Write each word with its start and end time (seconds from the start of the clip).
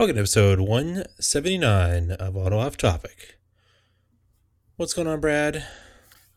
Welcome 0.00 0.16
to 0.16 0.20
episode 0.20 0.60
179 0.60 2.12
of 2.12 2.34
Auto 2.34 2.58
Off 2.58 2.78
Topic. 2.78 3.38
What's 4.76 4.94
going 4.94 5.06
on, 5.06 5.20
Brad? 5.20 5.66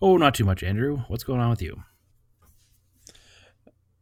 Oh, 0.01 0.17
not 0.17 0.35
too 0.35 0.43
much, 0.43 0.63
Andrew. 0.63 1.05
What's 1.07 1.23
going 1.23 1.39
on 1.39 1.49
with 1.49 1.61
you? 1.61 1.83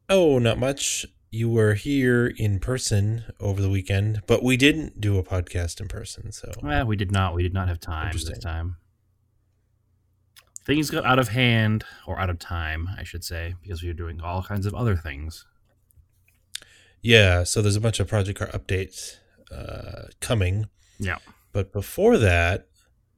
Oh, 0.10 0.40
not 0.40 0.58
much. 0.58 1.06
You 1.30 1.48
were 1.48 1.76
here 1.76 2.34
in 2.38 2.58
person 2.58 3.26
over 3.40 3.62
the 3.62 3.70
weekend, 3.70 4.24
but 4.26 4.42
we 4.42 4.58
didn't 4.58 5.00
do 5.00 5.20
a 5.20 5.24
podcast 5.24 5.80
in 5.80 5.88
person, 5.88 6.32
so 6.32 6.52
Well, 6.64 6.88
we 6.88 6.96
did 6.96 7.12
not. 7.12 7.36
We 7.36 7.44
did 7.44 7.54
not 7.54 7.68
have 7.68 7.80
time 7.80 8.14
this 8.14 8.40
time. 8.40 8.78
Things 10.66 10.90
got 10.90 11.06
out 11.06 11.20
of 11.20 11.28
hand, 11.28 11.84
or 12.08 12.20
out 12.20 12.32
of 12.32 12.40
time, 12.40 12.90
I 12.98 13.04
should 13.04 13.24
say, 13.24 13.54
because 13.62 13.84
we 13.84 13.90
were 13.90 13.94
doing 13.94 14.22
all 14.22 14.42
kinds 14.42 14.66
of 14.66 14.74
other 14.74 14.96
things. 14.96 15.46
yeah, 17.04 17.44
so 17.44 17.62
there's 17.62 17.76
a 17.76 17.80
bunch 17.80 18.00
of 18.00 18.08
Project 18.08 18.40
Car 18.40 18.48
updates 18.48 19.18
uh, 19.52 20.08
coming. 20.20 20.68
Yeah. 21.00 21.18
But 21.52 21.74
before 21.74 22.18
that, 22.18 22.68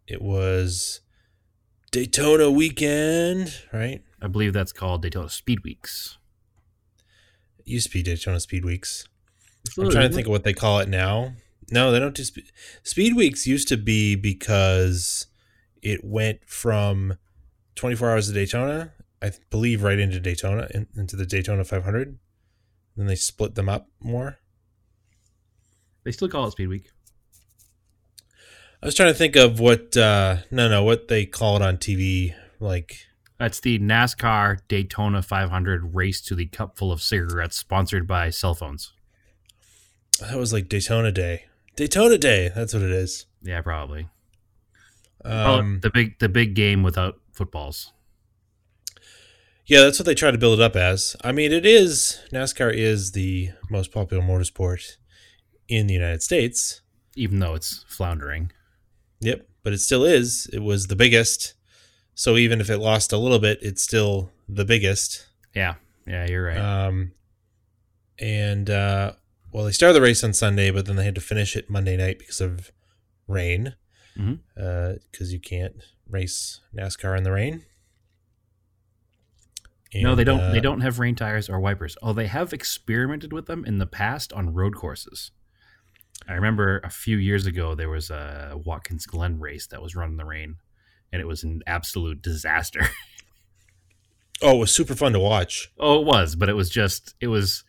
it 0.08 0.22
was 0.22 1.02
Daytona 1.92 2.50
weekend, 2.50 3.62
right? 3.72 4.02
I 4.22 4.28
believe 4.28 4.54
that's 4.54 4.74
called 4.74 5.02
Daytona 5.02 5.30
Speed 5.30 5.64
Weeks. 5.64 6.18
It 7.60 7.68
used 7.68 7.88
to 7.88 7.94
be 7.94 8.04
Daytona 8.04 8.40
Speed 8.40 8.66
Weeks. 8.66 9.08
I'm 9.78 9.90
trying 9.90 10.10
to 10.10 10.16
think 10.16 10.28
of 10.28 10.32
what 10.32 10.44
they 10.44 10.54
call 10.54 10.80
it 10.80 10.90
now. 10.90 11.34
No, 11.72 11.92
they 11.92 12.00
don't 12.00 12.16
do 12.16 12.24
speed. 12.24 12.46
Speed 12.84 13.16
Weeks 13.16 13.48
used 13.48 13.68
to 13.70 13.78
be 13.78 14.16
because 14.16 15.28
it 15.82 16.04
went 16.04 16.40
from 16.46 17.18
24 17.76 18.12
hours 18.12 18.30
of 18.30 18.36
Daytona, 18.36 18.94
I 19.22 19.32
believe, 19.50 19.84
right 19.84 20.00
into 20.00 20.20
Daytona, 20.20 20.68
in, 20.74 20.88
into 20.96 21.16
the 21.16 21.26
Daytona 21.26 21.64
500. 21.64 22.18
Then 22.96 23.08
they 23.08 23.16
split 23.16 23.56
them 23.56 23.70
up 23.70 23.88
more. 24.02 24.40
They 26.04 26.12
still 26.12 26.30
call 26.30 26.48
it 26.48 26.52
Speed 26.52 26.68
Week. 26.68 26.90
I 28.82 28.86
was 28.86 28.96
trying 28.96 29.14
to 29.14 29.18
think 29.18 29.36
of 29.38 29.60
what, 29.60 29.96
uh, 29.96 30.38
no, 30.52 30.68
no, 30.68 30.84
what 30.84 31.08
they 31.08 31.26
call 31.26 31.56
it 31.56 31.62
on 31.62 31.78
TV. 31.78 32.34
Like, 32.60 33.06
That's 33.40 33.60
the 33.62 33.80
NASCAR 33.80 34.60
Daytona 34.68 35.22
500 35.22 35.96
race 35.96 36.20
to 36.22 36.36
the 36.36 36.48
cup 36.48 36.78
full 36.78 36.92
of 36.92 37.02
cigarettes, 37.02 37.58
sponsored 37.58 38.08
by 38.08 38.30
cell 38.30 38.54
phones. 38.54 38.92
that 40.20 40.38
was 40.38 40.52
like 40.54 40.68
Daytona 40.70 41.12
Day. 41.12 41.46
Daytona 41.76 42.18
Day, 42.18 42.52
that's 42.54 42.74
what 42.74 42.84
it 42.84 42.92
is. 42.92 43.26
Yeah, 43.42 43.62
probably. 43.62 44.10
Call 45.24 45.56
it 45.56 45.60
Um, 45.60 45.80
the 45.82 45.90
big, 45.90 46.20
the 46.20 46.30
big 46.30 46.54
game 46.54 46.84
without 46.84 47.20
footballs. 47.32 47.94
yeah, 49.66 49.80
that's 49.82 49.98
what 49.98 50.06
they 50.06 50.14
try 50.16 50.30
to 50.32 50.38
build 50.38 50.60
it 50.60 50.64
up 50.64 50.76
as. 50.76 51.16
I 51.24 51.32
mean, 51.32 51.54
it 51.54 51.66
is, 51.66 52.20
NASCAR 52.34 52.74
is 52.74 53.14
the 53.14 53.52
most 53.70 53.92
popular 53.94 54.22
motorsport 54.22 54.98
in 55.68 55.88
the 55.88 55.94
United 55.94 56.22
States. 56.24 56.82
even 57.16 57.40
though 57.40 57.54
it's 57.56 57.86
floundering. 57.88 58.52
Yep, 59.20 59.48
but 59.64 59.72
it 59.74 59.80
still 59.80 60.04
is. 60.04 60.48
It 60.52 60.60
was 60.60 60.88
the 60.88 60.96
biggest. 60.96 61.54
So 62.16 62.38
even 62.38 62.60
if 62.62 62.70
it 62.70 62.78
lost 62.80 63.12
a 63.14 63.18
little 63.18 63.40
bit, 63.40 63.60
it's 63.62 63.82
still 63.84 64.32
the 64.50 64.66
biggest. 64.66 65.28
Yeah, 65.56 65.76
yeah, 66.08 66.26
you're 66.28 66.46
right. 66.46 66.58
Um, 66.58 67.12
and 68.20 68.70
uh, 68.70 69.14
well, 69.52 69.66
they 69.66 69.72
started 69.72 69.94
the 69.94 70.02
race 70.02 70.24
on 70.24 70.34
Sunday, 70.34 70.72
but 70.72 70.86
then 70.86 70.96
they 70.96 71.06
had 71.06 71.16
to 71.16 71.22
finish 71.22 71.56
it 71.56 71.70
Monday 71.70 71.96
night 71.98 72.20
because 72.20 72.42
of 72.42 72.72
rain. 73.28 73.76
Because 74.56 75.34
you 75.34 75.40
can't 75.40 75.76
race 76.08 76.62
NASCAR 76.76 77.18
in 77.18 77.24
the 77.24 77.32
rain. 77.32 77.64
no, 79.96 80.16
they 80.16 80.24
don't. 80.24 80.40
uh, 80.40 80.52
they 80.52 80.60
don't 80.60 80.82
have 80.82 81.00
rain 81.00 81.16
tires 81.16 81.50
or 81.50 81.60
wipers. 81.60 81.96
Oh, 82.02 82.14
they 82.14 82.28
have 82.28 82.54
experimented 82.54 83.32
with 83.34 83.46
them 83.46 83.64
in 83.66 83.78
the 83.78 83.86
past 83.88 84.34
on 84.34 84.54
road 84.54 84.76
courses. 84.76 85.32
I 86.28 86.34
remember 86.34 86.80
a 86.84 86.90
few 86.90 87.18
years 87.18 87.46
ago 87.46 87.76
there 87.76 87.90
was 87.90 88.10
a 88.10 88.60
Watkins 88.64 89.06
Glen 89.06 89.40
race 89.40 89.68
that 89.68 89.82
was 89.82 89.96
run 89.96 90.12
in 90.12 90.18
the 90.18 90.26
rain, 90.26 90.58
and 91.12 91.22
it 91.22 91.26
was 91.26 91.44
an 91.44 91.62
absolute 91.68 92.22
disaster. 92.22 92.82
Oh, 94.42 94.58
it 94.58 94.60
was 94.60 94.72
super 94.74 94.94
fun 94.94 95.14
to 95.14 95.20
watch. 95.20 95.72
oh, 95.80 96.02
it 96.02 96.06
was, 96.06 96.36
but 96.36 96.50
it 96.50 96.54
was 96.54 96.70
just 96.70 97.16
it 97.22 97.28
was 97.28 97.64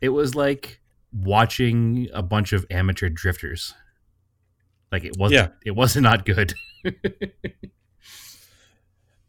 it 0.00 0.10
was 0.10 0.36
like 0.36 0.80
watching 1.12 2.08
a 2.12 2.22
bunch 2.22 2.52
of 2.52 2.64
amateur 2.70 3.08
drifters. 3.08 3.74
Like 4.92 5.02
it 5.02 5.16
wasn't. 5.18 5.40
Yeah. 5.40 5.48
It 5.64 5.72
wasn't 5.72 6.04
not 6.04 6.24
good. 6.24 6.54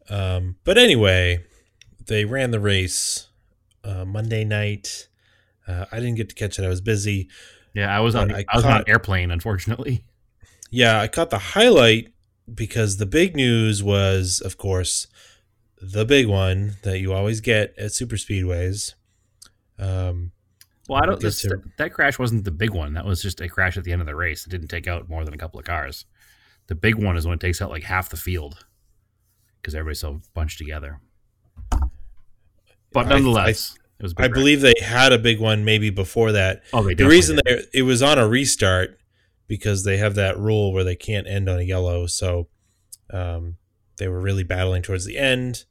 Um, 0.08 0.56
but 0.64 0.76
anyway, 0.76 1.44
they 2.06 2.24
ran 2.26 2.50
the 2.50 2.60
race 2.60 3.28
uh, 3.82 4.04
Monday 4.04 4.44
night. 4.44 5.08
Uh, 5.66 5.86
I 5.90 5.96
didn't 5.96 6.16
get 6.16 6.28
to 6.28 6.34
catch 6.34 6.58
it. 6.58 6.64
I 6.64 6.68
was 6.68 6.82
busy. 6.82 7.28
Yeah, 7.74 7.94
I 7.96 8.00
was 8.00 8.14
on. 8.14 8.32
I 8.32 8.44
I, 8.48 8.56
was 8.56 8.64
on 8.64 8.78
an 8.78 8.84
airplane, 8.86 9.30
unfortunately. 9.30 10.04
Yeah, 10.74 11.02
I 11.02 11.06
caught 11.06 11.28
the 11.28 11.36
highlight 11.38 12.14
because 12.52 12.96
the 12.96 13.04
big 13.04 13.36
news 13.36 13.82
was, 13.82 14.40
of 14.40 14.56
course, 14.56 15.06
the 15.82 16.06
big 16.06 16.28
one 16.28 16.76
that 16.82 16.98
you 16.98 17.12
always 17.12 17.42
get 17.42 17.74
at 17.78 17.92
super 17.92 18.16
speedways. 18.16 18.94
Um, 19.78 20.32
Well, 20.88 21.02
I 21.02 21.04
don't. 21.04 21.20
This, 21.20 21.42
to- 21.42 21.62
that 21.76 21.92
crash 21.92 22.18
wasn't 22.18 22.44
the 22.44 22.52
big 22.52 22.70
one. 22.70 22.94
That 22.94 23.04
was 23.04 23.20
just 23.20 23.42
a 23.42 23.50
crash 23.50 23.76
at 23.76 23.84
the 23.84 23.92
end 23.92 24.00
of 24.00 24.06
the 24.06 24.14
race. 24.16 24.46
It 24.46 24.48
didn't 24.48 24.68
take 24.68 24.86
out 24.86 25.10
more 25.10 25.26
than 25.26 25.34
a 25.34 25.36
couple 25.36 25.60
of 25.60 25.66
cars. 25.66 26.06
The 26.68 26.74
big 26.74 26.94
one 26.94 27.18
is 27.18 27.26
when 27.26 27.34
it 27.34 27.40
takes 27.40 27.60
out 27.60 27.68
like 27.68 27.82
half 27.82 28.08
the 28.08 28.16
field 28.16 28.64
because 29.60 29.74
everybody's 29.74 30.00
so 30.00 30.22
bunched 30.32 30.56
together. 30.56 31.00
But 32.92 33.08
nonetheless, 33.08 33.76
it 34.02 34.06
was. 34.06 34.14
I 34.18 34.28
believe 34.28 34.60
they 34.60 34.74
had 34.80 35.12
a 35.12 35.18
big 35.18 35.40
one 35.40 35.64
maybe 35.64 35.90
before 35.90 36.32
that. 36.32 36.62
Oh, 36.72 36.82
they 36.82 36.94
The 36.94 37.06
reason 37.06 37.36
did. 37.36 37.44
they 37.72 37.78
it 37.78 37.82
was 37.82 38.02
on 38.02 38.18
a 38.18 38.26
restart 38.28 38.98
because 39.48 39.84
they 39.84 39.96
have 39.98 40.14
that 40.16 40.38
rule 40.38 40.72
where 40.72 40.84
they 40.84 40.96
can't 40.96 41.26
end 41.26 41.48
on 41.48 41.58
a 41.58 41.62
yellow. 41.62 42.06
So 42.06 42.48
um, 43.10 43.56
they 43.98 44.08
were 44.08 44.20
really 44.20 44.44
battling 44.44 44.82
towards 44.82 45.04
the 45.04 45.18
end. 45.18 45.64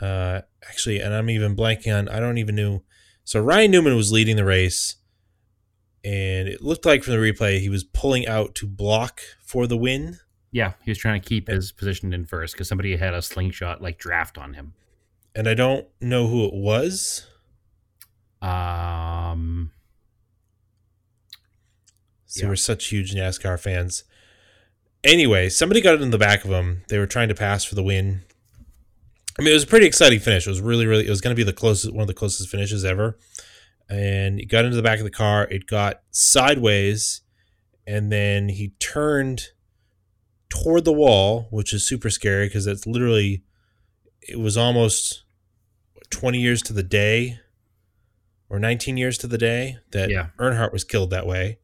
Uh, 0.00 0.42
actually, 0.68 1.00
and 1.00 1.14
I'm 1.14 1.30
even 1.30 1.56
blanking 1.56 1.96
on. 1.96 2.08
I 2.08 2.20
don't 2.20 2.38
even 2.38 2.54
know. 2.54 2.82
So 3.24 3.40
Ryan 3.40 3.70
Newman 3.70 3.96
was 3.96 4.12
leading 4.12 4.36
the 4.36 4.44
race, 4.44 4.96
and 6.04 6.48
it 6.48 6.62
looked 6.62 6.84
like 6.86 7.02
from 7.02 7.14
the 7.14 7.18
replay 7.18 7.60
he 7.60 7.68
was 7.68 7.82
pulling 7.84 8.26
out 8.26 8.54
to 8.56 8.66
block 8.66 9.20
for 9.44 9.66
the 9.66 9.76
win. 9.76 10.18
Yeah, 10.52 10.74
he 10.82 10.90
was 10.90 10.98
trying 10.98 11.20
to 11.20 11.28
keep 11.28 11.48
his 11.48 11.72
position 11.72 12.12
in 12.12 12.24
first 12.24 12.54
because 12.54 12.68
somebody 12.68 12.96
had 12.96 13.14
a 13.14 13.20
slingshot 13.22 13.82
like 13.82 13.98
draft 13.98 14.38
on 14.38 14.54
him. 14.54 14.74
And 15.34 15.48
I 15.48 15.54
don't 15.54 15.86
know 16.00 16.28
who 16.28 16.46
it 16.46 16.54
was. 16.54 17.26
Um, 18.42 19.72
So 22.28 22.42
Yeah. 22.42 22.48
we're 22.50 22.56
such 22.56 22.86
huge 22.88 23.14
NASCAR 23.14 23.58
fans. 23.58 24.04
Anyway, 25.02 25.48
somebody 25.48 25.80
got 25.80 26.02
in 26.02 26.10
the 26.10 26.18
back 26.18 26.44
of 26.44 26.50
him. 26.50 26.82
They 26.88 26.98
were 26.98 27.06
trying 27.06 27.28
to 27.28 27.34
pass 27.34 27.64
for 27.64 27.74
the 27.76 27.82
win. 27.82 28.24
I 29.38 29.42
mean, 29.42 29.50
it 29.52 29.54
was 29.54 29.62
a 29.62 29.66
pretty 29.68 29.86
exciting 29.86 30.18
finish. 30.20 30.46
It 30.46 30.50
was 30.50 30.60
really, 30.60 30.86
really. 30.86 31.06
It 31.06 31.10
was 31.10 31.20
going 31.22 31.34
to 31.34 31.38
be 31.38 31.44
the 31.44 31.52
closest, 31.54 31.94
one 31.94 32.02
of 32.02 32.08
the 32.08 32.14
closest 32.14 32.50
finishes 32.50 32.84
ever. 32.84 33.16
And 33.88 34.38
he 34.38 34.44
got 34.44 34.64
into 34.64 34.76
the 34.76 34.82
back 34.82 34.98
of 34.98 35.04
the 35.04 35.10
car. 35.10 35.46
It 35.50 35.66
got 35.66 36.02
sideways, 36.10 37.22
and 37.86 38.10
then 38.12 38.48
he 38.48 38.74
turned 38.80 39.44
toward 40.50 40.84
the 40.84 40.92
wall, 40.92 41.46
which 41.50 41.72
is 41.72 41.86
super 41.86 42.10
scary 42.10 42.48
because 42.48 42.66
it's 42.66 42.86
literally. 42.86 43.44
It 44.28 44.40
was 44.40 44.56
almost 44.56 45.22
twenty 46.10 46.40
years 46.40 46.60
to 46.62 46.72
the 46.72 46.82
day, 46.82 47.38
or 48.48 48.58
nineteen 48.58 48.96
years 48.96 49.18
to 49.18 49.26
the 49.26 49.38
day 49.38 49.78
that 49.92 50.10
Yeah. 50.10 50.28
Earnhardt 50.38 50.72
was 50.72 50.84
killed 50.84 51.10
that 51.10 51.26
way 51.26 51.58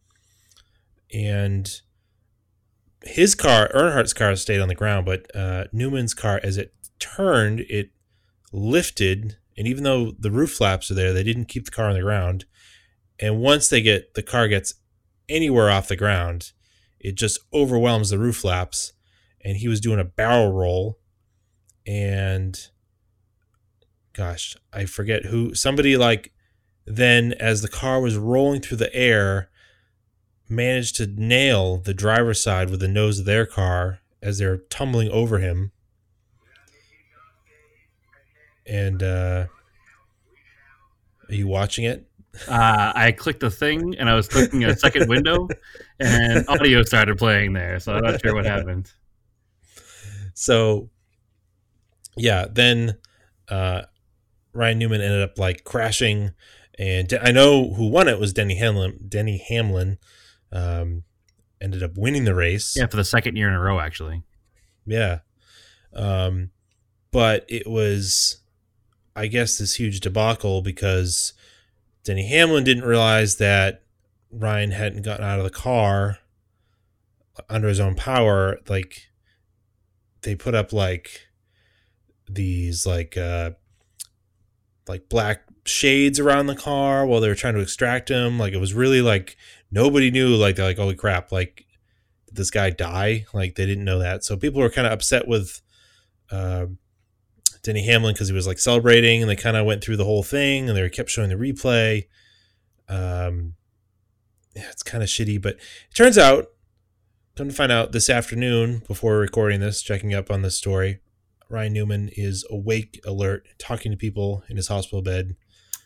and 1.12 1.80
his 3.04 3.34
car, 3.34 3.68
Earnhardt's 3.74 4.14
car, 4.14 4.34
stayed 4.36 4.60
on 4.60 4.68
the 4.68 4.74
ground, 4.74 5.06
but 5.06 5.34
uh, 5.36 5.64
Newman's 5.72 6.14
car, 6.14 6.40
as 6.42 6.56
it 6.56 6.72
turned, 6.98 7.60
it 7.68 7.90
lifted, 8.52 9.36
and 9.56 9.66
even 9.66 9.84
though 9.84 10.12
the 10.18 10.30
roof 10.30 10.52
flaps 10.52 10.90
are 10.90 10.94
there, 10.94 11.12
they 11.12 11.24
didn't 11.24 11.46
keep 11.46 11.64
the 11.64 11.70
car 11.70 11.88
on 11.88 11.94
the 11.94 12.02
ground. 12.02 12.44
And 13.18 13.40
once 13.40 13.68
they 13.68 13.82
get 13.82 14.14
the 14.14 14.22
car 14.22 14.48
gets 14.48 14.74
anywhere 15.28 15.70
off 15.70 15.88
the 15.88 15.96
ground, 15.96 16.52
it 17.00 17.16
just 17.16 17.38
overwhelms 17.52 18.10
the 18.10 18.18
roof 18.18 18.36
flaps, 18.36 18.92
and 19.44 19.56
he 19.56 19.68
was 19.68 19.80
doing 19.80 20.00
a 20.00 20.04
barrel 20.04 20.52
roll, 20.52 20.98
and 21.86 22.56
gosh, 24.12 24.56
I 24.72 24.84
forget 24.84 25.26
who 25.26 25.54
somebody 25.54 25.96
like 25.96 26.32
then 26.84 27.32
as 27.34 27.62
the 27.62 27.68
car 27.68 28.00
was 28.00 28.16
rolling 28.16 28.60
through 28.60 28.78
the 28.78 28.94
air 28.94 29.48
managed 30.48 30.96
to 30.96 31.06
nail 31.06 31.78
the 31.78 31.94
driver's 31.94 32.42
side 32.42 32.70
with 32.70 32.80
the 32.80 32.88
nose 32.88 33.18
of 33.18 33.24
their 33.24 33.46
car 33.46 34.00
as 34.22 34.38
they're 34.38 34.58
tumbling 34.58 35.10
over 35.10 35.38
him. 35.38 35.72
And 38.66 39.02
uh 39.02 39.46
are 41.28 41.34
you 41.34 41.46
watching 41.46 41.84
it? 41.84 42.06
uh, 42.48 42.92
I 42.94 43.12
clicked 43.12 43.40
the 43.40 43.50
thing 43.50 43.94
and 43.98 44.08
I 44.08 44.14
was 44.14 44.26
clicking 44.26 44.64
a 44.64 44.74
second 44.76 45.08
window, 45.08 45.48
and 46.00 46.48
audio 46.48 46.82
started 46.82 47.18
playing 47.18 47.52
there. 47.52 47.78
So 47.78 47.92
I'm 47.92 48.02
not 48.02 48.22
sure 48.22 48.34
what 48.34 48.46
happened. 48.46 48.90
So 50.34 50.90
yeah, 52.16 52.46
then 52.50 52.98
uh 53.48 53.82
Ryan 54.52 54.78
Newman 54.78 55.00
ended 55.00 55.22
up 55.22 55.38
like 55.38 55.64
crashing 55.64 56.32
and 56.78 57.12
I 57.22 57.32
know 57.32 57.74
who 57.74 57.88
won 57.88 58.08
it 58.08 58.18
was 58.18 58.32
Denny 58.32 58.56
Hamlin 58.56 58.98
Denny 59.08 59.44
Hamlin. 59.48 59.98
Um 60.50 61.04
ended 61.62 61.82
up 61.82 61.96
winning 61.96 62.24
the 62.24 62.34
race. 62.34 62.74
Yeah, 62.76 62.86
for 62.86 62.96
the 62.96 63.04
second 63.04 63.36
year 63.36 63.48
in 63.48 63.54
a 63.54 63.60
row, 63.60 63.78
actually. 63.78 64.22
Yeah. 64.84 65.20
Um, 65.94 66.50
but 67.12 67.46
it 67.48 67.66
was, 67.66 68.38
I 69.14 69.28
guess, 69.28 69.58
this 69.58 69.76
huge 69.76 70.00
debacle 70.00 70.60
because 70.60 71.32
Denny 72.04 72.26
Hamlin 72.26 72.64
didn't 72.64 72.84
realize 72.84 73.36
that 73.36 73.84
Ryan 74.30 74.72
hadn't 74.72 75.02
gotten 75.02 75.24
out 75.24 75.38
of 75.38 75.44
the 75.44 75.50
car 75.50 76.18
under 77.48 77.68
his 77.68 77.80
own 77.80 77.94
power. 77.94 78.58
Like, 78.68 79.08
they 80.22 80.34
put 80.34 80.54
up 80.54 80.72
like 80.72 81.28
these 82.30 82.86
like 82.86 83.16
uh 83.16 83.50
like 84.88 85.08
black 85.08 85.42
shades 85.64 86.18
around 86.18 86.46
the 86.46 86.56
car 86.56 87.06
while 87.06 87.20
they 87.20 87.28
were 87.28 87.34
trying 87.34 87.54
to 87.54 87.60
extract 87.60 88.08
him. 88.08 88.38
Like 88.38 88.52
it 88.52 88.58
was 88.58 88.74
really 88.74 89.02
like 89.02 89.36
nobody 89.70 90.10
knew 90.10 90.34
like 90.34 90.56
they're 90.56 90.66
like 90.66 90.76
holy 90.76 90.94
crap 90.94 91.32
like 91.32 91.66
did 92.26 92.36
this 92.36 92.50
guy 92.50 92.70
die? 92.70 93.26
Like 93.32 93.54
they 93.54 93.66
didn't 93.66 93.84
know 93.84 93.98
that. 93.98 94.24
So 94.24 94.36
people 94.36 94.60
were 94.60 94.70
kind 94.70 94.86
of 94.86 94.92
upset 94.92 95.28
with 95.28 95.60
uh, 96.30 96.66
denny 97.62 97.84
hamlin 97.86 98.14
because 98.14 98.28
he 98.28 98.34
was 98.34 98.46
like 98.46 98.58
celebrating 98.58 99.22
and 99.22 99.30
they 99.30 99.36
kind 99.36 99.56
of 99.56 99.66
went 99.66 99.84
through 99.84 99.96
the 99.96 100.04
whole 100.04 100.22
thing 100.22 100.68
and 100.68 100.76
they 100.76 100.88
kept 100.88 101.10
showing 101.10 101.28
the 101.28 101.36
replay. 101.36 102.06
Um 102.88 103.54
yeah, 104.54 104.68
it's 104.70 104.82
kind 104.82 105.02
of 105.02 105.08
shitty 105.08 105.40
but 105.40 105.54
it 105.54 105.94
turns 105.94 106.18
out 106.18 106.48
come 107.36 107.48
to 107.48 107.54
find 107.54 107.72
out 107.72 107.92
this 107.92 108.10
afternoon 108.10 108.82
before 108.86 109.16
recording 109.16 109.60
this 109.60 109.80
checking 109.80 110.12
up 110.12 110.30
on 110.30 110.42
this 110.42 110.58
story 110.58 111.00
Ryan 111.52 111.74
Newman 111.74 112.10
is 112.16 112.46
awake, 112.50 112.98
alert, 113.04 113.46
talking 113.58 113.92
to 113.92 113.98
people 113.98 114.42
in 114.48 114.56
his 114.56 114.68
hospital 114.68 115.02
bed. 115.02 115.36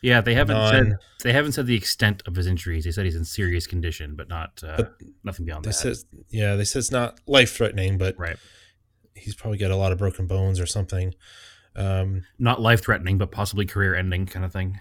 Yeah, 0.01 0.21
they 0.21 0.35
haven't 0.35 0.57
non, 0.57 0.71
said 0.71 0.97
they 1.23 1.33
haven't 1.33 1.53
said 1.53 1.65
the 1.65 1.75
extent 1.75 2.21
of 2.27 2.35
his 2.35 2.45
injuries. 2.45 2.85
They 2.85 2.91
said 2.91 3.05
he's 3.05 3.15
in 3.15 3.25
serious 3.25 3.65
condition, 3.65 4.15
but 4.15 4.29
not 4.29 4.61
uh, 4.63 4.77
but 4.77 4.93
nothing 5.23 5.45
beyond 5.45 5.65
that. 5.65 5.73
Said, 5.73 5.97
yeah, 6.29 6.55
they 6.55 6.65
said 6.65 6.79
it's 6.79 6.91
not 6.91 7.19
life 7.25 7.55
threatening, 7.55 7.97
but 7.97 8.17
right. 8.17 8.37
he's 9.15 9.35
probably 9.35 9.57
got 9.57 9.71
a 9.71 9.75
lot 9.75 9.91
of 9.91 9.97
broken 9.97 10.27
bones 10.27 10.59
or 10.59 10.65
something. 10.65 11.15
Um, 11.75 12.25
not 12.37 12.61
life 12.61 12.83
threatening, 12.83 13.17
but 13.17 13.31
possibly 13.31 13.65
career 13.65 13.95
ending 13.95 14.25
kind 14.27 14.45
of 14.45 14.53
thing. 14.53 14.79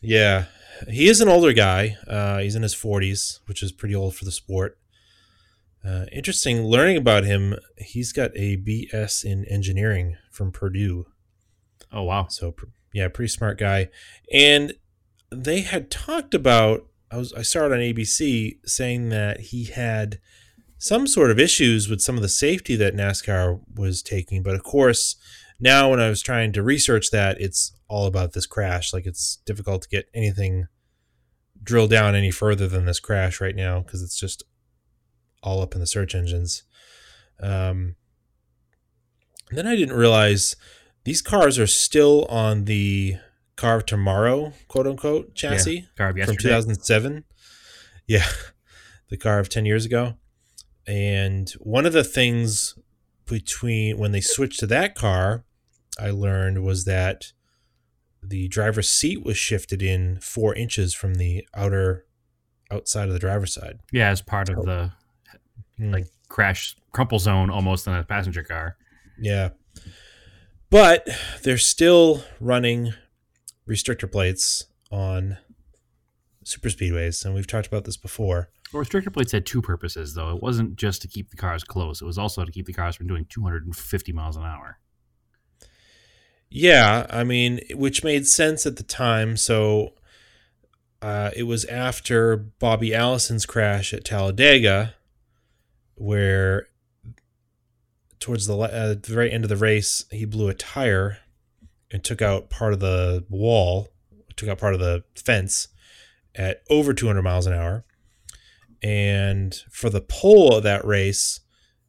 Yeah, 0.00 0.46
he 0.88 1.08
is 1.08 1.20
an 1.20 1.28
older 1.28 1.52
guy. 1.52 1.96
Uh, 2.06 2.38
he's 2.38 2.56
in 2.56 2.62
his 2.62 2.74
forties, 2.74 3.40
which 3.46 3.62
is 3.62 3.72
pretty 3.72 3.94
old 3.94 4.16
for 4.16 4.24
the 4.24 4.32
sport. 4.32 4.78
Uh, 5.84 6.06
interesting 6.12 6.64
learning 6.64 6.96
about 6.96 7.24
him. 7.24 7.56
He's 7.76 8.12
got 8.12 8.30
a 8.34 8.56
BS 8.56 9.24
in 9.24 9.44
engineering 9.44 10.16
from 10.30 10.50
Purdue. 10.50 11.06
Oh 11.92 12.02
wow! 12.02 12.26
So 12.28 12.54
yeah, 12.94 13.08
pretty 13.08 13.28
smart 13.28 13.58
guy. 13.58 13.90
And 14.32 14.72
they 15.30 15.60
had 15.60 15.90
talked 15.90 16.32
about. 16.32 16.86
I 17.10 17.18
was 17.18 17.32
I 17.34 17.42
saw 17.42 17.66
it 17.66 17.72
on 17.72 17.78
ABC 17.78 18.58
saying 18.64 19.10
that 19.10 19.40
he 19.40 19.64
had 19.64 20.20
some 20.78 21.06
sort 21.06 21.30
of 21.30 21.38
issues 21.38 21.88
with 21.88 22.00
some 22.00 22.16
of 22.16 22.22
the 22.22 22.28
safety 22.28 22.76
that 22.76 22.94
NASCAR 22.94 23.60
was 23.74 24.02
taking. 24.02 24.42
But 24.42 24.54
of 24.54 24.62
course, 24.62 25.16
now 25.60 25.90
when 25.90 26.00
I 26.00 26.08
was 26.08 26.22
trying 26.22 26.52
to 26.52 26.62
research 26.62 27.10
that, 27.10 27.40
it's 27.40 27.72
all 27.88 28.06
about 28.06 28.32
this 28.32 28.46
crash. 28.46 28.92
Like 28.92 29.06
it's 29.06 29.38
difficult 29.44 29.82
to 29.82 29.88
get 29.88 30.08
anything 30.14 30.68
drill 31.62 31.88
down 31.88 32.14
any 32.14 32.30
further 32.30 32.68
than 32.68 32.84
this 32.84 33.00
crash 33.00 33.40
right 33.40 33.56
now 33.56 33.80
because 33.80 34.02
it's 34.02 34.18
just 34.18 34.44
all 35.42 35.62
up 35.62 35.74
in 35.74 35.80
the 35.80 35.86
search 35.86 36.14
engines. 36.14 36.62
Um, 37.40 37.96
then 39.50 39.66
I 39.66 39.76
didn't 39.76 39.96
realize 39.96 40.56
these 41.04 41.22
cars 41.22 41.58
are 41.58 41.66
still 41.66 42.24
on 42.26 42.64
the 42.64 43.16
car 43.56 43.76
of 43.76 43.86
tomorrow, 43.86 44.52
quote 44.68 44.86
unquote, 44.86 45.34
chassis 45.34 45.88
yeah, 45.98 46.24
from 46.24 46.36
2007. 46.36 47.24
Yeah, 48.06 48.26
the 49.08 49.16
car 49.16 49.38
of 49.38 49.48
10 49.48 49.64
years 49.66 49.84
ago. 49.84 50.14
And 50.86 51.50
one 51.60 51.86
of 51.86 51.92
the 51.92 52.04
things 52.04 52.78
between 53.26 53.98
when 53.98 54.12
they 54.12 54.20
switched 54.20 54.60
to 54.60 54.66
that 54.66 54.94
car, 54.94 55.44
I 55.98 56.10
learned 56.10 56.62
was 56.62 56.84
that 56.84 57.32
the 58.22 58.48
driver's 58.48 58.90
seat 58.90 59.24
was 59.24 59.36
shifted 59.36 59.82
in 59.82 60.18
four 60.20 60.54
inches 60.54 60.94
from 60.94 61.14
the 61.14 61.46
outer 61.54 62.06
outside 62.70 63.08
of 63.08 63.14
the 63.14 63.18
driver's 63.18 63.54
side. 63.54 63.78
Yeah, 63.92 64.08
as 64.08 64.22
part 64.22 64.48
of 64.48 64.64
the 64.64 64.92
mm. 65.78 65.92
like 65.92 66.06
crash 66.28 66.76
crumple 66.92 67.18
zone 67.18 67.50
almost 67.50 67.86
in 67.86 67.94
a 67.94 68.04
passenger 68.04 68.42
car. 68.42 68.76
Yeah. 69.18 69.50
But 70.74 71.08
they're 71.44 71.56
still 71.56 72.24
running 72.40 72.94
restrictor 73.64 74.10
plates 74.10 74.64
on 74.90 75.38
super 76.42 76.68
speedways, 76.68 77.24
and 77.24 77.32
we've 77.32 77.46
talked 77.46 77.68
about 77.68 77.84
this 77.84 77.96
before. 77.96 78.48
Well, 78.72 78.82
restrictor 78.82 79.12
plates 79.12 79.30
had 79.30 79.46
two 79.46 79.62
purposes, 79.62 80.14
though. 80.14 80.34
It 80.34 80.42
wasn't 80.42 80.74
just 80.74 81.00
to 81.02 81.06
keep 81.06 81.30
the 81.30 81.36
cars 81.36 81.62
close; 81.62 82.02
it 82.02 82.06
was 82.06 82.18
also 82.18 82.44
to 82.44 82.50
keep 82.50 82.66
the 82.66 82.72
cars 82.72 82.96
from 82.96 83.06
doing 83.06 83.24
250 83.28 84.12
miles 84.12 84.36
an 84.36 84.42
hour. 84.42 84.80
Yeah, 86.50 87.06
I 87.08 87.22
mean, 87.22 87.60
which 87.74 88.02
made 88.02 88.26
sense 88.26 88.66
at 88.66 88.74
the 88.74 88.82
time. 88.82 89.36
So 89.36 89.92
uh, 91.00 91.30
it 91.36 91.44
was 91.44 91.64
after 91.66 92.36
Bobby 92.36 92.92
Allison's 92.92 93.46
crash 93.46 93.94
at 93.94 94.04
Talladega 94.04 94.94
where 95.94 96.66
towards 98.24 98.46
the, 98.46 98.56
uh, 98.56 98.94
the 98.94 99.12
very 99.12 99.30
end 99.30 99.44
of 99.44 99.50
the 99.50 99.56
race, 99.56 100.06
he 100.10 100.24
blew 100.24 100.48
a 100.48 100.54
tire 100.54 101.18
and 101.92 102.02
took 102.02 102.22
out 102.22 102.48
part 102.48 102.72
of 102.72 102.80
the 102.80 103.22
wall, 103.28 103.88
took 104.34 104.48
out 104.48 104.56
part 104.56 104.72
of 104.72 104.80
the 104.80 105.04
fence 105.14 105.68
at 106.34 106.62
over 106.70 106.94
200 106.94 107.20
miles 107.20 107.46
an 107.46 107.52
hour. 107.52 107.84
And 108.82 109.54
for 109.70 109.90
the 109.90 110.00
pole 110.00 110.56
of 110.56 110.62
that 110.62 110.86
race, 110.86 111.40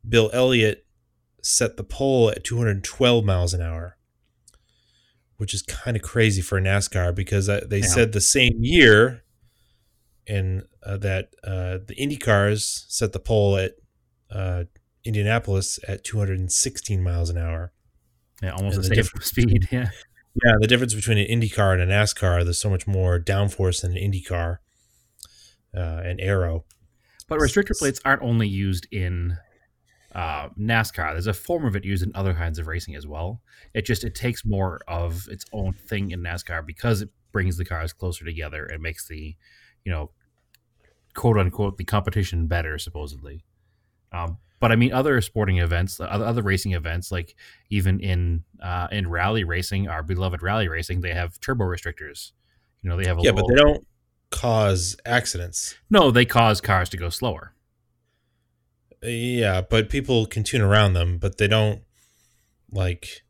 Bill 0.08 0.30
Elliott 0.34 0.86
set 1.42 1.77
the 1.77 1.86
pole 1.86 2.30
at 2.30 2.44
212 2.44 3.24
miles 3.24 3.54
an 3.54 3.62
hour, 3.62 3.96
which 5.38 5.54
is 5.54 5.62
kind 5.62 5.96
of 5.96 6.04
crazy 6.04 6.42
for 6.42 6.60
NASCAR 6.60 7.15
because 7.15 7.48
uh, 7.48 7.62
they 7.65 7.80
yeah. 7.80 7.88
said 7.88 8.12
the 8.12 8.20
same 8.20 8.58
year 8.60 9.24
and 10.27 10.63
uh, 10.86 10.98
that 10.98 11.30
uh, 11.46 11.77
the 11.88 11.96
Indy 11.98 12.18
cars 12.18 12.86
set 12.89 13.13
the 13.13 13.20
pole 13.20 13.56
at 13.56 13.72
uh, 14.30 14.65
Indianapolis 15.06 15.80
at 15.88 16.04
216 16.04 17.04
miles 17.04 17.30
an 17.30 17.38
hour. 17.38 17.72
Yeah, 18.42 18.52
almost 18.52 18.78
and 18.78 18.86
the, 18.86 18.90
the 18.90 19.04
same 19.04 19.22
speed. 19.22 19.68
Yeah. 19.72 19.90
Yeah, 20.44 20.54
the 20.60 20.68
difference 20.68 20.94
between 20.94 21.18
an 21.18 21.28
Indy 21.28 21.48
car 21.48 21.72
and 21.72 21.82
a 21.82 21.88
NASCAR, 21.88 22.44
there's 22.44 22.60
so 22.60 22.70
much 22.70 22.86
more 22.86 23.20
downforce 23.20 23.82
than 23.82 23.92
an 23.92 23.98
Indy 23.98 24.22
car 24.22 24.60
uh, 25.76 26.02
and 26.04 26.20
aero. 26.20 26.66
But 27.30 27.40
restrictor 27.40 27.78
plates 27.78 28.02
aren't 28.04 28.22
only 28.22 28.48
used 28.48 28.86
in 28.92 29.38
uh, 30.14 30.50
NASCAR. 30.60 31.14
There's 31.14 31.28
a 31.28 31.34
form 31.34 31.66
of 31.66 31.76
it 31.76 31.86
used 31.86 32.04
in 32.04 32.12
other 32.16 32.34
kinds 32.34 32.60
of 32.60 32.68
racing 32.68 32.96
as 32.96 33.08
well. 33.08 33.42
It 33.74 33.86
just 33.86 34.04
it 34.04 34.14
takes 34.14 34.46
more 34.46 34.82
of 34.88 35.28
its 35.30 35.46
own 35.54 35.74
thing 35.74 36.12
in 36.12 36.22
NASCAR 36.22 36.66
because 36.66 37.02
it 37.02 37.10
brings 37.32 37.58
the 37.58 37.66
cars 37.66 37.94
closer 37.94 38.26
together 38.26 38.66
and 38.66 38.82
makes 38.82 39.08
the, 39.08 39.36
you 39.84 39.92
know, 39.92 40.12
quote 41.14 41.38
unquote 41.38 41.78
the 41.78 41.86
competition 41.86 42.48
better 42.48 42.78
supposedly. 42.78 43.44
Um, 44.16 44.38
but 44.60 44.72
I 44.72 44.76
mean, 44.76 44.94
other 44.94 45.20
sporting 45.22 45.58
events, 45.60 46.00
other, 46.00 46.26
other 46.26 46.42
racing 46.42 46.74
events, 46.74 47.12
like 47.12 47.36
even 47.70 48.00
in 48.00 48.44
uh, 48.64 48.88
in 48.92 49.10
rally 49.10 49.44
racing, 49.44 49.88
our 49.88 50.02
beloved 50.02 50.42
rally 50.42 50.68
racing, 50.68 51.02
they 51.02 51.14
have 51.14 51.40
turbo 51.40 51.66
restrictors. 51.66 52.32
You 52.82 52.90
know, 52.90 52.98
they 52.98 53.06
have 53.06 53.18
yeah, 53.20 53.32
little, 53.32 53.48
but 53.48 53.56
they 53.56 53.62
don't 53.62 53.88
cause 54.32 54.96
accidents. 55.06 55.76
No, 55.90 56.12
they 56.12 56.26
cause 56.26 56.62
cars 56.62 56.90
to 56.90 56.98
go 56.98 57.10
slower. 57.10 57.54
Yeah, 59.04 59.62
but 59.62 59.90
people 59.90 60.26
can 60.26 60.44
tune 60.44 60.62
around 60.62 60.94
them, 60.94 61.18
but 61.18 61.38
they 61.38 61.48
don't 61.48 61.82
like 62.72 63.24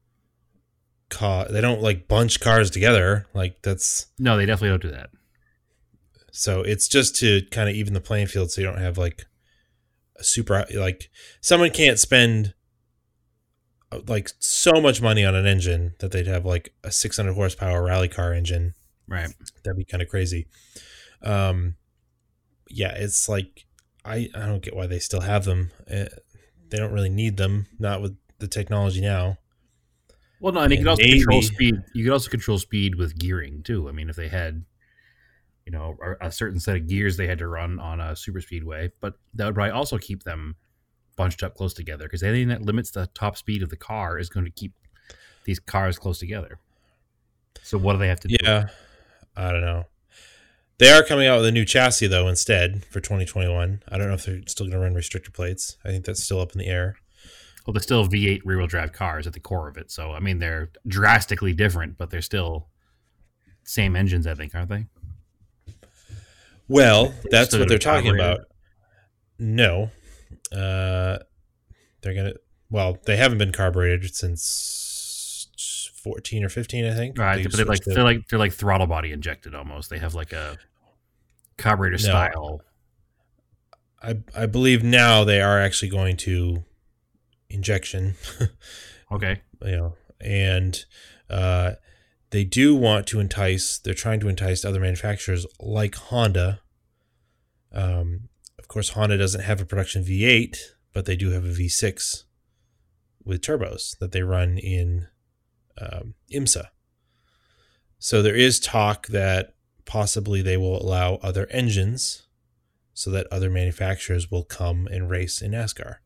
cause. 1.10 1.51
They 1.51 1.62
don't 1.62 1.82
like 1.82 2.08
bunch 2.08 2.39
cars 2.39 2.70
together. 2.70 3.25
Like 3.34 3.62
that's 3.62 4.08
no, 4.20 4.38
they 4.38 4.46
definitely 4.46 4.70
don't 4.70 4.82
do 4.82 4.96
that. 4.96 5.10
So 6.32 6.62
it's 6.62 6.88
just 6.88 7.15
to 7.18 7.42
kind 7.51 7.68
of 7.68 7.75
even 7.75 7.94
the 7.94 8.01
playing 8.01 8.27
field, 8.27 8.51
so 8.51 8.62
you 8.62 8.68
don't 8.68 8.80
have 8.80 8.98
like 8.98 9.25
a 10.17 10.24
super 10.24 10.65
like 10.74 11.10
someone 11.41 11.69
can't 11.69 12.00
spend 12.00 12.53
uh, 13.91 14.00
like 14.07 14.31
so 14.39 14.81
much 14.81 15.01
money 15.01 15.25
on 15.25 15.36
an 15.36 15.45
engine 15.45 15.93
that 16.00 16.12
they'd 16.12 16.27
have 16.27 16.45
like 16.45 16.74
a 16.84 16.91
600 16.91 17.34
horsepower 17.34 17.84
rally 17.84 18.07
car 18.07 18.34
engine. 18.34 18.74
Right. 19.07 19.29
That'd 19.63 19.77
be 19.77 19.86
kind 19.86 20.01
of 20.01 20.10
crazy. 20.10 20.48
Um 21.22 21.75
yeah 22.67 22.93
it's 22.95 23.29
like 23.29 23.65
i 24.03 24.27
i 24.34 24.39
don't 24.48 24.63
get 24.63 24.75
why 24.75 24.88
they 24.88 25.00
still 25.00 25.22
have 25.22 25.45
them. 25.45 25.72
Uh, 25.89 26.05
they 26.69 26.77
don't 26.77 26.93
really 26.93 27.10
need 27.10 27.38
them 27.38 27.67
not 27.79 28.01
with 28.01 28.17
the 28.39 28.48
technology 28.48 29.01
now. 29.01 29.38
Well 30.39 30.53
no 30.53 30.62
and, 30.62 30.72
and 30.72 30.79
you 30.79 30.86
could 30.86 30.89
also 30.89 31.03
maybe, 31.03 31.19
control 31.19 31.41
speed. 31.41 31.75
You 31.93 32.03
could 32.03 32.13
also 32.13 32.29
control 32.29 32.57
speed 32.57 32.95
with 32.95 33.17
gearing 33.17 33.63
too. 33.63 33.88
I 33.89 33.91
mean 33.91 34.10
if 34.10 34.15
they 34.15 34.29
had 34.29 34.65
you 35.65 35.72
know 35.72 35.98
a 36.22 36.31
certain 36.31 36.60
set 36.60 36.75
of 36.75 36.88
gears 36.88 37.17
they 37.17 37.27
had 37.27 37.39
to 37.39 37.48
run 37.48 37.79
on 37.79 38.00
a 38.00 38.15
super 38.15 38.41
speedway 38.41 38.91
but 39.00 39.15
that 39.34 39.45
would 39.45 39.55
probably 39.55 39.72
also 39.72 39.98
keep 39.98 40.24
them 40.24 40.55
bunched 41.15 41.43
up 41.43 41.55
close 41.55 41.74
together 41.74 42.05
because 42.05 42.24
anything 42.24 42.50
that 42.50 42.62
limits 42.62 42.91
the 42.91 43.07
top 43.13 43.38
speed 43.38 43.63
of 43.63 43.69
the 43.69 43.77
car 43.77 44.19
is 44.19 44.29
going 44.29 44.45
to 44.45 44.51
keep 44.51 44.74
these 45.45 45.60
cars 45.60 45.98
close 45.98 46.19
together 46.19 46.60
so 47.63 47.77
what 47.77 47.93
do 47.93 48.00
they 48.00 48.07
have 48.07 48.19
to 48.19 48.27
do 48.27 48.36
yeah 48.43 48.67
i 49.36 49.51
don't 49.51 49.62
know 49.62 49.86
They 50.77 50.91
are 50.91 51.03
coming 51.03 51.25
out 51.25 51.38
with 51.38 51.48
a 51.48 51.51
new 51.51 51.63
chassis 51.65 52.07
though 52.07 52.27
instead 52.27 52.84
for 52.86 53.00
2021. 53.00 53.81
I 53.88 53.98
don't 53.98 54.10
know 54.10 54.13
if 54.15 54.25
they're 54.25 54.41
still 54.45 54.65
going 54.65 54.77
to 54.77 54.84
run 54.84 54.93
restrictor 54.93 55.34
plates. 55.34 55.77
I 55.86 55.88
think 55.88 56.03
that's 56.03 56.22
still 56.22 56.41
up 56.41 56.51
in 56.51 56.60
the 56.60 56.67
air. 56.67 56.98
Well, 57.65 57.74
they're 57.74 57.81
still 57.81 58.05
V8 58.05 58.41
rear 58.43 58.57
wheel 58.57 58.67
drive 58.67 58.91
cars 58.91 59.25
at 59.25 59.31
the 59.31 59.39
core 59.39 59.69
of 59.69 59.77
it. 59.77 59.89
So, 59.89 60.12
I 60.12 60.19
mean, 60.19 60.39
they're 60.39 60.72
drastically 60.86 61.53
different, 61.53 61.98
but 61.98 62.10
they're 62.10 62.22
still 62.22 62.67
same 63.63 63.95
engines, 63.95 64.27
I 64.27 64.36
think, 64.36 64.53
aren't 64.53 64.69
they? 64.69 64.86
Well, 66.67 67.13
that's 67.29 67.55
what 67.57 67.67
they're 67.69 67.77
talking 67.77 68.13
about. 68.15 68.41
No. 69.39 69.91
Uh, 70.51 71.19
they're 72.01 72.13
going 72.13 72.34
to, 72.34 72.36
well, 72.69 72.98
they 73.05 73.17
haven't 73.17 73.38
been 73.38 73.51
carbureted 73.51 74.15
since 74.15 75.48
14 76.03 76.43
or 76.43 76.50
15, 76.50 76.86
I 76.86 76.93
think. 76.95 77.17
Right, 77.17 77.38
They 77.38 77.43
but 77.43 77.53
they're 77.53 77.65
like 77.65 77.81
to- 77.81 77.93
they're 77.93 78.03
like 78.03 78.27
they're 78.27 78.39
like 78.39 78.53
throttle 78.53 78.88
body 78.88 79.12
injected 79.12 79.53
almost. 79.55 79.89
They 79.89 80.00
have 80.00 80.13
like 80.15 80.34
a 80.34 80.57
carburetor 81.57 81.98
No. 81.98 81.98
style. 81.98 82.62
I, 84.01 84.17
I 84.36 84.45
believe 84.45 84.84
now 84.84 85.24
they 85.24 85.41
are 85.41 85.60
actually 85.60 85.89
going 85.89 86.17
to 86.17 86.63
injection. 87.50 88.15
Okay, 89.12 89.39
you 89.63 89.77
know, 89.77 89.93
and 90.19 90.84
uh, 91.29 91.74
they 92.32 92.44
do 92.44 92.75
want 92.75 93.08
to 93.08 93.20
entice. 93.20 93.77
They're 93.77 93.94
trying 93.94 94.20
to 94.22 94.27
entice 94.27 94.65
other 94.65 94.79
manufacturers 94.79 95.46
like 95.60 95.96
Honda. 95.96 96.62
Um, 97.72 98.29
of 98.58 98.67
course, 98.67 98.89
Honda 98.89 99.17
doesn't 99.17 99.44
have 99.44 99.62
a 99.62 99.65
production 99.65 100.03
V8, 100.03 100.58
but 100.94 101.05
they 101.05 101.15
do 101.15 101.32
have 101.32 101.46
a 101.46 101.50
V6 101.50 102.24
with 103.24 103.41
turbos 103.41 103.98
that 104.00 104.12
they 104.12 104.22
run 104.22 104.58
in 104.58 105.08
um, 105.79 106.15
IMSA. 106.34 106.67
So 108.00 108.22
there 108.22 108.36
is 108.36 108.60
talk 108.60 109.08
that 109.08 109.55
possibly 109.86 110.41
they 110.41 110.58
will 110.58 110.82
allow 110.82 111.15
other 111.15 111.48
engines, 111.51 112.24
so 112.94 113.12
that 113.12 113.27
other 113.29 113.50
manufacturers 113.50 114.32
will 114.32 114.44
come 114.44 114.88
and 114.88 115.10
race 115.10 115.41
in 115.41 115.51
NASCAR. 115.51 115.98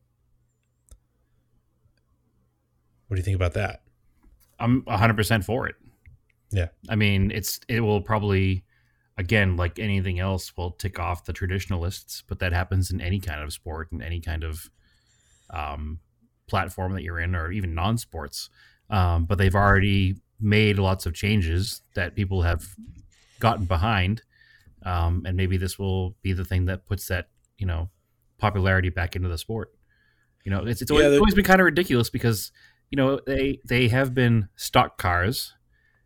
What 3.08 3.16
do 3.16 3.20
you 3.20 3.24
think 3.24 3.36
about 3.36 3.54
that? 3.54 3.82
I'm 4.60 4.82
100 4.86 5.16
percent 5.16 5.46
for 5.46 5.68
it. 5.68 5.76
Yeah. 6.52 6.68
I 6.90 6.96
mean, 6.96 7.32
it's 7.32 7.60
it 7.68 7.82
will 7.82 8.02
probably 8.02 8.64
again 9.18 9.58
like 9.58 9.78
anything 9.80 10.20
else 10.20 10.56
will 10.58 10.72
tick 10.72 10.98
off 11.00 11.26
the 11.26 11.34
traditionalists, 11.34 12.24
but 12.28 12.40
that 12.40 12.54
happens 12.54 12.90
in 12.92 13.02
any 13.02 13.20
kind 13.20 13.42
of 13.42 13.52
sport 13.54 13.92
and 13.92 14.02
any 14.02 14.20
kind 14.22 14.44
of 14.44 14.70
um, 15.50 16.00
platform 16.48 16.94
that 16.94 17.04
you're 17.04 17.20
in, 17.20 17.36
or 17.36 17.52
even 17.52 17.74
non-sports. 17.76 18.50
Um, 18.90 19.26
but 19.26 19.38
they've 19.38 19.56
already 19.56 20.16
made 20.40 20.80
lots 20.80 21.06
of 21.06 21.14
changes 21.14 21.82
that 21.96 22.16
people 22.16 22.42
have 22.42 22.64
gotten 23.40 23.66
behind, 23.66 24.24
um, 24.84 25.24
and 25.26 25.36
maybe 25.38 25.58
this 25.58 25.78
will 25.78 26.16
be 26.22 26.34
the 26.34 26.46
thing 26.46 26.66
that 26.66 26.86
puts 26.86 27.08
that 27.08 27.28
you 27.58 27.66
know 27.68 27.90
popularity 28.38 28.90
back 28.90 29.16
into 29.16 29.28
the 29.30 29.38
sport. 29.38 29.72
You 30.46 30.52
know, 30.52 30.66
it's 30.66 30.82
it's 30.82 30.90
always, 30.90 31.04
Yeah, 31.04 31.10
the- 31.10 31.18
always 31.18 31.36
been 31.36 31.44
kind 31.46 31.62
of 31.62 31.66
ridiculous 31.66 32.10
because 32.10 32.52
you 32.90 32.96
know 32.96 33.20
they 33.28 33.60
they 33.66 33.90
have 33.90 34.16
been 34.16 34.48
stock 34.56 34.98
cars, 34.98 35.54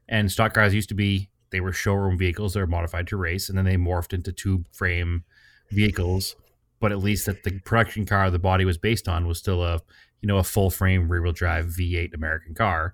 and 0.08 0.32
stock 0.32 0.54
cars 0.54 0.74
used 0.74 0.90
to 0.90 0.96
be 0.96 1.30
they 1.52 1.60
were 1.60 1.72
showroom 1.72 2.18
vehicles 2.18 2.54
that 2.54 2.60
were 2.60 2.68
modified 2.68 3.08
to 3.08 3.18
race, 3.18 3.48
and 3.48 3.58
then 3.58 3.66
they 3.66 3.76
morphed 3.76 4.14
into 4.14 4.32
tube 4.32 4.68
frame 4.72 5.24
vehicles. 5.70 6.36
But 6.80 6.92
at 6.92 7.00
least 7.00 7.28
that 7.28 7.44
the 7.44 7.60
production 7.60 8.06
car 8.06 8.30
the 8.30 8.40
body 8.40 8.66
was 8.66 8.78
based 8.78 9.08
on 9.08 9.28
was 9.28 9.38
still 9.38 9.64
a 9.64 9.80
you 10.22 10.28
know 10.28 10.38
a 10.38 10.44
full 10.44 10.70
frame 10.70 11.10
rear 11.10 11.22
wheel 11.22 11.32
drive 11.32 11.68
V8 11.68 12.14
American 12.14 12.56
car, 12.56 12.94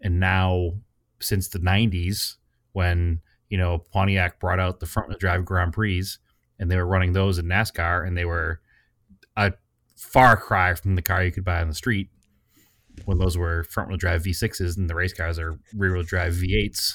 and 0.00 0.18
now 0.18 0.72
since 1.20 1.48
the 1.48 1.58
90s 1.58 2.36
when 2.72 3.20
you 3.48 3.58
know 3.58 3.78
Pontiac 3.92 4.40
brought 4.40 4.60
out 4.60 4.80
the 4.80 4.86
front 4.86 5.08
wheel 5.08 5.18
drive 5.18 5.44
Grand 5.44 5.72
Prix 5.72 6.04
and 6.58 6.70
they 6.70 6.76
were 6.76 6.86
running 6.86 7.12
those 7.12 7.38
in 7.38 7.46
NASCAR 7.46 8.06
and 8.06 8.16
they 8.16 8.24
were 8.24 8.60
a 9.36 9.52
far 9.96 10.36
cry 10.36 10.74
from 10.74 10.94
the 10.94 11.02
car 11.02 11.24
you 11.24 11.32
could 11.32 11.44
buy 11.44 11.60
on 11.60 11.68
the 11.68 11.74
street 11.74 12.08
when 13.06 13.18
those 13.18 13.36
were 13.36 13.64
front 13.64 13.88
wheel 13.88 13.98
drive 13.98 14.22
V6s 14.22 14.76
and 14.76 14.88
the 14.88 14.94
race 14.94 15.12
cars 15.12 15.38
are 15.38 15.58
rear 15.74 15.94
wheel 15.94 16.02
drive 16.02 16.34
V8s 16.34 16.94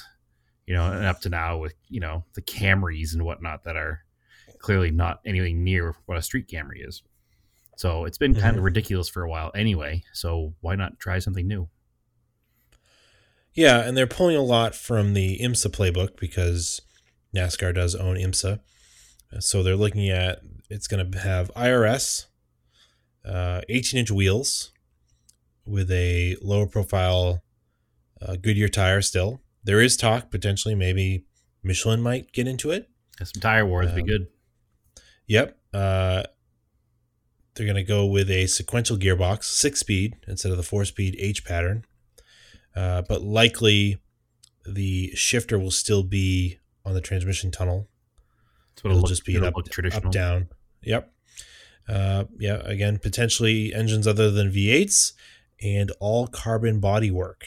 you 0.66 0.74
know 0.74 0.90
and 0.90 1.04
up 1.04 1.20
to 1.20 1.28
now 1.28 1.58
with 1.58 1.74
you 1.88 2.00
know 2.00 2.24
the 2.34 2.42
Camrys 2.42 3.12
and 3.12 3.24
whatnot 3.24 3.64
that 3.64 3.76
are 3.76 4.04
clearly 4.58 4.90
not 4.90 5.20
anything 5.26 5.62
near 5.62 5.94
what 6.06 6.18
a 6.18 6.22
street 6.22 6.48
Camry 6.48 6.86
is. 6.86 7.02
So 7.76 8.04
it's 8.04 8.18
been 8.18 8.34
kind 8.34 8.56
of 8.56 8.62
ridiculous 8.62 9.08
for 9.08 9.22
a 9.22 9.28
while 9.28 9.50
anyway 9.54 10.02
so 10.12 10.54
why 10.60 10.76
not 10.76 10.98
try 10.98 11.18
something 11.18 11.46
new? 11.46 11.68
Yeah, 13.52 13.80
and 13.80 13.96
they're 13.96 14.06
pulling 14.06 14.36
a 14.36 14.42
lot 14.42 14.74
from 14.74 15.14
the 15.14 15.38
IMSA 15.38 15.68
playbook 15.68 16.18
because 16.18 16.80
NASCAR 17.34 17.74
does 17.74 17.94
own 17.94 18.16
IMSA. 18.16 18.60
So 19.38 19.62
they're 19.62 19.76
looking 19.76 20.08
at 20.10 20.40
it's 20.70 20.88
going 20.88 21.10
to 21.10 21.18
have 21.18 21.52
IRS, 21.54 22.26
uh, 23.24 23.60
18 23.68 24.00
inch 24.00 24.10
wheels 24.10 24.72
with 25.66 25.90
a 25.90 26.36
lower 26.42 26.66
profile 26.66 27.42
uh, 28.20 28.36
Goodyear 28.36 28.68
tire 28.68 29.02
still. 29.02 29.40
There 29.62 29.80
is 29.80 29.96
talk 29.96 30.30
potentially 30.30 30.74
maybe 30.74 31.24
Michelin 31.62 32.02
might 32.02 32.32
get 32.32 32.46
into 32.46 32.70
it. 32.70 32.88
some 33.22 33.40
tire 33.40 33.66
wars 33.66 33.86
would 33.86 33.94
be 33.94 34.00
Um, 34.02 34.06
good 34.18 34.26
Yep. 35.26 35.58
Uh, 35.72 36.22
they're 37.54 37.66
going 37.66 37.76
to 37.76 37.82
go 37.82 38.04
with 38.06 38.30
a 38.30 38.46
sequential 38.46 38.96
gearbox, 38.98 39.44
six 39.44 39.80
speed 39.80 40.16
instead 40.28 40.50
of 40.50 40.56
the 40.56 40.62
four 40.62 40.84
speed 40.84 41.16
H 41.18 41.44
pattern. 41.44 41.84
Uh, 42.76 43.02
but 43.08 43.22
likely 43.22 43.98
the 44.66 45.12
shifter 45.14 45.58
will 45.58 45.70
still 45.70 46.02
be 46.02 46.58
on 46.84 46.94
the 46.94 47.00
transmission 47.00 47.50
tunnel. 47.50 47.88
What 48.82 48.90
It'll 48.90 48.98
it'll, 48.98 49.08
just 49.08 49.24
be 49.24 49.36
it'll 49.36 49.48
up, 49.48 49.56
look 49.56 49.70
traditional. 49.70 50.08
up 50.08 50.12
down. 50.12 50.48
Yep. 50.82 51.10
Uh, 51.88 52.24
yeah. 52.38 52.56
Again, 52.64 52.98
potentially 52.98 53.72
engines 53.72 54.06
other 54.06 54.30
than 54.30 54.50
V8s 54.50 55.12
and 55.64 55.90
all 55.98 56.26
carbon 56.26 56.80
bodywork. 56.80 57.44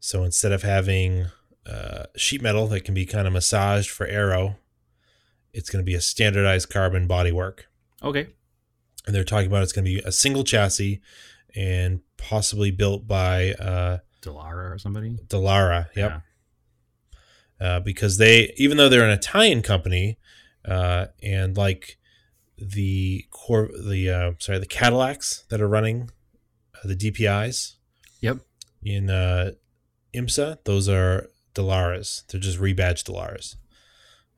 So 0.00 0.24
instead 0.24 0.50
of 0.50 0.62
having 0.62 1.26
uh, 1.66 2.04
sheet 2.16 2.42
metal 2.42 2.66
that 2.68 2.84
can 2.84 2.94
be 2.94 3.06
kind 3.06 3.26
of 3.26 3.32
massaged 3.32 3.90
for 3.90 4.06
aero, 4.06 4.56
it's 5.52 5.70
going 5.70 5.84
to 5.84 5.86
be 5.86 5.94
a 5.94 6.00
standardized 6.00 6.70
carbon 6.70 7.06
bodywork. 7.06 7.60
Okay. 8.02 8.28
And 9.06 9.14
they're 9.14 9.24
talking 9.24 9.46
about 9.46 9.62
it's 9.62 9.72
going 9.72 9.84
to 9.84 9.90
be 9.90 10.00
a 10.00 10.12
single 10.12 10.42
chassis 10.44 11.00
and 11.54 12.00
possibly 12.16 12.70
built 12.70 13.06
by 13.06 13.52
uh, 13.52 13.98
Dallara 14.22 14.74
or 14.74 14.78
somebody. 14.78 15.18
Dallara. 15.28 15.88
Yep. 15.94 16.22
Yeah. 17.60 17.66
uh, 17.66 17.80
because 17.80 18.16
they 18.16 18.52
even 18.56 18.78
though 18.78 18.88
they're 18.88 19.04
an 19.04 19.10
Italian 19.10 19.62
company 19.62 20.18
uh, 20.64 21.06
and 21.22 21.56
like 21.56 21.98
the 22.58 23.24
core 23.30 23.68
the 23.86 24.08
uh, 24.10 24.32
sorry 24.38 24.58
the 24.58 24.66
Cadillacs 24.66 25.44
that 25.48 25.60
are 25.60 25.68
running 25.68 26.10
uh, 26.76 26.86
the 26.88 26.94
DPIs 26.96 27.74
Yep. 28.20 28.38
in 28.82 29.10
uh, 29.10 29.52
IMSA 30.14 30.58
those 30.64 30.88
are 30.88 31.28
Dallaras 31.54 32.26
they're 32.28 32.40
just 32.40 32.58
rebadged 32.58 33.04
Dallaras 33.10 33.56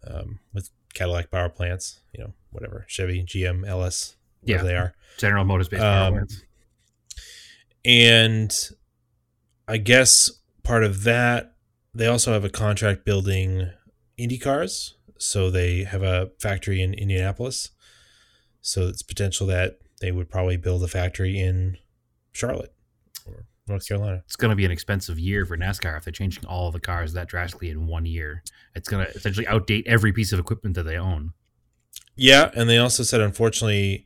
um, 0.06 0.40
with 0.54 0.70
Cadillac 0.94 1.30
power 1.30 1.48
plants 1.50 2.00
you 2.12 2.22
know 2.24 2.32
whatever 2.50 2.84
Chevy 2.88 3.22
GM 3.22 3.66
LS 3.66 4.16
whatever 4.40 4.64
Yeah. 4.64 4.68
they 4.70 4.76
are 4.76 4.94
General 5.18 5.44
Motors 5.44 5.68
based 5.68 5.82
power 5.82 6.06
Um, 6.08 6.12
plants. 6.14 6.42
and 7.84 8.52
I 9.68 9.78
guess 9.78 10.30
part 10.62 10.84
of 10.84 11.02
that, 11.04 11.54
they 11.94 12.06
also 12.06 12.32
have 12.32 12.44
a 12.44 12.50
contract 12.50 13.04
building 13.04 13.70
Indy 14.16 14.38
cars. 14.38 14.94
So 15.18 15.50
they 15.50 15.84
have 15.84 16.02
a 16.02 16.30
factory 16.40 16.80
in 16.82 16.92
Indianapolis. 16.94 17.70
So 18.66 18.88
it's 18.88 19.02
potential 19.02 19.46
that 19.46 19.78
they 20.00 20.10
would 20.10 20.28
probably 20.28 20.56
build 20.56 20.82
a 20.82 20.88
factory 20.88 21.38
in 21.38 21.78
Charlotte 22.32 22.74
or 23.24 23.46
North 23.68 23.86
Carolina. 23.86 24.22
It's 24.26 24.34
going 24.34 24.50
to 24.50 24.56
be 24.56 24.64
an 24.64 24.72
expensive 24.72 25.20
year 25.20 25.46
for 25.46 25.56
NASCAR 25.56 25.96
if 25.96 26.04
they're 26.04 26.12
changing 26.12 26.44
all 26.46 26.72
the 26.72 26.80
cars 26.80 27.12
that 27.12 27.28
drastically 27.28 27.70
in 27.70 27.86
one 27.86 28.06
year. 28.06 28.42
It's 28.74 28.88
going 28.88 29.06
to 29.06 29.12
essentially 29.12 29.46
outdate 29.46 29.86
every 29.86 30.12
piece 30.12 30.32
of 30.32 30.40
equipment 30.40 30.74
that 30.74 30.82
they 30.82 30.96
own. 30.96 31.32
Yeah, 32.16 32.50
and 32.56 32.68
they 32.68 32.78
also 32.78 33.04
said 33.04 33.20
unfortunately, 33.20 34.04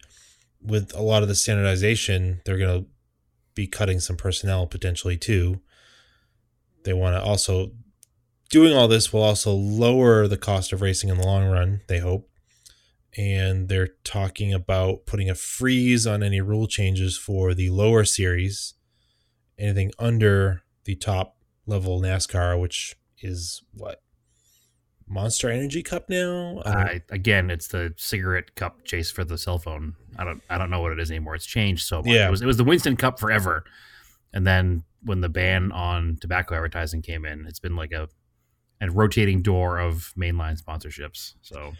with 0.60 0.94
a 0.94 1.00
lot 1.02 1.22
of 1.22 1.28
the 1.28 1.34
standardization, 1.34 2.42
they're 2.44 2.58
going 2.58 2.82
to 2.82 2.90
be 3.54 3.66
cutting 3.66 3.98
some 3.98 4.16
personnel 4.16 4.66
potentially 4.66 5.16
too. 5.16 5.60
They 6.84 6.92
want 6.92 7.16
to 7.16 7.22
also 7.22 7.72
doing 8.50 8.76
all 8.76 8.88
this 8.88 9.10
will 9.10 9.22
also 9.22 9.52
lower 9.52 10.28
the 10.28 10.36
cost 10.36 10.72
of 10.72 10.82
racing 10.82 11.08
in 11.08 11.16
the 11.16 11.26
long 11.26 11.50
run. 11.50 11.80
They 11.88 12.00
hope, 12.00 12.29
and 13.16 13.68
they're 13.68 13.90
talking 14.04 14.52
about 14.52 15.06
putting 15.06 15.28
a 15.28 15.34
freeze 15.34 16.06
on 16.06 16.22
any 16.22 16.40
rule 16.40 16.66
changes 16.66 17.16
for 17.16 17.54
the 17.54 17.70
lower 17.70 18.04
series, 18.04 18.74
anything 19.58 19.90
under 19.98 20.62
the 20.84 20.94
top 20.94 21.36
level 21.66 22.00
NASCAR, 22.00 22.60
which 22.60 22.96
is 23.20 23.62
what 23.74 24.02
Monster 25.08 25.50
Energy 25.50 25.82
Cup 25.82 26.08
now. 26.08 26.62
I 26.64 27.02
again, 27.10 27.50
it's 27.50 27.68
the 27.68 27.92
cigarette 27.96 28.54
cup 28.54 28.84
chase 28.84 29.10
for 29.10 29.24
the 29.24 29.36
cell 29.36 29.58
phone. 29.58 29.94
I 30.16 30.24
don't 30.24 30.40
I 30.48 30.56
don't 30.56 30.70
know 30.70 30.80
what 30.80 30.92
it 30.92 31.00
is 31.00 31.10
anymore. 31.10 31.34
It's 31.34 31.46
changed 31.46 31.86
so 31.86 31.98
much. 31.98 32.06
Yeah. 32.06 32.28
It 32.28 32.30
was 32.30 32.42
it 32.42 32.46
was 32.46 32.56
the 32.56 32.64
Winston 32.64 32.96
Cup 32.96 33.18
forever, 33.18 33.64
and 34.32 34.46
then 34.46 34.84
when 35.02 35.20
the 35.20 35.28
ban 35.28 35.72
on 35.72 36.18
tobacco 36.20 36.54
advertising 36.54 37.02
came 37.02 37.24
in, 37.24 37.46
it's 37.46 37.58
been 37.58 37.74
like 37.74 37.92
a 37.92 38.08
and 38.80 38.96
rotating 38.96 39.42
door 39.42 39.78
of 39.78 40.12
mainline 40.16 40.62
sponsorships. 40.62 41.34
So 41.42 41.72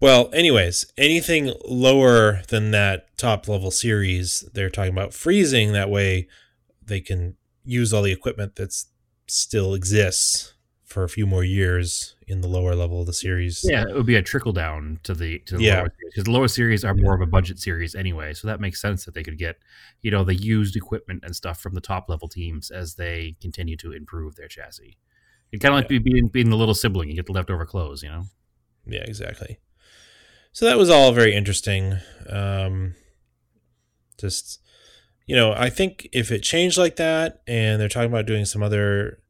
Well, 0.00 0.30
anyways, 0.32 0.92
anything 0.96 1.52
lower 1.64 2.42
than 2.48 2.70
that 2.70 3.16
top 3.18 3.48
level 3.48 3.70
series, 3.72 4.48
they're 4.54 4.70
talking 4.70 4.92
about 4.92 5.12
freezing. 5.12 5.72
That 5.72 5.90
way, 5.90 6.28
they 6.84 7.00
can 7.00 7.36
use 7.64 7.92
all 7.92 8.02
the 8.02 8.12
equipment 8.12 8.56
that 8.56 8.72
still 9.26 9.74
exists 9.74 10.54
for 10.84 11.02
a 11.02 11.08
few 11.08 11.26
more 11.26 11.42
years 11.44 12.14
in 12.28 12.40
the 12.40 12.48
lower 12.48 12.74
level 12.74 13.00
of 13.00 13.06
the 13.06 13.12
series. 13.12 13.60
yeah, 13.68 13.82
it 13.82 13.94
would 13.94 14.06
be 14.06 14.14
a 14.14 14.22
trickle 14.22 14.52
down 14.52 15.00
to 15.02 15.14
the 15.14 15.40
to 15.40 15.56
the 15.56 15.62
Yeah. 15.64 15.80
lower 15.80 15.90
series 15.98 16.12
because 16.14 16.24
the 16.24 16.30
lower 16.30 16.48
series 16.48 16.84
are 16.84 16.94
more 16.94 17.14
of 17.14 17.20
a 17.20 17.26
budget 17.26 17.58
series 17.58 17.94
anyway. 17.94 18.32
So 18.34 18.46
that 18.48 18.60
makes 18.60 18.80
sense 18.80 19.04
that 19.04 19.14
they 19.14 19.22
could 19.24 19.36
get 19.36 19.56
you 20.02 20.10
know 20.10 20.24
the 20.24 20.34
used 20.34 20.76
equipment 20.76 21.24
and 21.24 21.34
stuff 21.34 21.60
from 21.60 21.74
the 21.74 21.80
top 21.80 22.08
level 22.08 22.28
teams 22.28 22.70
as 22.70 22.94
they 22.94 23.36
continue 23.40 23.76
to 23.78 23.92
improve 23.92 24.36
their 24.36 24.48
chassis. 24.48 24.96
It 25.52 25.58
kind 25.60 25.74
of 25.74 25.80
like 25.90 26.04
being 26.04 26.28
being 26.28 26.50
the 26.50 26.56
little 26.56 26.74
sibling. 26.74 27.08
You 27.10 27.16
get 27.16 27.26
the 27.26 27.32
leftover 27.32 27.66
clothes, 27.66 28.02
you 28.02 28.08
know. 28.10 28.24
Yeah, 28.86 29.02
exactly. 29.02 29.58
So 30.52 30.64
that 30.64 30.78
was 30.78 30.90
all 30.90 31.12
very 31.12 31.34
interesting. 31.34 31.98
Um, 32.28 32.94
just, 34.18 34.60
you 35.26 35.36
know, 35.36 35.52
I 35.52 35.70
think 35.70 36.08
if 36.12 36.32
it 36.32 36.42
changed 36.42 36.76
like 36.76 36.96
that, 36.96 37.42
and 37.46 37.80
they're 37.80 37.88
talking 37.88 38.10
about 38.10 38.26
doing 38.26 38.44
some 38.44 38.62
other, 38.62 39.20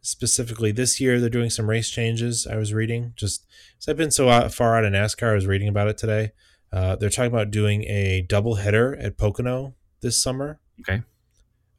specifically 0.00 0.70
this 0.70 1.00
year, 1.00 1.18
they're 1.18 1.28
doing 1.28 1.50
some 1.50 1.68
race 1.68 1.90
changes. 1.90 2.46
I 2.46 2.56
was 2.56 2.72
reading 2.72 3.12
just, 3.16 3.44
I've 3.88 3.96
been 3.96 4.12
so 4.12 4.28
out, 4.28 4.54
far 4.54 4.76
out 4.76 4.84
of 4.84 4.92
NASCAR. 4.92 5.32
I 5.32 5.34
was 5.34 5.46
reading 5.46 5.68
about 5.68 5.88
it 5.88 5.98
today. 5.98 6.30
Uh, 6.72 6.94
they're 6.94 7.10
talking 7.10 7.32
about 7.32 7.50
doing 7.50 7.82
a 7.84 8.24
double 8.28 8.56
header 8.56 8.96
at 8.96 9.18
Pocono 9.18 9.74
this 10.02 10.22
summer. 10.22 10.60
Okay. 10.80 11.02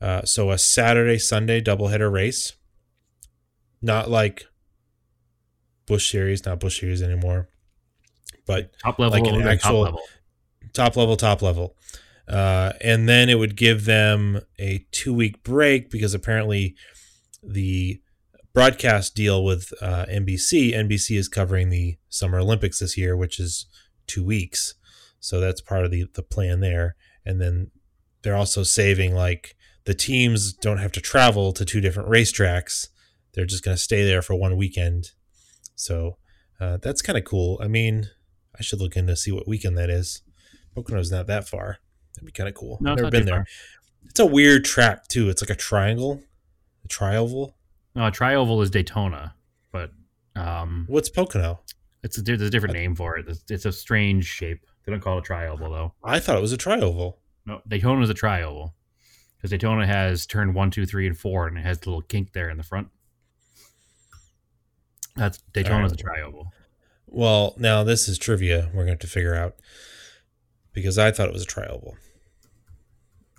Uh, 0.02 0.24
so 0.24 0.52
a 0.52 0.58
Saturday 0.58 1.18
Sunday 1.18 1.62
double 1.62 1.88
header 1.88 2.10
race, 2.10 2.54
not 3.82 4.10
like 4.10 4.46
Busch 5.86 6.12
Series, 6.12 6.46
not 6.46 6.60
Busch 6.60 6.80
Series 6.80 7.02
anymore, 7.02 7.50
but 8.48 8.72
Top 8.80 8.98
level, 8.98 9.20
Like 9.20 9.32
an 9.32 9.42
actual- 9.48 9.84
top 9.86 9.94
level. 9.94 10.02
top 10.74 10.96
level, 10.96 11.18
top 11.18 11.42
level. 11.42 11.76
Uh, 12.28 12.74
and 12.82 13.08
then 13.08 13.30
it 13.30 13.36
would 13.36 13.56
give 13.56 13.86
them 13.86 14.42
a 14.60 14.86
two 14.92 15.14
week 15.14 15.44
break 15.44 15.90
because 15.90 16.14
apparently 16.14 16.76
the 17.44 18.02
broadcast 18.54 19.16
deal 19.16 19.44
with 19.46 19.72
uh, 19.82 20.06
NBC, 20.10 20.74
NBC 20.74 21.18
is 21.18 21.30
covering 21.30 21.70
the 21.70 21.98
Summer 22.10 22.40
Olympics 22.40 22.80
this 22.80 22.98
year, 22.98 23.16
which 23.16 23.40
is 23.40 23.68
two 24.08 24.26
weeks. 24.26 24.74
So 25.20 25.40
that's 25.40 25.62
part 25.62 25.86
of 25.86 25.92
the, 25.92 26.06
the 26.16 26.24
plan 26.24 26.60
there. 26.60 26.96
And 27.26 27.40
then 27.40 27.72
they're 28.24 28.36
also 28.36 28.64
saving 28.64 29.14
like 29.14 29.56
the 29.86 29.94
teams 29.94 30.52
don't 30.54 30.80
have 30.80 30.92
to 30.94 31.02
travel 31.02 31.54
to 31.54 31.64
two 31.64 31.80
different 31.82 32.10
racetracks. 32.10 32.88
They're 33.34 33.46
just 33.46 33.64
going 33.64 33.78
to 33.78 33.82
stay 33.82 34.04
there 34.04 34.22
for 34.22 34.36
one 34.36 34.58
weekend. 34.58 35.12
So 35.76 36.18
uh, 36.60 36.78
that's 36.82 37.02
kind 37.02 37.18
of 37.18 37.24
cool. 37.24 37.60
I 37.64 37.68
mean, 37.68 38.10
I 38.60 38.64
should 38.64 38.80
look 38.80 38.96
into 38.96 39.16
see 39.16 39.32
what 39.32 39.48
weekend 39.48 39.78
that 39.78 39.90
is. 39.90 40.22
Pocono's 40.76 41.12
not 41.12 41.28
that 41.28 41.48
far. 41.48 41.78
That'd 42.16 42.26
be 42.26 42.32
kind 42.32 42.50
of 42.50 42.56
cool. 42.56 42.78
No, 42.82 42.96
Never 42.96 43.10
been 43.12 43.26
there. 43.26 43.36
far. 43.36 43.46
It's 44.10 44.20
a 44.20 44.26
weird 44.26 44.66
track 44.66 45.08
too. 45.08 45.30
It's 45.30 45.42
like 45.42 45.50
a 45.50 45.56
triangle, 45.56 46.22
a 46.86 46.88
trioval. 46.88 47.54
No, 47.96 48.06
a 48.08 48.12
trioval 48.12 48.62
is 48.64 48.70
Daytona, 48.70 49.36
but 49.72 49.92
um, 50.36 50.86
What's 50.88 51.10
Pocono? 51.10 51.62
it's 52.04 52.18
a, 52.18 52.22
there's 52.22 52.42
a 52.42 52.50
different 52.50 52.74
name 52.76 52.96
for 52.96 53.18
it. 53.18 53.28
It's, 53.28 53.44
it's 53.50 53.66
a 53.66 53.72
strange 53.72 54.26
shape. 54.26 54.60
They 54.86 54.92
don't 54.92 55.02
call 55.02 55.18
it 55.18 55.28
a 55.30 55.34
trioval 55.34 55.70
though. 55.70 55.94
I 56.04 56.20
thought 56.20 56.38
it 56.38 56.42
was 56.42 56.54
a 56.54 56.58
trioval. 56.58 57.16
No, 57.46 57.62
Daytona 57.68 58.02
is 58.02 58.10
a 58.10 58.14
trioval 58.14 58.74
because 59.38 59.52
Daytona 59.52 59.86
has 59.86 60.26
turn 60.26 60.54
one, 60.54 60.72
two, 60.72 60.86
three, 60.86 61.08
and 61.08 61.18
four, 61.18 61.48
and 61.48 61.58
it 61.58 61.62
has 61.62 61.80
the 61.80 61.90
little 61.90 62.02
kink 62.04 62.34
there 62.34 62.50
in 62.50 62.58
the 62.58 62.64
front. 62.64 62.88
That's 65.16 65.40
Daytona 65.54 65.86
is 65.86 65.94
a 65.94 65.96
trioval. 65.98 66.46
Well, 67.08 67.56
now 67.58 67.84
this 67.84 68.08
is 68.08 68.18
trivia. 68.18 68.66
We're 68.68 68.86
going 68.86 68.88
to 68.88 68.92
have 68.92 69.00
to 69.00 69.08
figure 69.08 69.34
out 69.36 69.56
because 70.74 70.98
I 70.98 71.12
thought 71.12 71.28
it 71.28 71.34
was 71.34 71.44
a 71.44 71.48
trioval. 71.48 71.94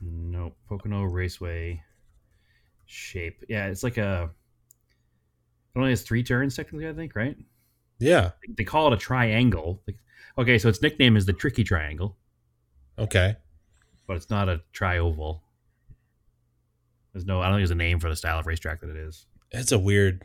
No, 0.00 0.54
Pocono 0.68 1.02
Raceway 1.04 1.82
shape. 2.86 3.44
Yeah, 3.48 3.66
it's 3.66 3.82
like 3.82 3.96
a. 3.98 4.30
It 5.74 5.78
only 5.78 5.90
has 5.90 6.02
three 6.02 6.22
turns 6.22 6.56
technically, 6.56 6.88
I 6.88 6.92
think, 6.92 7.14
right? 7.14 7.36
Yeah. 7.98 8.30
They 8.56 8.64
call 8.64 8.88
it 8.88 8.94
a 8.94 8.96
triangle. 8.96 9.82
Okay, 10.38 10.58
so 10.58 10.68
its 10.68 10.80
nickname 10.82 11.16
is 11.16 11.26
the 11.26 11.32
Tricky 11.32 11.64
Triangle, 11.64 12.16
Okay. 12.98 13.34
but 14.06 14.16
it's 14.16 14.30
not 14.30 14.48
a 14.48 14.60
trioval. 14.72 15.40
There's 17.12 17.26
no. 17.26 17.40
I 17.40 17.46
don't 17.46 17.54
think 17.54 17.60
there's 17.62 17.70
a 17.72 17.74
name 17.74 17.98
for 17.98 18.08
the 18.08 18.14
style 18.16 18.38
of 18.38 18.46
racetrack 18.46 18.80
that 18.80 18.90
it 18.90 18.96
is. 18.96 19.26
It's 19.50 19.72
a 19.72 19.78
weird. 19.78 20.22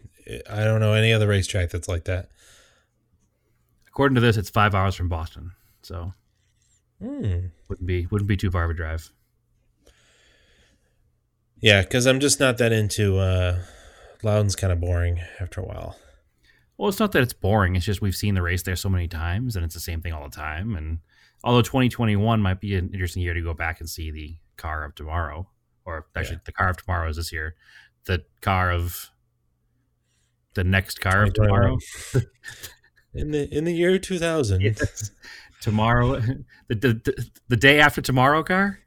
I 0.49 0.63
don't 0.63 0.79
know 0.79 0.93
any 0.93 1.11
other 1.13 1.27
racetrack 1.27 1.71
that's 1.71 1.87
like 1.87 2.05
that. 2.05 2.29
According 3.93 4.15
to 4.15 4.21
this, 4.21 4.37
it's 4.37 4.49
five 4.49 4.73
hours 4.75 4.95
from 4.95 5.07
Boston, 5.07 5.51
so 5.83 6.13
Hmm. 6.99 7.47
wouldn't 7.69 7.85
be 7.85 8.05
wouldn't 8.07 8.27
be 8.27 8.37
too 8.37 8.49
far 8.51 8.63
of 8.65 8.71
a 8.71 8.73
drive. 8.73 9.11
Yeah, 11.61 11.81
because 11.81 12.05
I'm 12.07 12.19
just 12.19 12.39
not 12.39 12.57
that 12.57 12.71
into. 12.71 13.17
uh 13.19 13.59
Loudon's 14.23 14.55
kind 14.55 14.71
of 14.71 14.79
boring 14.79 15.19
after 15.41 15.59
a 15.59 15.65
while. 15.65 15.97
Well, 16.77 16.87
it's 16.87 16.99
not 16.99 17.11
that 17.11 17.21
it's 17.23 17.33
boring. 17.33 17.75
It's 17.75 17.85
just 17.85 18.01
we've 18.01 18.15
seen 18.15 18.35
the 18.35 18.41
race 18.41 18.63
there 18.63 18.75
so 18.77 18.87
many 18.87 19.07
times, 19.07 19.55
and 19.57 19.65
it's 19.65 19.73
the 19.73 19.81
same 19.81 20.01
thing 20.01 20.13
all 20.13 20.23
the 20.23 20.35
time. 20.35 20.75
And 20.77 20.99
although 21.43 21.61
2021 21.61 22.41
might 22.41 22.61
be 22.61 22.75
an 22.75 22.89
interesting 22.93 23.21
year 23.21 23.33
to 23.33 23.41
go 23.41 23.53
back 23.53 23.81
and 23.81 23.89
see 23.89 24.11
the 24.11 24.37
car 24.55 24.85
of 24.85 24.95
tomorrow, 24.95 25.49
or 25.85 26.05
actually 26.15 26.39
the 26.45 26.53
car 26.53 26.69
of 26.69 26.77
tomorrow 26.77 27.09
is 27.09 27.17
this 27.17 27.33
year, 27.33 27.55
the 28.05 28.23
car 28.39 28.71
of 28.71 29.09
the 30.53 30.63
next 30.63 31.01
car 31.01 31.23
of 31.23 31.33
tomorrow. 31.33 31.77
in 33.13 33.31
the 33.31 33.53
in 33.55 33.63
the 33.65 33.73
year 33.73 33.97
2000. 33.99 34.61
Yes. 34.61 35.11
tomorrow, 35.61 36.19
the, 36.67 36.75
the 36.75 37.29
the 37.47 37.57
day 37.57 37.79
after 37.79 38.01
tomorrow 38.01 38.43
car. 38.43 38.79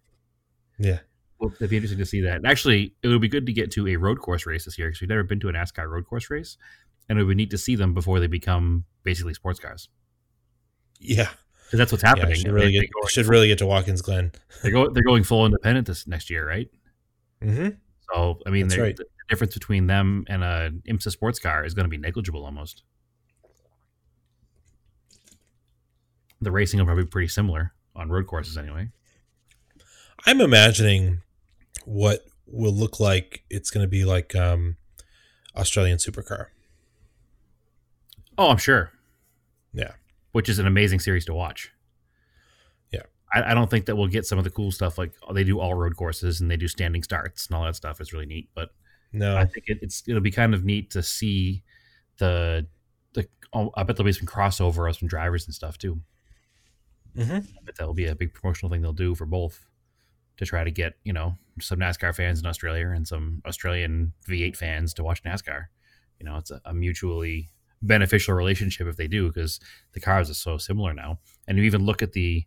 Yeah. 0.79 0.99
Well, 1.39 1.53
it'd 1.57 1.71
be 1.71 1.77
interesting 1.77 1.99
to 1.99 2.07
see 2.07 2.23
that. 2.23 2.45
Actually, 2.47 2.95
it 3.03 3.09
would 3.09 3.21
be 3.21 3.29
good 3.29 3.47
to 3.47 3.53
get 3.53 3.71
to 3.73 3.87
a 3.89 3.97
road 3.97 4.21
course 4.21 4.47
race 4.47 4.65
this 4.65 4.79
year 4.79 4.89
because 4.89 5.01
we've 5.03 5.11
never 5.11 5.23
been 5.23 5.41
to 5.41 5.49
a 5.49 5.53
NASCAR 5.53 5.89
road 5.89 6.07
course 6.07 6.31
race, 6.31 6.57
and 7.09 7.19
it 7.19 7.25
would 7.25 7.37
be 7.37 7.43
neat 7.43 7.51
to 7.51 7.59
see 7.59 7.77
them 7.77 7.93
before 7.95 8.21
they 8.21 8.27
become 8.27 8.85
basically 9.03 9.35
sports 9.35 9.61
cars. 9.61 9.89
Yeah. 10.99 11.29
Because 11.65 11.79
that's 11.79 11.93
what's 11.93 12.05
Yeah, 12.05 12.11
happening. 12.11 12.37
should 12.37 12.53
really 12.53 12.67
They- 12.67 12.73
get 12.73 12.91
they 13.03 13.09
should 13.11 13.27
really 13.27 13.49
get 13.49 13.59
to 13.59 13.67
Watkins 13.67 14.01
Glen. 14.01 14.33
They're 14.63 14.71
going. 14.73 14.93
They're 14.93 15.03
going 15.03 15.25
full 15.25 15.45
independent 15.45 15.87
this 15.87 16.07
next 16.07 16.31
year, 16.31 16.47
right? 16.47 16.69
Mm-hmm. 17.43 17.71
So 18.13 18.39
I 18.47 18.51
mean, 18.51 18.69
right. 18.69 18.97
the 18.97 19.05
difference 19.29 19.55
between 19.55 19.89
them 19.89 20.25
and 20.29 20.45
a 20.45 20.71
IMSA 20.89 21.11
sports 21.11 21.39
car 21.39 21.65
is 21.65 21.75
going 21.75 21.85
to 21.85 21.91
be 21.91 21.99
negligible 21.99 22.45
almost. 22.45 22.83
The 26.41 26.51
racing 26.51 26.79
will 26.79 26.87
probably 26.87 27.05
be 27.05 27.11
pretty 27.11 27.29
similar 27.29 27.73
on 27.95 28.11
road 28.11 28.27
courses 28.27 28.59
anyway. 28.59 28.89
I'm 30.27 30.41
imagining 30.41 31.23
what 31.85 32.27
will 32.47 32.73
look 32.73 33.01
like 33.01 33.45
it's 33.51 33.71
going 33.71 33.85
to 33.85 33.89
be 33.89 34.05
like 34.05 34.35
um, 34.35 34.77
Australian 35.57 35.99
supercar. 35.99 36.47
Oh, 38.39 38.51
I'm 38.51 38.59
sure. 38.59 38.93
Yeah. 39.73 39.93
Which 40.33 40.49
is 40.49 40.59
an 40.59 40.67
amazing 40.67 41.01
series 41.01 41.25
to 41.27 41.35
watch. 41.35 41.73
Yeah. 42.93 43.03
I, 43.33 43.53
I 43.53 43.55
don't 43.55 43.71
think 43.71 43.87
that 43.87 43.97
we'll 43.97 44.09
get 44.09 44.27
some 44.27 44.39
of 44.39 44.45
the 44.45 44.51
cool 44.51 44.71
stuff 44.71 44.99
like 44.99 45.13
they 45.33 45.45
do 45.45 45.59
all 45.59 45.75
road 45.75 45.97
courses 45.97 46.41
and 46.41 46.51
they 46.51 46.57
do 46.57 46.69
standing 46.69 47.03
starts 47.03 47.47
and 47.47 47.57
all 47.57 47.65
that 47.65 47.77
stuff. 47.77 48.01
It's 48.01 48.13
really 48.13 48.27
neat, 48.27 48.51
but 48.55 48.71
No, 49.13 49.37
I 49.37 49.47
think 49.47 49.65
it, 49.69 49.79
it's 49.81 50.03
it'll 50.07 50.21
be 50.21 50.31
kind 50.31 50.55
of 50.55 50.65
neat 50.65 50.91
to 50.91 51.03
see 51.03 51.63
the 52.19 52.67
the. 53.15 53.27
Oh, 53.55 53.71
I 53.75 53.85
bet 53.85 53.97
there'll 53.97 54.07
be 54.07 54.13
some 54.13 54.27
crossover 54.27 54.89
of 54.89 54.97
some 54.97 55.09
drivers 55.09 55.47
and 55.47 55.55
stuff 55.55 55.79
too. 55.79 56.01
Mhm. 57.17 57.47
I 57.57 57.63
bet 57.65 57.77
that'll 57.77 57.95
be 57.95 58.07
a 58.07 58.15
big 58.15 58.35
promotional 58.35 58.71
thing 58.71 58.83
they'll 58.83 58.93
do 58.93 59.15
for 59.15 59.27
both 59.27 59.67
to 60.37 60.45
try 60.45 60.65
to 60.65 60.71
get 60.71 60.95
you 61.03 61.13
know 61.13 61.39
some 61.61 61.79
NASCAR 61.79 62.15
fans 62.15 62.41
in 62.41 62.47
Australia 62.47 62.89
and 62.89 63.09
some 63.09 63.43
Australian 63.47 64.13
V8 64.29 64.57
fans 64.57 64.93
to 64.95 65.05
watch 65.05 65.23
NASCAR. 65.23 65.67
You 66.21 66.27
know, 66.27 66.37
it's 66.37 66.51
a, 66.51 66.61
a 66.65 66.75
mutually 66.75 67.49
beneficial 67.83 68.35
relationship 68.35 68.87
if 68.87 68.97
they 68.97 69.07
do 69.07 69.29
because 69.29 69.61
the 69.93 70.01
cars 70.01 70.31
are 70.31 70.35
so 70.35 70.59
similar 70.59 70.93
now. 70.95 71.19
And 71.47 71.59
you 71.59 71.65
even 71.65 71.85
look 71.85 72.03
at 72.03 72.13
the 72.13 72.45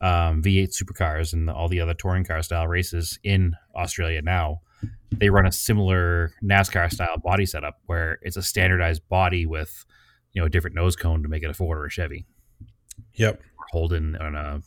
um, 0.00 0.42
V8 0.42 0.70
supercars 0.70 1.32
and 1.32 1.48
all 1.48 1.68
the 1.68 1.80
other 1.80 1.94
touring 1.94 2.24
car 2.24 2.42
style 2.42 2.66
races 2.66 3.18
in 3.22 3.56
Australia 3.74 4.22
now. 4.22 4.60
They 5.12 5.30
run 5.30 5.46
a 5.46 5.52
similar 5.52 6.32
NASCAR 6.42 6.90
style 6.92 7.18
body 7.18 7.46
setup 7.46 7.78
where 7.86 8.18
it's 8.22 8.36
a 8.36 8.42
standardized 8.42 9.08
body 9.08 9.46
with 9.46 9.84
you 10.32 10.40
know 10.40 10.46
a 10.46 10.50
different 10.50 10.74
nose 10.74 10.96
cone 10.96 11.22
to 11.22 11.28
make 11.28 11.42
it 11.42 11.50
a 11.50 11.54
Ford 11.54 11.78
or 11.78 11.86
a 11.86 11.90
Chevy 11.90 12.26
yep. 13.14 13.40
Holden 13.72 14.16
on 14.16 14.34
a 14.36 14.60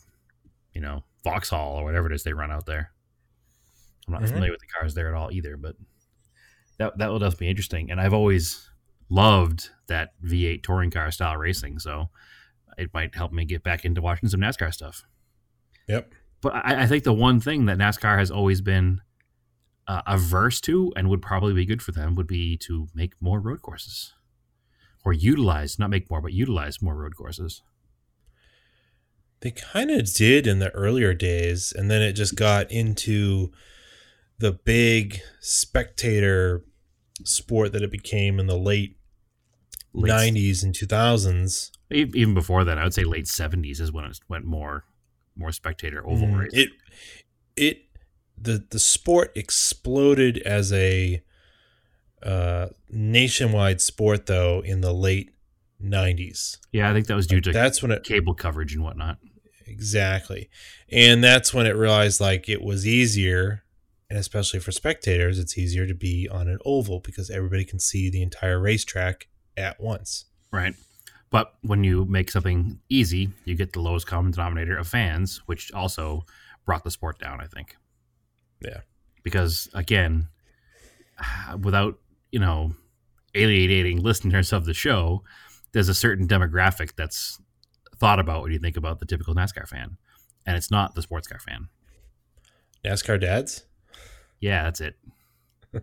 you 0.74 0.80
know 0.80 1.04
Vauxhall 1.24 1.76
or 1.76 1.84
whatever 1.84 2.08
it 2.08 2.12
is 2.12 2.24
they 2.24 2.32
run 2.32 2.50
out 2.50 2.66
there. 2.66 2.90
I'm 4.06 4.12
not 4.14 4.22
Mhm. 4.22 4.28
familiar 4.28 4.50
with 4.50 4.60
the 4.60 4.66
cars 4.66 4.94
there 4.94 5.08
at 5.08 5.14
all 5.14 5.30
either, 5.32 5.56
but 5.56 5.76
that 6.78 6.98
that 6.98 7.08
will 7.08 7.20
definitely 7.20 7.46
be 7.46 7.50
interesting. 7.50 7.90
And 7.90 8.00
I've 8.00 8.12
always 8.12 8.68
loved 9.08 9.70
that 9.86 10.14
V8 10.22 10.62
touring 10.64 10.90
car 10.90 11.10
style 11.12 11.36
racing, 11.36 11.78
so 11.78 12.10
it 12.76 12.92
might 12.92 13.14
help 13.14 13.32
me 13.32 13.44
get 13.44 13.62
back 13.62 13.84
into 13.84 14.02
watching 14.02 14.28
some 14.28 14.40
NASCAR 14.40 14.74
stuff. 14.74 15.04
Yep. 15.88 16.12
But 16.42 16.54
I, 16.56 16.82
I 16.82 16.86
think 16.86 17.04
the 17.04 17.12
one 17.14 17.40
thing 17.40 17.66
that 17.66 17.78
NASCAR 17.78 18.18
has 18.18 18.30
always 18.30 18.60
been 18.60 19.00
uh, 19.88 20.02
averse 20.06 20.60
to 20.62 20.92
and 20.96 21.08
would 21.08 21.22
probably 21.22 21.54
be 21.54 21.64
good 21.64 21.80
for 21.80 21.92
them 21.92 22.16
would 22.16 22.26
be 22.26 22.56
to 22.56 22.88
make 22.92 23.12
more 23.20 23.38
road 23.40 23.62
courses 23.62 24.12
or 25.04 25.12
utilize, 25.12 25.78
not 25.78 25.90
make 25.90 26.10
more, 26.10 26.20
but 26.20 26.32
utilize 26.32 26.82
more 26.82 26.96
road 26.96 27.14
courses. 27.16 27.62
They 29.40 29.50
kind 29.50 29.90
of 29.90 30.12
did 30.14 30.46
in 30.46 30.58
the 30.58 30.70
earlier 30.70 31.14
days, 31.14 31.72
and 31.72 31.90
then 31.90 32.02
it 32.02 32.12
just 32.14 32.36
got 32.36 32.70
into 32.70 33.52
the 34.38 34.52
big 34.52 35.20
spectator 35.40 36.64
sport 37.24 37.72
that 37.72 37.82
it 37.82 37.90
became 37.90 38.38
in 38.40 38.46
the 38.46 38.56
late, 38.58 38.96
Late- 39.92 40.10
90s 40.34 40.62
and 40.62 40.74
2000s. 40.74 41.70
E- 41.92 42.10
Even 42.14 42.34
before 42.34 42.64
that, 42.64 42.78
I 42.78 42.84
would 42.84 42.94
say 42.94 43.04
late 43.04 43.28
seventies 43.28 43.80
is 43.80 43.92
when 43.92 44.04
it 44.04 44.18
went 44.28 44.44
more, 44.44 44.84
more 45.36 45.52
spectator 45.52 46.06
oval 46.06 46.28
Mhm. 46.28 46.38
race. 46.38 46.50
It 46.54 46.68
it 47.56 47.82
the 48.36 48.64
the 48.70 48.78
sport 48.78 49.32
exploded 49.34 50.38
as 50.38 50.72
a 50.72 51.22
uh, 52.22 52.68
nationwide 52.90 53.80
sport 53.80 54.26
though 54.26 54.60
in 54.60 54.80
the 54.80 54.92
late 54.92 55.30
90s. 55.82 56.58
yeah, 56.72 56.90
I 56.90 56.92
think 56.92 57.06
that 57.06 57.14
was 57.14 57.26
due 57.26 57.40
to 57.40 57.52
That's 57.52 57.82
when 57.82 57.90
it 57.90 58.02
cable 58.04 58.34
coverage 58.34 58.74
and 58.74 58.82
whatnot. 58.82 59.18
exactly. 59.66 60.48
And 60.90 61.22
that's 61.22 61.52
when 61.52 61.66
it 61.66 61.76
realized 61.76 62.20
like 62.20 62.48
it 62.48 62.62
was 62.62 62.86
easier 62.86 63.62
and 64.08 64.18
especially 64.18 64.60
for 64.60 64.70
spectators 64.72 65.38
it's 65.38 65.58
easier 65.58 65.86
to 65.86 65.94
be 65.94 66.28
on 66.30 66.46
an 66.48 66.58
oval 66.64 67.00
because 67.00 67.28
everybody 67.28 67.64
can 67.64 67.78
see 67.80 68.08
the 68.08 68.22
entire 68.22 68.60
racetrack 68.60 69.26
at 69.56 69.80
once. 69.80 70.26
Right. 70.52 70.74
But 71.30 71.54
when 71.62 71.82
you 71.82 72.04
make 72.04 72.30
something 72.30 72.78
easy, 72.88 73.30
you 73.44 73.56
get 73.56 73.72
the 73.72 73.80
lowest 73.80 74.06
common 74.06 74.30
denominator 74.30 74.76
of 74.78 74.86
fans, 74.86 75.42
which 75.46 75.72
also 75.72 76.24
brought 76.64 76.84
the 76.84 76.90
sport 76.90 77.18
down, 77.18 77.40
I 77.40 77.46
think. 77.46 77.76
Yeah. 78.60 78.80
Because 79.24 79.68
again, 79.74 80.28
without, 81.60 81.98
you 82.30 82.38
know, 82.38 82.74
alienating 83.34 84.02
listeners 84.02 84.52
of 84.52 84.64
the 84.64 84.72
show, 84.74 85.22
there's 85.76 85.90
a 85.90 85.94
certain 85.94 86.26
demographic 86.26 86.94
that's 86.96 87.38
thought 87.98 88.18
about 88.18 88.42
when 88.42 88.50
you 88.50 88.58
think 88.58 88.78
about 88.78 88.98
the 88.98 89.04
typical 89.04 89.34
NASCAR 89.34 89.68
fan. 89.68 89.98
And 90.46 90.56
it's 90.56 90.70
not 90.70 90.94
the 90.94 91.02
sports 91.02 91.28
car 91.28 91.38
fan. 91.38 91.68
NASCAR 92.82 93.20
dads? 93.20 93.66
Yeah, 94.40 94.62
that's 94.62 94.80
it. 94.80 94.96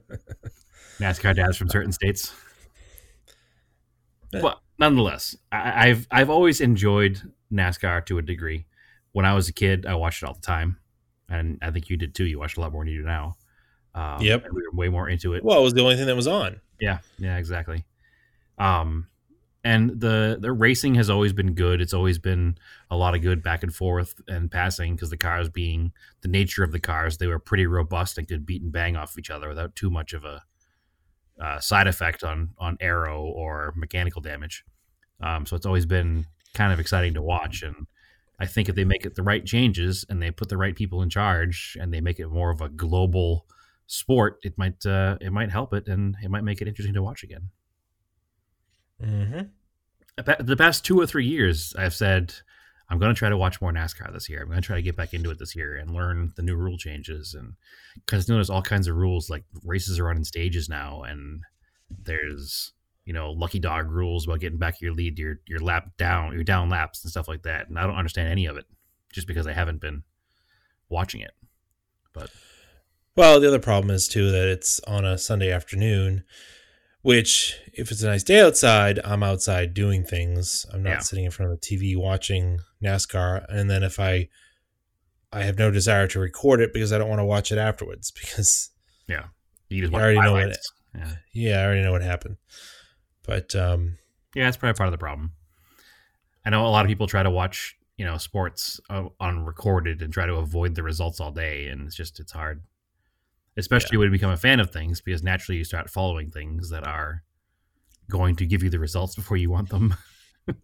NASCAR 1.00 1.36
dads 1.36 1.58
from 1.58 1.70
certain 1.70 1.92
states. 1.92 2.34
But 4.32 4.58
nonetheless, 4.80 5.36
I, 5.52 5.90
I've 5.90 6.08
I've 6.10 6.32
always 6.32 6.60
enjoyed 6.60 7.22
NASCAR 7.52 8.04
to 8.08 8.18
a 8.18 8.24
degree. 8.24 8.66
When 9.12 9.28
I 9.28 9.36
was 9.36 9.48
a 9.48 9.54
kid, 9.54 9.86
I 9.86 9.94
watched 9.94 10.24
it 10.24 10.26
all 10.26 10.34
the 10.34 10.42
time, 10.42 10.80
and 11.30 11.60
I 11.62 11.70
think 11.70 11.92
you 11.92 11.98
did 11.98 12.16
too. 12.16 12.26
You 12.26 12.40
watched 12.40 12.58
a 12.58 12.62
lot 12.62 12.72
more 12.72 12.84
than 12.84 12.92
you 12.92 13.02
do 13.02 13.06
now. 13.06 13.36
Um, 13.94 14.24
Yep. 14.24 14.46
we 14.52 14.64
were 14.64 14.76
way 14.76 14.90
more 14.90 15.08
into 15.08 15.36
it. 15.36 15.44
Well, 15.44 15.60
it 15.60 15.64
was 15.64 15.76
the 15.76 15.84
only 15.84 15.98
thing 15.98 16.08
that 16.08 16.16
was 16.16 16.26
on. 16.26 16.62
Yeah, 16.80 16.98
yeah, 17.20 17.38
exactly. 17.38 17.86
Um, 18.58 19.06
and 19.64 20.02
the 20.02 20.38
the 20.40 20.52
racing 20.52 20.96
has 20.96 21.10
always 21.10 21.32
been 21.32 21.54
good. 21.54 21.82
It's 21.82 21.94
always 21.94 22.20
been 22.20 22.58
a 22.92 22.98
lot 22.98 23.16
of 23.16 23.22
good 23.22 23.42
back 23.42 23.64
and 23.64 23.74
forth 23.74 24.22
and 24.28 24.52
passing 24.52 24.96
because 24.96 25.10
the 25.10 25.18
cars 25.18 25.50
being 25.50 25.94
the 26.22 26.28
nature 26.28 26.64
of 26.64 26.72
the 26.72 26.80
cars, 26.80 27.18
they 27.18 27.28
were 27.28 27.40
pretty 27.40 27.66
robust 27.66 28.18
and 28.18 28.28
could 28.28 28.46
beat 28.46 28.62
and 28.62 28.72
bang 28.72 28.98
off 28.98 29.18
each 29.18 29.30
other 29.30 29.48
without 29.48 29.76
too 29.76 29.90
much 29.90 30.14
of 30.14 30.26
a 30.26 30.44
uh, 31.42 31.60
side 31.60 31.88
effect 31.88 32.24
on 32.24 32.50
on 32.58 32.78
aero 32.82 33.24
or 33.24 33.74
mechanical 33.76 34.22
damage. 34.22 34.66
Um, 35.22 35.46
so 35.46 35.56
it's 35.56 35.66
always 35.66 35.86
been 35.86 36.26
kind 36.54 36.74
of 36.74 36.80
exciting 36.80 37.14
to 37.14 37.22
watch. 37.22 37.64
And 37.64 37.88
I 38.40 38.46
think 38.46 38.68
if 38.68 38.76
they 38.76 38.84
make 38.84 39.06
it 39.06 39.16
the 39.16 39.24
right 39.24 39.46
changes 39.46 40.06
and 40.10 40.22
they 40.22 40.32
put 40.32 40.50
the 40.50 40.58
right 40.58 40.76
people 40.76 41.02
in 41.02 41.10
charge 41.10 41.78
and 41.80 41.94
they 41.94 42.02
make 42.02 42.20
it 42.20 42.28
more 42.28 42.52
of 42.52 42.62
a 42.62 42.70
global 42.70 43.46
sport, 43.88 44.40
it 44.44 44.58
might 44.58 44.86
uh, 44.86 45.18
it 45.22 45.32
might 45.32 45.52
help 45.52 45.74
it 45.74 45.88
and 45.88 46.18
it 46.22 46.30
might 46.30 46.44
make 46.44 46.62
it 46.62 46.68
interesting 46.68 46.94
to 46.96 47.04
watch 47.04 47.24
again. 47.24 47.50
Mm-hmm. 49.04 50.46
The 50.46 50.56
past 50.56 50.86
two 50.86 51.00
or 51.00 51.08
three 51.08 51.26
years, 51.26 51.74
I've 51.78 51.94
said 51.94 52.34
I'm 52.90 53.00
going 53.00 53.14
to 53.14 53.18
try 53.18 53.30
to 53.30 53.38
watch 53.38 53.60
more 53.62 53.72
NASCAR 53.72 54.14
this 54.14 54.30
year. 54.30 54.42
I'm 54.42 54.50
going 54.50 54.62
to 54.62 54.66
try 54.66 54.76
to 54.76 54.82
get 54.82 54.96
back 54.96 55.14
into 55.14 55.32
it 55.32 55.40
this 55.40 55.56
year 55.56 55.76
and 55.76 55.92
learn 55.92 56.34
the 56.36 56.44
new 56.44 56.56
rule 56.56 56.78
changes. 56.78 57.34
And 57.34 57.54
because 57.96 58.28
you 58.28 58.34
know, 58.34 58.38
there's 58.38 58.52
all 58.52 58.62
kinds 58.62 58.88
of 58.88 58.96
rules, 58.96 59.30
like 59.30 59.44
races 59.64 60.00
are 60.00 60.04
run 60.04 60.18
in 60.18 60.24
stages 60.24 60.70
now, 60.70 61.02
and 61.02 61.42
there's 61.90 62.74
you 63.06 63.14
know 63.14 63.32
lucky 63.32 63.60
dog 63.60 63.90
rules 63.92 64.28
about 64.28 64.42
getting 64.42 64.60
back 64.60 64.80
your 64.80 64.94
lead, 64.94 65.18
your 65.18 65.40
your 65.48 65.60
lap 65.60 65.98
down, 65.98 66.34
your 66.34 66.44
down 66.44 66.70
laps 66.70 67.04
and 67.04 67.10
stuff 67.10 67.28
like 67.28 67.44
that. 67.44 67.68
And 67.68 67.80
I 67.80 67.88
don't 67.88 67.98
understand 67.98 68.30
any 68.30 68.46
of 68.46 68.58
it 68.58 68.66
just 69.12 69.28
because 69.28 69.48
I 69.48 69.54
haven't 69.54 69.82
been 69.82 70.04
watching 70.90 71.22
it. 71.22 71.34
But 72.14 72.30
Well, 73.16 73.40
the 73.40 73.48
other 73.48 73.60
problem 73.60 73.90
is 73.90 74.08
too 74.08 74.30
that 74.32 74.48
it's 74.48 74.80
on 74.82 75.04
a 75.04 75.18
Sunday 75.18 75.52
afternoon, 75.52 76.24
which 77.04 77.56
if 77.74 77.92
it's 77.92 78.02
a 78.02 78.08
nice 78.08 78.24
day 78.24 78.42
outside, 78.42 79.00
I'm 79.04 79.22
outside 79.24 79.74
doing 79.74 80.04
things. 80.04 80.66
I'm 80.74 80.82
not 80.84 80.90
Yeah. 80.90 81.00
sitting 81.00 81.26
in 81.26 81.32
front 81.32 81.52
of 81.52 81.60
the 81.62 81.66
TV 81.68 81.96
watching 81.96 82.60
NASCAR. 82.84 83.46
And 83.50 83.70
then 83.70 83.84
if 83.84 84.00
I 84.00 84.30
I 85.32 85.44
have 85.44 85.58
no 85.58 85.70
desire 85.72 86.08
to 86.08 86.20
record 86.20 86.62
it 86.62 86.74
because 86.74 86.94
I 86.94 86.98
don't 87.00 87.10
want 87.10 87.20
to 87.20 87.26
watch 87.26 87.52
it 87.52 87.58
afterwards 87.58 88.10
because 88.20 88.72
yeah, 89.08 89.26
you 89.70 89.82
just 89.82 89.94
I 89.94 90.00
already 90.02 90.22
know 90.22 90.34
what. 90.34 90.58
Yeah. 90.96 91.16
yeah, 91.34 91.60
I 91.60 91.66
already 91.66 91.82
know 91.82 91.92
what 91.92 92.02
happened. 92.04 92.38
But 93.26 93.56
um 93.56 93.98
Yeah, 94.36 94.46
that's 94.46 94.58
probably 94.58 94.78
part 94.78 94.88
of 94.88 94.92
the 94.92 94.98
problem. 94.98 95.34
I 96.46 96.50
know 96.50 96.66
a 96.66 96.70
lot 96.70 96.86
of 96.86 96.90
people 96.90 97.08
try 97.08 97.24
to 97.24 97.32
watch, 97.32 97.76
you 97.98 98.06
know, 98.06 98.18
sports 98.18 98.80
uh, 98.90 99.06
on 99.20 99.46
recorded 99.46 100.02
and 100.02 100.12
try 100.14 100.26
to 100.26 100.36
avoid 100.36 100.76
the 100.76 100.84
results 100.84 101.20
all 101.22 101.32
day, 101.32 101.68
and 101.68 101.88
it's 101.88 101.96
just 101.96 102.20
it's 102.20 102.34
hard, 102.34 102.64
especially 103.58 103.98
when 103.98 104.06
you 104.08 104.12
become 104.12 104.32
a 104.32 104.38
fan 104.38 104.60
of 104.60 104.72
things 104.72 105.02
because 105.02 105.24
naturally 105.24 105.58
you 105.58 105.64
start 105.64 105.90
following 105.90 106.32
things 106.32 106.70
that 106.70 106.86
are 106.86 107.24
going 108.10 108.36
to 108.36 108.46
give 108.46 108.64
you 108.64 108.70
the 108.70 108.80
results 108.80 109.16
before 109.16 109.38
you 109.38 109.50
want 109.50 109.70
them. 109.70 109.96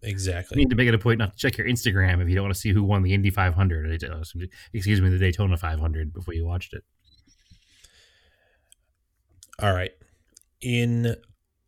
Exactly. 0.02 0.58
you 0.58 0.64
need 0.64 0.68
to 0.68 0.76
make 0.76 0.88
it 0.88 0.94
a 0.94 0.98
point 0.98 1.18
not 1.18 1.32
to 1.32 1.38
check 1.38 1.56
your 1.56 1.66
Instagram 1.66 2.20
if 2.20 2.28
you 2.28 2.34
don't 2.34 2.44
want 2.44 2.54
to 2.54 2.60
see 2.60 2.70
who 2.70 2.84
won 2.84 3.02
the 3.02 3.14
Indy 3.14 3.30
500, 3.30 4.04
uh, 4.04 4.22
excuse 4.74 5.00
me, 5.00 5.08
the 5.08 5.18
Daytona 5.18 5.56
500 5.56 6.12
before 6.12 6.34
you 6.34 6.44
watched 6.44 6.74
it. 6.74 6.84
All 9.58 9.72
right. 9.72 9.92
In 10.60 11.16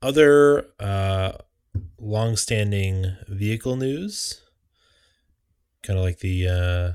other 0.02 0.66
uh, 0.78 1.32
long-standing 1.98 3.16
vehicle 3.28 3.76
news, 3.76 4.42
kind 5.82 5.98
of 5.98 6.04
like 6.04 6.18
the 6.18 6.48
uh, 6.48 6.92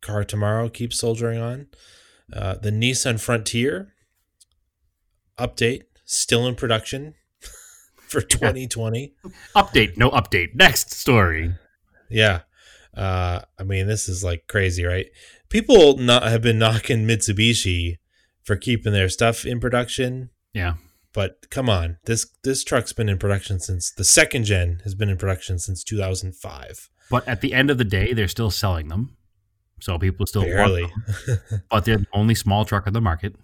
car 0.00 0.24
tomorrow 0.24 0.68
keeps 0.68 0.98
soldiering 0.98 1.40
on, 1.40 1.66
uh, 2.32 2.54
the 2.56 2.70
Nissan 2.70 3.20
Frontier 3.20 3.94
update 5.38 5.82
still 6.04 6.46
in 6.46 6.54
production 6.54 7.14
for 7.96 8.20
2020. 8.20 9.14
Update, 9.54 9.96
no 9.96 10.10
update. 10.10 10.54
Next 10.54 10.92
story. 10.92 11.54
Yeah. 12.08 12.40
Uh, 12.96 13.40
I 13.58 13.62
mean, 13.62 13.86
this 13.86 14.08
is 14.08 14.24
like 14.24 14.46
crazy, 14.48 14.84
right? 14.84 15.06
People 15.48 15.98
not 15.98 16.24
have 16.24 16.42
been 16.42 16.58
knocking 16.58 17.06
Mitsubishi 17.06 17.98
for 18.42 18.56
keeping 18.56 18.92
their 18.92 19.08
stuff 19.08 19.44
in 19.44 19.60
production. 19.60 20.30
Yeah. 20.54 20.74
But 21.12 21.48
come 21.50 21.68
on, 21.68 21.98
this 22.04 22.26
this 22.42 22.62
truck's 22.62 22.92
been 22.92 23.08
in 23.08 23.18
production 23.18 23.58
since 23.58 23.90
the 23.90 24.04
second 24.04 24.44
gen 24.44 24.80
has 24.84 24.94
been 24.94 25.08
in 25.08 25.16
production 25.16 25.58
since 25.58 25.82
2005. 25.82 26.90
But 27.10 27.26
at 27.26 27.40
the 27.40 27.54
end 27.54 27.70
of 27.70 27.78
the 27.78 27.84
day, 27.84 28.12
they're 28.12 28.28
still 28.28 28.50
selling 28.50 28.88
them. 28.88 29.15
So 29.80 29.98
people 29.98 30.26
still 30.26 30.42
want 30.42 30.54
Barely. 30.54 30.92
but 31.70 31.84
they're 31.84 31.98
the 31.98 32.06
only 32.12 32.34
small 32.34 32.64
truck 32.64 32.86
on 32.86 32.92
the 32.92 33.00
market. 33.00 33.34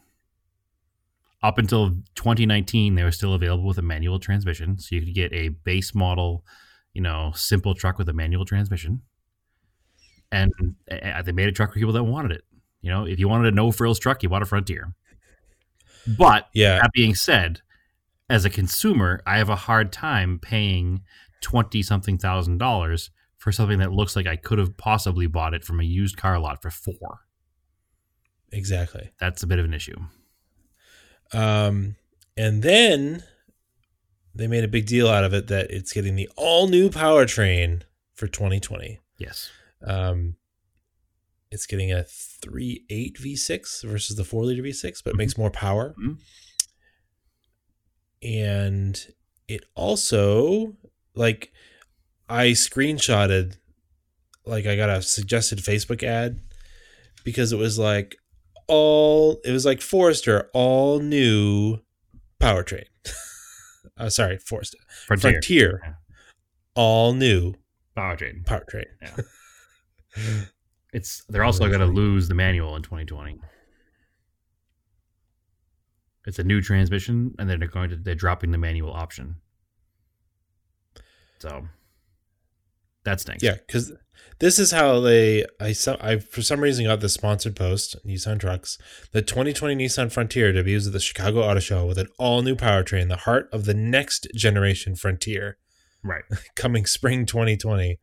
Up 1.43 1.59
until 1.59 1.91
2019, 2.15 2.95
they 2.95 3.03
were 3.03 3.11
still 3.11 3.35
available 3.35 3.67
with 3.67 3.79
a 3.79 3.83
manual 3.83 4.19
transmission, 4.19 4.79
so 4.79 4.95
you 4.95 5.03
could 5.03 5.15
get 5.15 5.33
a 5.33 5.49
base 5.49 5.95
model, 5.95 6.45
you 6.95 7.03
know, 7.03 7.33
simple 7.35 7.75
truck 7.75 7.99
with 7.99 8.09
a 8.09 8.13
manual 8.13 8.45
transmission. 8.45 9.03
And 10.31 10.53
they 10.89 11.33
made 11.33 11.49
a 11.49 11.53
truck 11.53 11.73
for 11.73 11.79
people 11.79 11.93
that 11.93 12.05
wanted 12.05 12.33
it. 12.33 12.45
You 12.81 12.91
know, 12.91 13.07
if 13.07 13.19
you 13.19 13.29
wanted 13.29 13.53
a 13.53 13.57
no 13.57 13.71
frills 13.71 13.99
truck, 13.99 14.23
you 14.23 14.29
bought 14.29 14.43
a 14.43 14.47
Frontier. 14.47 14.95
But 16.07 16.49
yeah. 16.55 16.81
that 16.81 16.91
being 16.93 17.15
said, 17.15 17.61
as 18.31 18.45
a 18.45 18.51
consumer, 18.51 19.21
I 19.27 19.39
have 19.39 19.49
a 19.49 19.57
hard 19.57 19.93
time 19.93 20.39
paying 20.39 21.03
twenty 21.41 21.83
something 21.83 22.19
thousand 22.19 22.59
dollars 22.59 23.11
for 23.43 23.51
something 23.51 23.81
that 23.81 23.91
looks 23.91 24.15
like 24.15 24.29
I 24.29 24.37
could 24.37 24.59
have 24.61 24.77
possibly 24.77 25.27
bought 25.27 25.53
it 25.53 25.65
from 25.65 25.81
a 25.81 25.83
used 25.83 26.17
car 26.17 26.39
lot 26.39 26.63
for 26.63 26.71
four. 26.71 27.23
Exactly. 28.53 29.11
That's 29.19 29.43
a 29.43 29.49
bit 29.49 29.59
of 29.59 29.65
an 29.65 29.75
issue. 29.75 29.97
Um, 31.33 31.97
and 32.37 32.63
then 32.63 33.25
they 34.33 34.47
made 34.47 34.63
a 34.63 34.69
big 34.69 34.87
deal 34.87 35.09
out 35.09 35.25
of 35.25 35.35
it 35.35 35.49
that 35.49 35.73
it's 35.73 35.93
getting 35.93 36.15
the 36.15 36.31
all 36.37 36.69
new 36.69 36.89
powertrain 36.89 37.83
for 38.15 38.29
2020. 38.29 39.01
Yes. 39.19 39.51
Um, 39.85 40.37
it's 41.51 41.67
getting 41.67 41.91
a 41.91 42.05
3.8 42.05 43.17
V6 43.19 43.83
versus 43.83 44.15
the 44.17 44.23
4 44.25 44.45
liter 44.45 44.63
V6, 44.63 45.03
but 45.03 45.15
it 45.15 45.17
makes 45.17 45.37
more 45.37 45.51
power. 45.51 45.97
Mhm. 45.99 46.19
And 48.23 49.15
it 49.49 49.65
also, 49.75 50.77
like, 51.17 51.53
I 52.33 52.53
screenshotted, 52.53 53.59
like, 54.47 54.65
I 54.65 54.75
got 54.75 54.89
a 54.89 55.03
suggested 55.03 55.59
Facebook 55.59 56.03
ad 56.03 56.41
because 57.25 57.53
it 57.53 57.59
was 57.59 57.79
like, 57.79 58.17
all 58.69 59.39
it 59.45 59.53
was 59.53 59.67
like 59.67 59.83
Forester, 59.83 60.49
all 60.55 60.99
new 61.01 61.79
powertrain. 62.41 62.87
uh, 63.99 64.09
sorry, 64.09 64.39
Forester. 64.39 64.79
Frontier, 65.07 65.33
Frontier. 65.33 65.81
Yeah. 65.85 65.93
All 66.75 67.13
new 67.13 67.53
powertrain. 67.95 68.45
powertrain. 68.45 68.87
Yeah. 69.03 69.17
It's 70.95 71.25
they're 71.31 71.43
also 71.43 71.69
going 71.69 71.81
to 71.81 71.87
lose 71.87 72.29
the 72.29 72.35
manual 72.35 72.77
in 72.77 72.83
2020. 72.83 73.41
It's 76.27 76.39
a 76.39 76.45
new 76.45 76.61
transmission, 76.61 77.35
and 77.39 77.49
then 77.49 77.61
they're 77.61 77.69
going 77.69 77.89
to 77.89 77.97
they're 77.97 78.15
dropping 78.15 78.51
the 78.51 78.59
manual 78.59 78.93
option. 78.93 79.37
So 81.39 81.67
that 83.05 83.21
stinks. 83.21 83.43
Yeah, 83.43 83.57
because 83.67 83.93
this 84.39 84.59
is 84.59 84.73
how 84.73 85.01
they. 85.01 85.45
I. 85.61 85.75
I 86.01 86.19
for 86.19 86.43
some 86.43 86.61
reason 86.61 86.87
got 86.87 87.01
the 87.01 87.09
sponsored 87.09 87.57
post. 87.57 87.97
Nissan 88.07 88.41
trucks. 88.41 88.79
The 89.13 89.23
2020 89.23 89.77
Nissan 89.77 90.13
Frontier 90.13 90.53
debuts 90.53 90.87
at 90.87 90.93
the 90.93 91.01
Chicago 91.01 91.43
Auto 91.43 91.61
Show 91.61 91.87
with 91.87 91.99
an 91.99 92.09
all-new 92.19 92.57
powertrain, 92.57 93.09
the 93.09 93.19
heart 93.19 93.49
of 93.53 93.65
the 93.65 93.75
next 93.75 94.27
generation 94.35 94.97
Frontier, 94.97 95.59
right. 96.03 96.25
coming 96.57 96.87
spring 96.87 97.27
2020. 97.27 97.99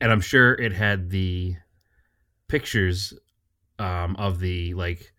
And 0.00 0.10
I'm 0.10 0.22
sure 0.22 0.54
it 0.54 0.72
had 0.72 1.10
the 1.10 1.56
pictures 2.48 3.12
um, 3.78 4.16
of 4.16 4.40
the 4.40 4.74
like 4.74 5.12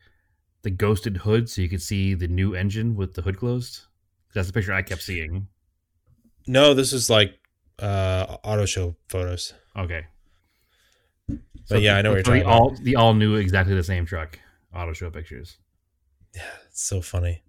the 0.63 0.71
ghosted 0.71 1.17
hood, 1.17 1.49
so 1.49 1.61
you 1.61 1.69
could 1.69 1.81
see 1.81 2.13
the 2.13 2.27
new 2.27 2.53
engine 2.53 2.95
with 2.95 3.13
the 3.13 3.21
hood 3.21 3.37
closed. 3.37 3.81
That's 4.33 4.47
the 4.47 4.53
picture 4.53 4.73
I 4.73 4.81
kept 4.81 5.01
seeing. 5.01 5.47
No, 6.47 6.73
this 6.73 6.93
is 6.93 7.09
like 7.09 7.35
uh 7.81 8.37
auto 8.43 8.65
show 8.65 8.95
photos. 9.09 9.53
Okay. 9.77 10.05
But 11.69 11.81
yeah, 11.81 11.95
I 11.97 12.01
know 12.01 12.11
what 12.11 12.15
you're 12.17 12.23
talking 12.23 12.43
all 12.45 12.69
about. 12.69 12.83
the 12.83 12.95
all 12.95 13.13
new, 13.13 13.35
exactly 13.35 13.75
the 13.75 13.83
same 13.83 14.05
truck. 14.05 14.39
Auto 14.75 14.93
show 14.93 15.09
pictures. 15.09 15.57
Yeah, 16.35 16.43
it's 16.67 16.83
so 16.83 17.01
funny. 17.01 17.43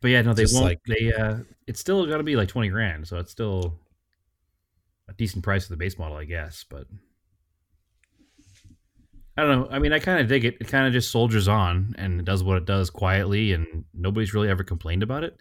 But 0.00 0.08
yeah, 0.10 0.22
no, 0.22 0.34
they 0.34 0.42
Just 0.42 0.54
won't. 0.54 0.66
like- 0.66 0.80
they 0.86 1.12
uh, 1.12 1.38
it's 1.66 1.80
still 1.80 2.04
got 2.06 2.18
to 2.18 2.22
be 2.22 2.36
like 2.36 2.48
twenty 2.48 2.68
grand, 2.68 3.06
so 3.08 3.18
it's 3.18 3.30
still 3.30 3.78
a 5.08 5.12
decent 5.14 5.44
price 5.44 5.64
for 5.66 5.72
the 5.72 5.76
base 5.78 5.98
model, 5.98 6.16
I 6.16 6.24
guess. 6.24 6.64
But 6.68 6.86
I 9.36 9.42
don't 9.42 9.60
know. 9.62 9.68
I 9.70 9.78
mean, 9.78 9.92
I 9.92 9.98
kind 9.98 10.20
of 10.20 10.28
dig 10.28 10.44
it. 10.44 10.56
It 10.60 10.68
kind 10.68 10.86
of 10.86 10.92
just 10.92 11.10
soldiers 11.10 11.48
on 11.48 11.94
and 11.98 12.20
it 12.20 12.24
does 12.26 12.44
what 12.44 12.56
it 12.58 12.66
does 12.66 12.90
quietly, 12.90 13.52
and 13.52 13.84
nobody's 13.92 14.32
really 14.34 14.48
ever 14.48 14.62
complained 14.62 15.02
about 15.02 15.24
it. 15.24 15.36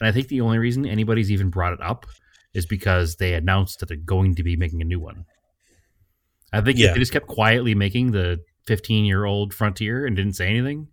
And 0.00 0.08
I 0.08 0.12
think 0.12 0.28
the 0.28 0.40
only 0.42 0.58
reason 0.58 0.86
anybody's 0.86 1.30
even 1.30 1.48
brought 1.50 1.72
it 1.72 1.80
up 1.80 2.06
is 2.54 2.66
because 2.66 3.16
they 3.16 3.34
announced 3.34 3.80
that 3.80 3.86
they're 3.86 3.96
going 3.96 4.34
to 4.36 4.42
be 4.42 4.56
making 4.56 4.80
a 4.82 4.84
new 4.84 5.00
one. 5.00 5.24
I 6.52 6.60
think 6.60 6.78
Yeah. 6.78 6.88
if 6.88 6.94
they 6.94 7.00
just 7.00 7.12
kept 7.12 7.26
quietly 7.28 7.74
making 7.74 8.10
the 8.10 8.40
15 8.66 9.04
year 9.04 9.24
old 9.24 9.54
Frontier 9.54 10.04
and 10.06 10.16
didn't 10.16 10.34
say 10.34 10.48
anything, 10.48 10.88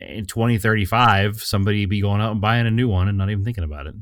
in 0.00 0.26
2035, 0.26 1.42
somebody 1.42 1.80
would 1.80 1.90
be 1.90 2.00
going 2.00 2.20
out 2.20 2.32
and 2.32 2.40
buying 2.40 2.66
a 2.66 2.70
new 2.70 2.88
one 2.88 3.08
and 3.08 3.18
not 3.18 3.30
even 3.30 3.44
thinking 3.44 3.64
about 3.64 3.86
it. 3.86 3.94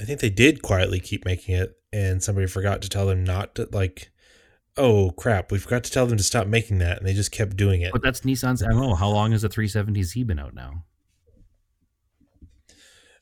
I 0.00 0.04
think 0.04 0.20
they 0.20 0.30
did 0.30 0.60
quietly 0.60 0.98
keep 1.00 1.24
making 1.24 1.54
it, 1.54 1.72
and 1.92 2.22
somebody 2.22 2.46
forgot 2.48 2.82
to 2.82 2.88
tell 2.88 3.06
them 3.06 3.24
not 3.24 3.54
to 3.54 3.68
like. 3.72 4.10
Oh 4.76 5.12
crap! 5.12 5.52
We 5.52 5.58
forgot 5.60 5.84
to 5.84 5.92
tell 5.92 6.04
them 6.06 6.18
to 6.18 6.24
stop 6.24 6.48
making 6.48 6.78
that, 6.78 6.98
and 6.98 7.06
they 7.06 7.14
just 7.14 7.30
kept 7.30 7.56
doing 7.56 7.80
it. 7.82 7.92
But 7.92 8.02
that's 8.02 8.22
Nissan's 8.22 8.60
MO. 8.60 8.96
How 8.96 9.08
long 9.08 9.30
has 9.30 9.42
the 9.42 9.48
370Z 9.48 10.26
been 10.26 10.40
out 10.40 10.52
now? 10.52 10.84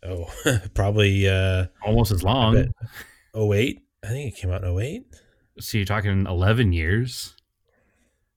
Oh, 0.05 0.33
probably 0.75 1.29
uh, 1.29 1.67
Almost 1.85 2.13
as 2.13 2.23
long. 2.23 2.73
Oh 3.35 3.53
eight, 3.53 3.83
I 4.05 4.09
think 4.09 4.33
it 4.33 4.41
came 4.41 4.51
out 4.51 4.65
in 4.65 4.79
08. 4.79 5.05
So 5.61 5.79
you're 5.79 5.85
talking 5.85 6.27
11 6.27 6.73
years. 6.73 7.35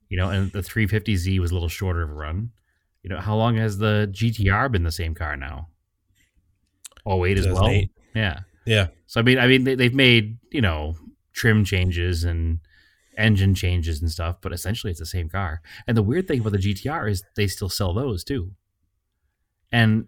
You 0.09 0.17
know, 0.17 0.29
and 0.29 0.51
the 0.51 0.59
350Z 0.59 1.39
was 1.39 1.51
a 1.51 1.53
little 1.55 1.69
shorter 1.69 2.03
of 2.03 2.11
a 2.11 2.13
run. 2.13 2.51
You 3.01 3.09
know, 3.09 3.19
how 3.19 3.35
long 3.35 3.55
has 3.57 3.79
the 3.79 4.07
GTR 4.11 4.71
been 4.71 4.83
the 4.83 4.91
same 4.91 5.15
car 5.15 5.35
now? 5.35 5.69
08 7.07 7.37
as 7.39 7.47
well. 7.47 7.81
Yeah. 8.13 8.39
Yeah, 8.65 8.87
So 9.05 9.19
I 9.19 9.23
mean, 9.23 9.37
I 9.37 9.45
mean, 9.45 9.63
they, 9.63 9.75
they've 9.75 9.93
made 9.93 10.39
you 10.51 10.61
know 10.61 10.95
trim 11.33 11.63
changes 11.65 12.23
and 12.23 12.59
engine 13.17 13.53
changes 13.53 14.01
and 14.01 14.09
stuff, 14.11 14.37
but 14.41 14.51
essentially 14.51 14.89
it's 14.89 14.99
the 14.99 15.05
same 15.05 15.29
car. 15.29 15.61
And 15.87 15.95
the 15.95 16.03
weird 16.03 16.27
thing 16.27 16.39
about 16.39 16.53
the 16.53 16.57
GTR 16.57 17.09
is 17.09 17.23
they 17.35 17.47
still 17.47 17.69
sell 17.69 17.93
those 17.93 18.23
too. 18.23 18.51
And 19.71 20.07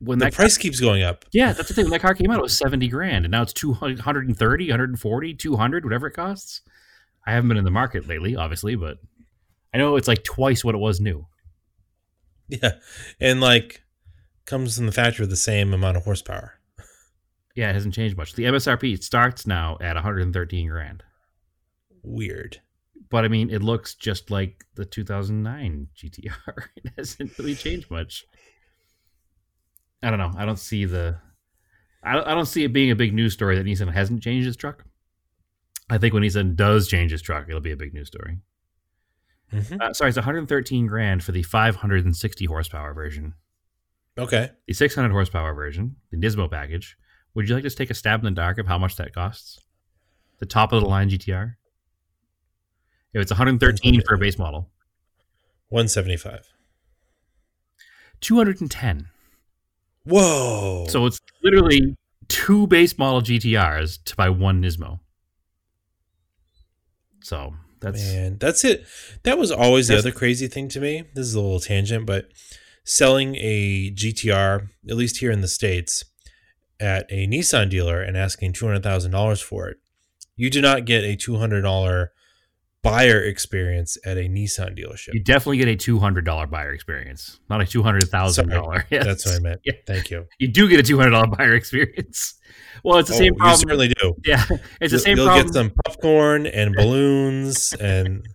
when 0.00 0.18
the 0.18 0.26
that 0.26 0.34
price 0.34 0.56
keeps 0.56 0.80
going 0.80 1.02
up. 1.02 1.24
yeah, 1.32 1.52
that's 1.52 1.68
the 1.68 1.74
thing. 1.74 1.84
When 1.84 1.92
that 1.92 2.00
car 2.00 2.14
came 2.14 2.30
out, 2.30 2.38
it 2.38 2.42
was 2.42 2.56
70 2.56 2.88
grand, 2.88 3.24
and 3.24 3.32
now 3.32 3.42
it's 3.42 3.52
200, 3.52 3.98
130, 3.98 4.64
140, 4.70 5.34
200, 5.34 5.84
whatever 5.84 6.06
it 6.06 6.12
costs. 6.12 6.62
I 7.26 7.32
haven't 7.32 7.48
been 7.48 7.58
in 7.58 7.64
the 7.64 7.70
market 7.70 8.08
lately, 8.08 8.34
obviously, 8.34 8.74
but 8.76 8.98
I 9.74 9.78
know 9.78 9.96
it's 9.96 10.08
like 10.08 10.24
twice 10.24 10.64
what 10.64 10.74
it 10.74 10.78
was 10.78 11.00
new. 11.00 11.26
Yeah, 12.48 12.72
and 13.20 13.40
like 13.40 13.82
comes 14.44 14.78
in 14.78 14.86
the 14.86 14.92
factory 14.92 15.22
with 15.22 15.30
the 15.30 15.36
same 15.36 15.72
amount 15.72 15.96
of 15.96 16.04
horsepower. 16.04 16.54
Yeah, 17.54 17.70
it 17.70 17.74
hasn't 17.74 17.94
changed 17.94 18.16
much. 18.16 18.34
The 18.34 18.44
MSRP 18.44 19.02
starts 19.02 19.46
now 19.46 19.76
at 19.80 19.94
113 19.94 20.68
grand. 20.68 21.04
Weird. 22.02 22.60
But 23.10 23.24
I 23.24 23.28
mean, 23.28 23.50
it 23.50 23.62
looks 23.62 23.94
just 23.94 24.30
like 24.30 24.64
the 24.76 24.84
2009 24.84 25.88
GTR. 25.96 26.64
It 26.76 26.92
hasn't 26.96 27.38
really 27.38 27.54
changed 27.54 27.90
much. 27.90 28.24
I 30.02 30.10
don't 30.10 30.18
know. 30.18 30.32
I 30.36 30.44
don't 30.44 30.58
see 30.58 30.84
the. 30.84 31.18
I 32.02 32.14
don't, 32.14 32.26
I 32.26 32.34
don't 32.34 32.46
see 32.46 32.64
it 32.64 32.72
being 32.72 32.90
a 32.90 32.96
big 32.96 33.12
news 33.12 33.34
story 33.34 33.56
that 33.56 33.66
Nissan 33.66 33.92
hasn't 33.92 34.22
changed 34.22 34.46
his 34.46 34.56
truck. 34.56 34.84
I 35.90 35.98
think 35.98 36.14
when 36.14 36.22
Nissan 36.22 36.56
does 36.56 36.88
change 36.88 37.10
his 37.10 37.20
truck, 37.20 37.46
it'll 37.48 37.60
be 37.60 37.72
a 37.72 37.76
big 37.76 37.92
news 37.92 38.08
story. 38.08 38.38
Mhm. 39.52 39.80
Uh, 39.80 39.92
sorry, 39.92 40.08
it's 40.10 40.16
113 40.16 40.86
grand 40.86 41.22
for 41.24 41.32
the 41.32 41.42
560 41.42 42.44
horsepower 42.46 42.94
version. 42.94 43.34
Okay. 44.16 44.50
The 44.66 44.72
600 44.74 45.10
horsepower 45.10 45.52
version, 45.54 45.96
the 46.10 46.16
Nismo 46.16 46.50
package. 46.50 46.96
Would 47.34 47.48
you 47.48 47.54
like 47.54 47.64
to 47.64 47.70
take 47.70 47.90
a 47.90 47.94
stab 47.94 48.20
in 48.20 48.24
the 48.24 48.30
dark 48.30 48.58
of 48.58 48.66
how 48.66 48.78
much 48.78 48.96
that 48.96 49.12
costs? 49.12 49.58
The 50.38 50.46
top 50.46 50.72
of 50.72 50.80
the 50.82 50.88
line 50.88 51.10
GTR. 51.10 51.56
If 53.12 53.22
it's 53.22 53.30
113 53.32 54.02
for 54.06 54.14
a 54.14 54.18
base 54.18 54.38
model, 54.38 54.70
175. 55.68 56.48
210. 58.20 59.08
Whoa. 60.04 60.86
So 60.88 61.06
it's 61.06 61.20
literally 61.42 61.96
two 62.28 62.66
base 62.66 62.96
model 62.98 63.20
GTRs 63.20 64.02
to 64.04 64.16
buy 64.16 64.28
one 64.28 64.62
Nismo. 64.62 65.00
So 67.22 67.54
that's 67.80 68.02
Man, 68.02 68.38
that's 68.38 68.64
it. 68.64 68.86
That 69.24 69.38
was 69.38 69.50
always 69.50 69.88
the 69.88 69.98
other 69.98 70.12
crazy 70.12 70.48
thing 70.48 70.68
to 70.68 70.80
me. 70.80 71.04
This 71.14 71.26
is 71.26 71.34
a 71.34 71.40
little 71.40 71.60
tangent, 71.60 72.06
but 72.06 72.26
selling 72.84 73.36
a 73.36 73.90
GTR, 73.90 74.68
at 74.88 74.96
least 74.96 75.18
here 75.18 75.30
in 75.30 75.40
the 75.40 75.48
States, 75.48 76.04
at 76.78 77.06
a 77.10 77.26
Nissan 77.26 77.68
dealer 77.68 78.00
and 78.00 78.16
asking 78.16 78.54
$200,000 78.54 79.42
for 79.42 79.68
it, 79.68 79.76
you 80.36 80.48
do 80.48 80.62
not 80.62 80.86
get 80.86 81.04
a 81.04 81.16
$200 81.16 82.08
buyer 82.82 83.22
experience 83.22 83.98
at 84.06 84.16
a 84.16 84.22
Nissan 84.22 84.78
dealership. 84.78 85.12
you 85.12 85.22
definitely 85.22 85.58
get 85.58 85.68
a 85.68 85.76
$200 85.76 86.50
buyer 86.50 86.72
experience, 86.72 87.38
not 87.50 87.60
a 87.60 87.64
$200,000. 87.64 88.84
Yes. 88.90 89.04
That's 89.04 89.26
what 89.26 89.36
I 89.36 89.38
meant. 89.40 89.60
Yeah. 89.64 89.74
Thank 89.86 90.10
you. 90.10 90.26
You 90.38 90.48
do 90.48 90.68
get 90.68 90.80
a 90.80 90.92
$200 90.92 91.36
buyer 91.36 91.54
experience. 91.54 92.34
Well, 92.82 92.98
it's 92.98 93.10
the 93.10 93.16
Oh, 93.16 93.18
same 93.18 93.26
you 93.26 93.34
problem. 93.34 93.58
certainly 93.58 93.88
do. 94.00 94.14
yeah, 94.24 94.42
it's 94.80 94.92
the 94.92 94.98
same 94.98 95.18
You'll 95.18 95.26
problem. 95.26 95.46
get 95.48 95.52
some 95.54 95.70
popcorn 95.84 96.46
and 96.46 96.74
balloons 96.74 97.74
and 97.74 98.26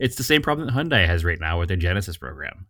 it's 0.00 0.16
the 0.16 0.24
same 0.24 0.42
problem 0.42 0.66
that 0.66 0.74
Hyundai 0.74 1.06
has 1.06 1.24
right 1.24 1.38
now 1.38 1.60
with 1.60 1.68
their 1.68 1.76
Genesis 1.76 2.16
program. 2.16 2.66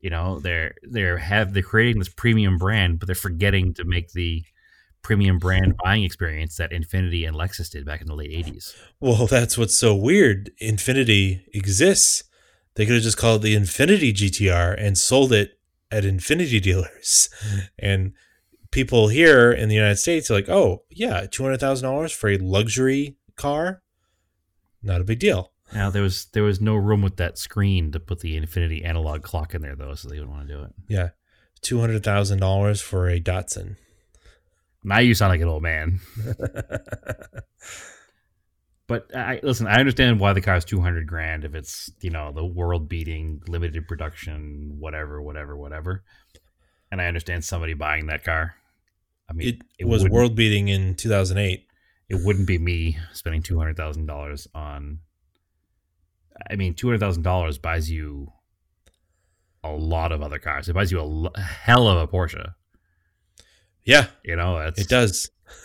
You 0.00 0.10
know, 0.10 0.38
they're 0.38 0.74
they're 0.82 1.18
have 1.18 1.54
they're 1.54 1.62
creating 1.64 1.98
this 1.98 2.08
premium 2.08 2.56
brand, 2.58 3.00
but 3.00 3.06
they're 3.06 3.16
forgetting 3.16 3.74
to 3.74 3.84
make 3.84 4.12
the 4.12 4.44
premium 5.04 5.38
brand 5.38 5.76
buying 5.84 6.02
experience 6.02 6.56
that 6.56 6.72
Infiniti 6.72 7.28
and 7.28 7.36
Lexus 7.36 7.70
did 7.70 7.86
back 7.86 8.00
in 8.00 8.08
the 8.08 8.14
late 8.16 8.32
'80s. 8.32 8.74
Well, 8.98 9.26
that's 9.30 9.56
what's 9.56 9.78
so 9.78 9.94
weird. 9.94 10.50
Infiniti 10.60 11.42
exists. 11.54 12.24
They 12.74 12.86
could 12.86 12.94
have 12.94 13.04
just 13.04 13.18
called 13.18 13.44
it 13.44 13.44
the 13.44 13.56
Infiniti 13.56 14.12
GTR 14.12 14.74
and 14.76 14.98
sold 14.98 15.32
it 15.32 15.60
at 15.92 16.02
Infiniti 16.02 16.60
dealers. 16.60 17.28
And 17.78 18.14
people 18.72 19.08
here 19.08 19.52
in 19.52 19.68
the 19.68 19.74
United 19.76 19.96
States 19.96 20.30
are 20.30 20.34
like, 20.34 20.48
oh, 20.48 20.82
yeah, 20.90 21.26
$200,000 21.26 22.12
for 22.12 22.30
a 22.30 22.38
luxury 22.38 23.16
car? 23.36 23.82
Not 24.82 25.00
a 25.00 25.04
big 25.04 25.20
deal. 25.20 25.52
Now 25.72 25.90
there 25.90 26.02
was 26.02 26.26
there 26.32 26.42
was 26.42 26.60
no 26.60 26.74
room 26.74 27.02
with 27.02 27.16
that 27.16 27.38
screen 27.38 27.92
to 27.92 28.00
put 28.00 28.20
the 28.20 28.38
Infiniti 28.38 28.84
analog 28.84 29.22
clock 29.22 29.54
in 29.54 29.62
there 29.62 29.76
though, 29.76 29.94
so 29.94 30.08
they 30.08 30.18
would 30.18 30.28
want 30.28 30.48
to 30.48 30.54
do 30.54 30.62
it. 30.62 30.72
Yeah. 30.88 31.10
$200,000 31.62 32.82
for 32.82 33.08
a 33.08 33.20
Datsun. 33.20 33.76
Now 34.84 34.98
you 34.98 35.14
sound 35.14 35.30
like 35.30 35.40
an 35.40 35.48
old 35.48 35.62
man. 35.62 36.00
But 38.86 39.16
I 39.16 39.40
listen. 39.42 39.66
I 39.66 39.76
understand 39.80 40.20
why 40.20 40.34
the 40.34 40.42
car 40.42 40.56
is 40.56 40.64
two 40.64 40.80
hundred 40.80 41.06
grand 41.06 41.44
if 41.44 41.54
it's 41.54 41.90
you 42.02 42.10
know 42.10 42.32
the 42.32 42.44
world 42.44 42.86
beating 42.86 43.40
limited 43.48 43.88
production 43.88 44.76
whatever 44.78 45.22
whatever 45.22 45.56
whatever. 45.56 46.04
And 46.92 47.00
I 47.00 47.06
understand 47.06 47.44
somebody 47.44 47.72
buying 47.72 48.08
that 48.08 48.24
car. 48.24 48.54
I 49.28 49.32
mean, 49.32 49.48
It, 49.48 49.62
it 49.78 49.84
was 49.86 50.06
world 50.06 50.36
beating 50.36 50.68
in 50.68 50.94
2008. 50.96 51.66
it 52.10 52.20
wouldn't 52.26 52.46
be 52.46 52.58
me 52.58 52.98
spending 53.14 53.42
two 53.42 53.58
hundred 53.58 53.78
thousand 53.78 54.04
dollars 54.04 54.46
on 54.54 54.98
I 56.50 56.56
mean, 56.56 56.74
two 56.74 56.86
hundred 56.88 57.00
thousand 57.00 57.22
dollars 57.22 57.56
buys 57.56 57.90
you 57.90 58.32
a 59.62 59.70
lot 59.70 60.12
of 60.12 60.20
other 60.20 60.38
cars. 60.38 60.68
It 60.68 60.74
buys 60.74 60.92
you 60.92 61.00
a, 61.00 61.04
l- 61.04 61.32
a 61.34 61.40
hell 61.40 61.88
of 61.88 61.96
a 61.96 62.06
Porsche. 62.06 62.52
Yeah, 63.84 64.06
You 64.24 64.36
know, 64.36 64.58
that's 64.58 64.80
it 64.80 64.88
does. 64.88 65.30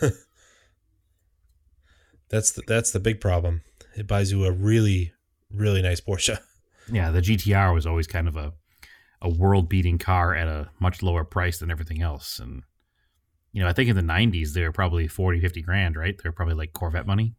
that's 2.28 2.52
the, 2.52 2.62
that's 2.66 2.90
the 2.92 3.00
big 3.00 3.20
problem. 3.20 3.62
It 3.96 4.06
buys 4.06 4.30
you 4.30 4.44
a 4.44 4.52
really 4.52 5.12
really 5.50 5.82
nice 5.82 6.00
Porsche. 6.00 6.38
yeah. 6.92 7.10
The 7.10 7.20
GTR 7.20 7.74
was 7.74 7.86
always 7.86 8.06
kind 8.06 8.28
of 8.28 8.36
a 8.36 8.52
a 9.22 9.28
world 9.28 9.68
beating 9.68 9.98
car 9.98 10.34
at 10.34 10.48
a 10.48 10.70
much 10.80 11.02
lower 11.02 11.24
price 11.24 11.58
than 11.58 11.70
everything 11.70 12.00
else, 12.00 12.38
and 12.38 12.62
you 13.52 13.62
know, 13.62 13.68
I 13.68 13.72
think 13.72 13.90
in 13.90 13.96
the 13.96 14.02
'90s 14.02 14.52
they 14.52 14.62
were 14.62 14.72
probably 14.72 15.08
40, 15.08 15.40
50 15.40 15.62
grand, 15.62 15.96
right? 15.96 16.16
They 16.16 16.28
were 16.28 16.32
probably 16.32 16.54
like 16.54 16.72
Corvette 16.72 17.06
money. 17.06 17.34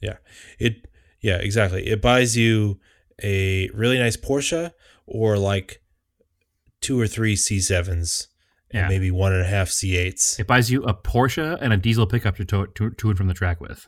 Yeah. 0.00 0.16
It 0.58 0.86
yeah, 1.20 1.36
exactly. 1.36 1.86
It 1.86 2.00
buys 2.02 2.36
you 2.36 2.78
a 3.22 3.68
really 3.70 3.98
nice 3.98 4.16
Porsche 4.16 4.72
or 5.06 5.38
like 5.38 5.82
two 6.80 7.00
or 7.00 7.06
three 7.06 7.34
C7s 7.34 8.28
Yeah. 8.72 8.80
and 8.80 8.88
maybe 8.88 9.10
one 9.10 9.32
and 9.32 9.42
a 9.42 9.46
half 9.46 9.68
C8s. 9.68 10.40
It 10.40 10.46
buys 10.46 10.70
you 10.70 10.82
a 10.84 10.92
Porsche 10.94 11.56
and 11.60 11.72
a 11.72 11.76
diesel 11.76 12.06
pickup 12.06 12.36
to 12.36 12.44
to, 12.44 12.66
to, 12.74 12.90
to 12.90 13.08
and 13.08 13.16
from 13.16 13.28
the 13.28 13.34
track 13.34 13.60
with. 13.60 13.86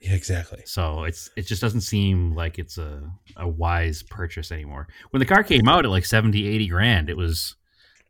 Yeah, 0.00 0.12
exactly. 0.12 0.62
So 0.66 1.04
it's 1.04 1.30
it 1.36 1.42
just 1.46 1.60
doesn't 1.62 1.80
seem 1.80 2.34
like 2.34 2.58
it's 2.58 2.78
a, 2.78 3.10
a 3.36 3.48
wise 3.48 4.02
purchase 4.02 4.52
anymore. 4.52 4.86
When 5.10 5.20
the 5.20 5.26
car 5.26 5.42
came 5.42 5.66
out 5.68 5.84
at 5.84 5.90
like 5.90 6.04
70, 6.04 6.46
80 6.46 6.68
grand, 6.68 7.10
it 7.10 7.16
was, 7.16 7.56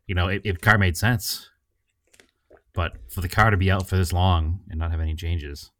you 0.05 0.13
know, 0.13 0.27
it, 0.27 0.41
it 0.43 0.61
car 0.61 0.77
made 0.77 0.97
sense. 0.97 1.49
But 2.73 2.93
for 3.09 3.21
the 3.21 3.29
car 3.29 3.49
to 3.49 3.57
be 3.57 3.71
out 3.71 3.87
for 3.87 3.97
this 3.97 4.13
long 4.13 4.59
and 4.69 4.77
not 4.77 4.91
have 4.91 4.99
any 4.99 5.15
changes, 5.15 5.71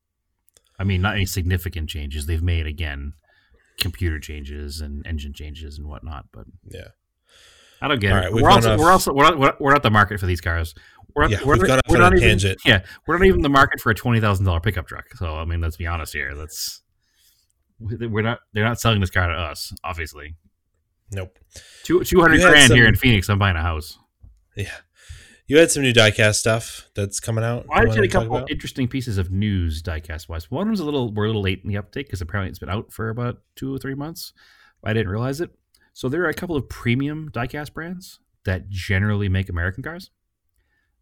I 0.80 0.84
mean, 0.84 1.02
not 1.02 1.16
any 1.16 1.26
significant 1.28 1.90
changes. 1.90 2.26
They've 2.26 2.42
made 2.42 2.66
again 2.66 3.14
computer 3.80 4.20
changes 4.20 4.82
and 4.82 5.06
engine 5.06 5.34
changes 5.34 5.78
and 5.78 5.88
whatnot. 5.88 6.26
But 6.32 6.46
Yeah. 6.68 6.88
I 7.82 7.88
don't 7.88 8.00
get 8.00 8.12
All 8.12 8.18
it. 8.18 8.22
right, 8.22 8.34
we're 8.34 8.50
also 8.50 8.74
off- 8.74 8.80
we're 8.80 8.92
also 8.92 9.14
we're 9.14 9.24
not, 9.24 9.60
we're 9.62 9.72
not- 9.74 9.84
the 9.84 9.92
market 9.92 10.20
for 10.20 10.26
these 10.26 10.42
cars. 10.42 10.74
We're 11.16 11.24
not, 11.24 11.32
Yeah, 11.32 11.40
we're, 11.46 11.58
we've 11.58 11.70
off 11.72 11.82
we're 11.90 11.98
not 11.98 12.14
even, 12.14 12.28
tangent. 12.28 12.60
Yeah, 12.66 12.84
we're 13.08 13.18
not 13.18 13.26
even 13.28 13.42
the 13.42 13.50
market 13.50 13.80
for 13.82 13.90
a 13.90 13.96
twenty 13.96 14.20
thousand 14.20 14.46
dollar 14.46 14.60
pickup 14.60 14.88
truck. 14.88 15.06
So 15.16 15.36
I 15.36 15.46
mean, 15.46 15.62
let's 15.62 15.78
be 15.78 15.88
honest 15.88 16.14
here. 16.14 16.34
Let's 16.36 16.82
we're 17.80 18.22
not 18.24 18.40
they're 18.54 18.64
not 18.64 18.80
selling 18.80 19.00
this 19.00 19.10
car 19.10 19.28
to 19.28 19.34
us. 19.34 19.74
Obviously, 19.84 20.36
Nope. 21.12 21.38
two 21.84 22.04
two 22.04 22.20
hundred 22.22 22.42
grand 22.42 22.72
here 22.74 22.88
in 22.88 22.96
Phoenix. 22.96 23.30
I'm 23.30 23.40
buying 23.40 23.56
a 23.56 23.62
house. 23.62 23.98
Yeah. 24.56 24.72
You 25.48 25.58
had 25.60 25.72
some 25.72 25.82
new 25.84 25.94
diecast 25.94 26.36
stuff 26.36 26.90
that's 26.94 27.22
coming 27.22 27.44
out. 27.44 27.68
Well, 27.70 27.80
I 27.80 27.90
had 27.94 28.04
a 28.04 28.08
couple 28.10 28.46
interesting 28.50 28.88
pieces 28.90 29.18
of 29.18 29.32
news 29.32 29.82
diecast 29.82 30.28
wise. 30.28 30.52
One 30.52 30.70
was 30.70 30.82
a 30.82 30.86
little 30.86 31.14
we're 31.14 31.24
a 31.24 31.28
little 31.28 31.42
late 31.42 31.62
in 31.64 31.70
the 31.72 31.80
update 31.82 32.06
because 32.06 32.20
apparently 32.22 32.50
it's 32.50 32.60
been 32.60 32.70
out 32.70 32.92
for 32.92 33.10
about 33.10 33.38
two 33.56 33.74
or 33.74 33.78
three 33.80 33.96
months. 33.96 34.34
I 34.84 34.92
didn't 34.94 35.08
realize 35.10 35.40
it. 35.40 35.52
So 35.98 36.10
there 36.10 36.24
are 36.26 36.30
a 36.30 36.34
couple 36.36 36.56
of 36.56 36.70
premium 36.70 37.32
diecast 37.32 37.74
brands 37.74 38.20
that 38.46 38.70
generally 38.70 39.30
make 39.30 39.50
American 39.50 39.82
cars, 39.82 40.12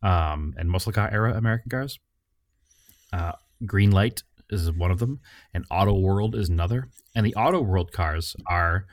um, 0.02 0.54
and 0.58 0.72
muscle 0.72 0.94
car 0.94 1.10
era 1.12 1.34
American 1.34 1.70
cars. 1.70 2.00
Uh, 3.12 3.34
Greenlight 3.64 4.24
is 4.50 4.72
one 4.72 4.92
of 4.92 5.00
them, 5.00 5.20
and 5.54 5.66
Auto 5.70 6.00
World 6.00 6.34
is 6.34 6.48
another. 6.48 6.88
And 7.14 7.26
the 7.26 7.36
Auto 7.36 7.60
World 7.60 7.92
cars 7.92 8.38
are 8.48 8.86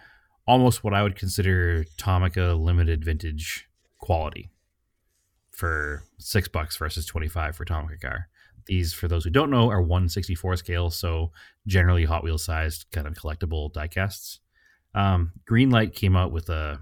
almost 0.45 0.83
what 0.83 0.93
I 0.93 1.05
would 1.05 1.15
consider 1.15 1.85
Tomica 1.99 2.61
limited 2.61 3.05
vintage 3.05 3.69
quality 4.01 4.51
for 5.53 6.03
six 6.19 6.49
bucks 6.49 6.77
versus 6.77 7.07
25 7.07 7.55
for 7.55 7.65
Tomica 7.65 8.01
car. 8.01 8.29
These, 8.67 8.93
for 8.93 9.07
those 9.07 9.23
who 9.23 9.31
don't 9.31 9.51
know, 9.51 9.71
are 9.71 9.81
164 9.81 10.57
scale, 10.57 10.91
so 10.91 11.31
generally 11.65 12.07
Hot 12.07 12.25
Wheel 12.25 12.39
sized 12.39 12.87
kind 12.91 13.07
of 13.07 13.15
collectible 13.15 13.73
diecasts. 13.73 14.41
Um, 14.95 15.33
Greenlight 15.51 15.95
came 15.95 16.17
out 16.17 16.33
with 16.33 16.49
a 16.49 16.81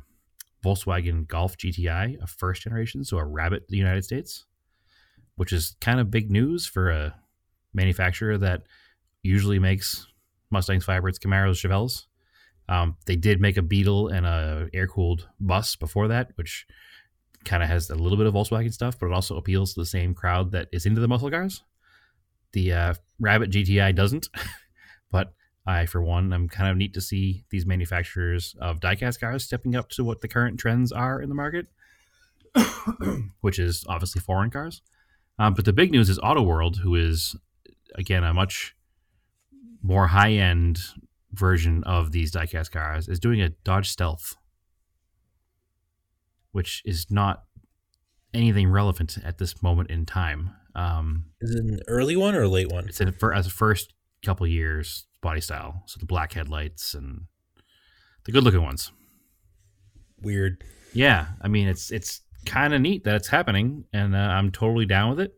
Volkswagen 0.65 1.27
Golf 1.27 1.57
GTI, 1.57 2.23
a 2.23 2.27
first 2.27 2.63
generation, 2.63 3.05
so 3.05 3.19
a 3.19 3.25
Rabbit, 3.25 3.69
the 3.69 3.77
United 3.77 4.05
States, 4.05 4.47
which 5.37 5.53
is 5.53 5.77
kind 5.81 6.01
of 6.01 6.11
big 6.11 6.31
news 6.31 6.67
for 6.67 6.91
a 6.91 7.15
manufacturer 7.73 8.37
that 8.39 8.63
usually 9.23 9.59
makes 9.59 10.07
Mustangs, 10.51 10.85
Firebirds, 10.85 11.19
Camaros, 11.19 11.61
Chevelles. 11.61 12.07
Um, 12.69 12.97
they 13.07 13.17
did 13.17 13.41
make 13.41 13.57
a 13.57 13.63
Beetle 13.63 14.09
and 14.09 14.27
a 14.27 14.69
air 14.73 14.87
cooled 14.87 15.29
bus 15.41 15.77
before 15.77 16.09
that, 16.09 16.33
which 16.37 16.67
kind 17.45 17.63
of 17.63 17.69
has 17.69 17.91
a 17.91 17.95
little 17.95 18.19
bit 18.19 18.27
of 18.27 18.35
Volkswagen 18.35 18.73
stuff, 18.73 18.99
but 18.99 19.07
it 19.07 19.13
also 19.13 19.37
appeals 19.37 19.75
to 19.75 19.81
the 19.81 19.87
same 19.87 20.15
crowd 20.15 20.53
that 20.53 20.69
is 20.73 20.87
into 20.87 21.01
the 21.01 21.09
muscle 21.09 21.31
cars. 21.31 21.63
The 22.53 22.73
uh, 22.73 22.95
Rabbit 23.19 23.51
GTI 23.51 23.95
doesn't, 23.95 24.29
but 25.11 25.33
I, 25.67 25.87
for 25.87 26.03
one, 26.03 26.33
am 26.33 26.49
kind 26.49 26.71
of 26.71 26.77
neat 26.77 26.95
to 26.95 27.01
see 27.01 27.45
these 27.51 27.67
manufacturers 27.67 28.57
of 28.61 28.81
diecast 28.81 29.21
cars 29.21 29.45
stepping 29.45 29.77
up 29.77 29.91
to 29.91 30.05
what 30.05 30.21
the 30.21 30.29
current 30.29 30.59
trends 30.59 30.91
are 30.91 31.21
in 31.21 31.29
the 31.29 31.35
market, 31.35 31.67
which 33.41 33.59
is 33.59 33.85
obviously 33.89 34.21
foreign 34.21 34.51
cars. 34.51 34.83
Um, 35.39 35.55
but 35.55 35.65
the 35.65 35.73
big 35.73 35.91
news 35.91 36.09
is 36.09 36.19
Auto 36.19 36.43
World, 36.43 36.79
who 36.79 36.95
is 36.95 37.37
again 37.95 38.25
a 38.25 38.33
much 38.35 38.75
more 39.83 40.09
high 40.09 40.33
end 40.33 40.79
version 41.33 41.85
of 41.85 42.13
these 42.13 42.33
diecast 42.33 42.71
cars, 42.71 43.09
is 43.09 43.21
doing 43.21 43.41
a 43.41 43.51
Dodge 43.51 43.89
Stealth, 43.91 44.37
which 46.53 46.83
is 46.85 47.07
not 47.11 47.45
anything 48.33 48.69
relevant 48.69 49.19
at 49.25 49.39
this 49.39 49.63
moment 49.63 49.91
in 49.91 50.07
time. 50.07 50.51
Um, 50.75 51.27
Is 51.41 51.55
it 51.55 51.65
an 51.65 51.81
early 51.89 52.17
one 52.17 52.35
or 52.35 52.43
a 52.43 52.49
late 52.49 52.71
one? 52.71 52.89
it's 52.89 53.01
in 53.01 53.13
for 53.13 53.35
as 53.35 53.47
a 53.47 53.51
first 53.51 53.93
couple 54.25 54.47
years 54.47 55.07
body 55.21 55.41
style, 55.41 55.83
so 55.87 55.99
the 55.99 56.07
black 56.07 56.33
headlights 56.33 56.95
and 56.95 57.27
the 58.25 58.33
good 58.33 58.45
looking 58.45 58.63
ones. 58.63 58.93
Weird. 60.21 60.63
Yeah, 60.93 61.29
I 61.41 61.49
mean 61.49 61.69
it's 61.69 61.91
it's 61.91 62.23
kind 62.47 62.75
of 62.75 62.81
neat 62.81 63.05
that 63.05 63.17
it's 63.17 63.29
happening, 63.29 63.85
and 63.93 64.15
uh, 64.15 64.19
I'm 64.19 64.51
totally 64.51 64.87
down 64.87 65.11
with 65.11 65.21
it. 65.21 65.35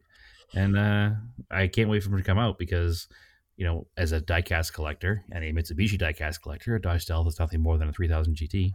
And 0.55 0.77
uh, 0.77 1.11
I 1.51 1.67
can't 1.67 1.89
wait 1.89 2.03
for 2.03 2.15
it 2.15 2.19
to 2.19 2.25
come 2.25 2.39
out 2.39 2.59
because, 2.59 3.09
you 3.57 3.65
know, 3.65 3.87
as 3.97 4.13
a 4.13 4.21
diecast 4.21 4.75
collector 4.75 5.25
and 5.33 5.43
a 5.43 5.53
Mitsubishi 5.53 5.99
diecast 5.99 6.43
collector, 6.43 6.75
a 6.75 6.81
Dodge 6.81 7.03
Stealth 7.03 7.27
is 7.27 7.39
nothing 7.39 7.63
more 7.63 7.79
than 7.79 7.89
a 7.89 7.93
3000 7.93 8.37
GT, 8.37 8.73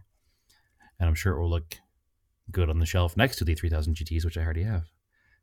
and 0.99 1.07
I'm 1.07 1.15
sure 1.15 1.33
it 1.33 1.39
will 1.39 1.49
look 1.49 1.75
good 2.51 2.69
on 2.69 2.79
the 2.79 2.85
shelf 2.85 3.15
next 3.15 3.35
to 3.37 3.45
the 3.45 3.53
3000 3.53 3.95
GTs, 3.95 4.25
which 4.25 4.37
I 4.37 4.43
already 4.43 4.63
have. 4.63 4.85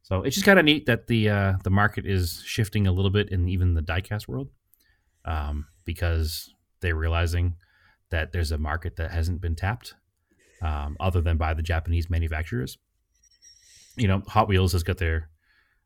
So 0.03 0.23
it's 0.23 0.35
just 0.35 0.47
kind 0.47 0.59
of 0.59 0.65
neat 0.65 0.87
that 0.87 1.07
the 1.07 1.31
uh, 1.31 1.53
the 1.63 1.71
market 1.71 2.05
is 2.05 2.43
shifting 2.45 2.87
a 2.87 2.93
little 2.93 3.11
bit 3.11 3.31
in 3.31 3.49
even 3.49 3.75
the 3.75 3.81
diecast 3.81 4.29
world, 4.29 4.51
um, 5.25 5.67
because 5.85 6.53
they're 6.81 6.95
realizing 6.95 7.57
that 8.11 8.33
there's 8.33 8.53
a 8.53 8.59
market 8.59 8.97
that 8.97 9.11
hasn't 9.11 9.41
been 9.41 9.57
tapped 9.57 9.95
um, 10.63 10.97
other 11.01 11.21
than 11.21 11.37
by 11.37 11.55
the 11.55 11.63
Japanese 11.63 12.09
manufacturers. 12.11 12.79
You 13.97 14.09
know, 14.09 14.23
Hot 14.29 14.49
Wheels 14.49 14.73
has 14.73 14.83
got 14.83 14.99
their 14.99 15.29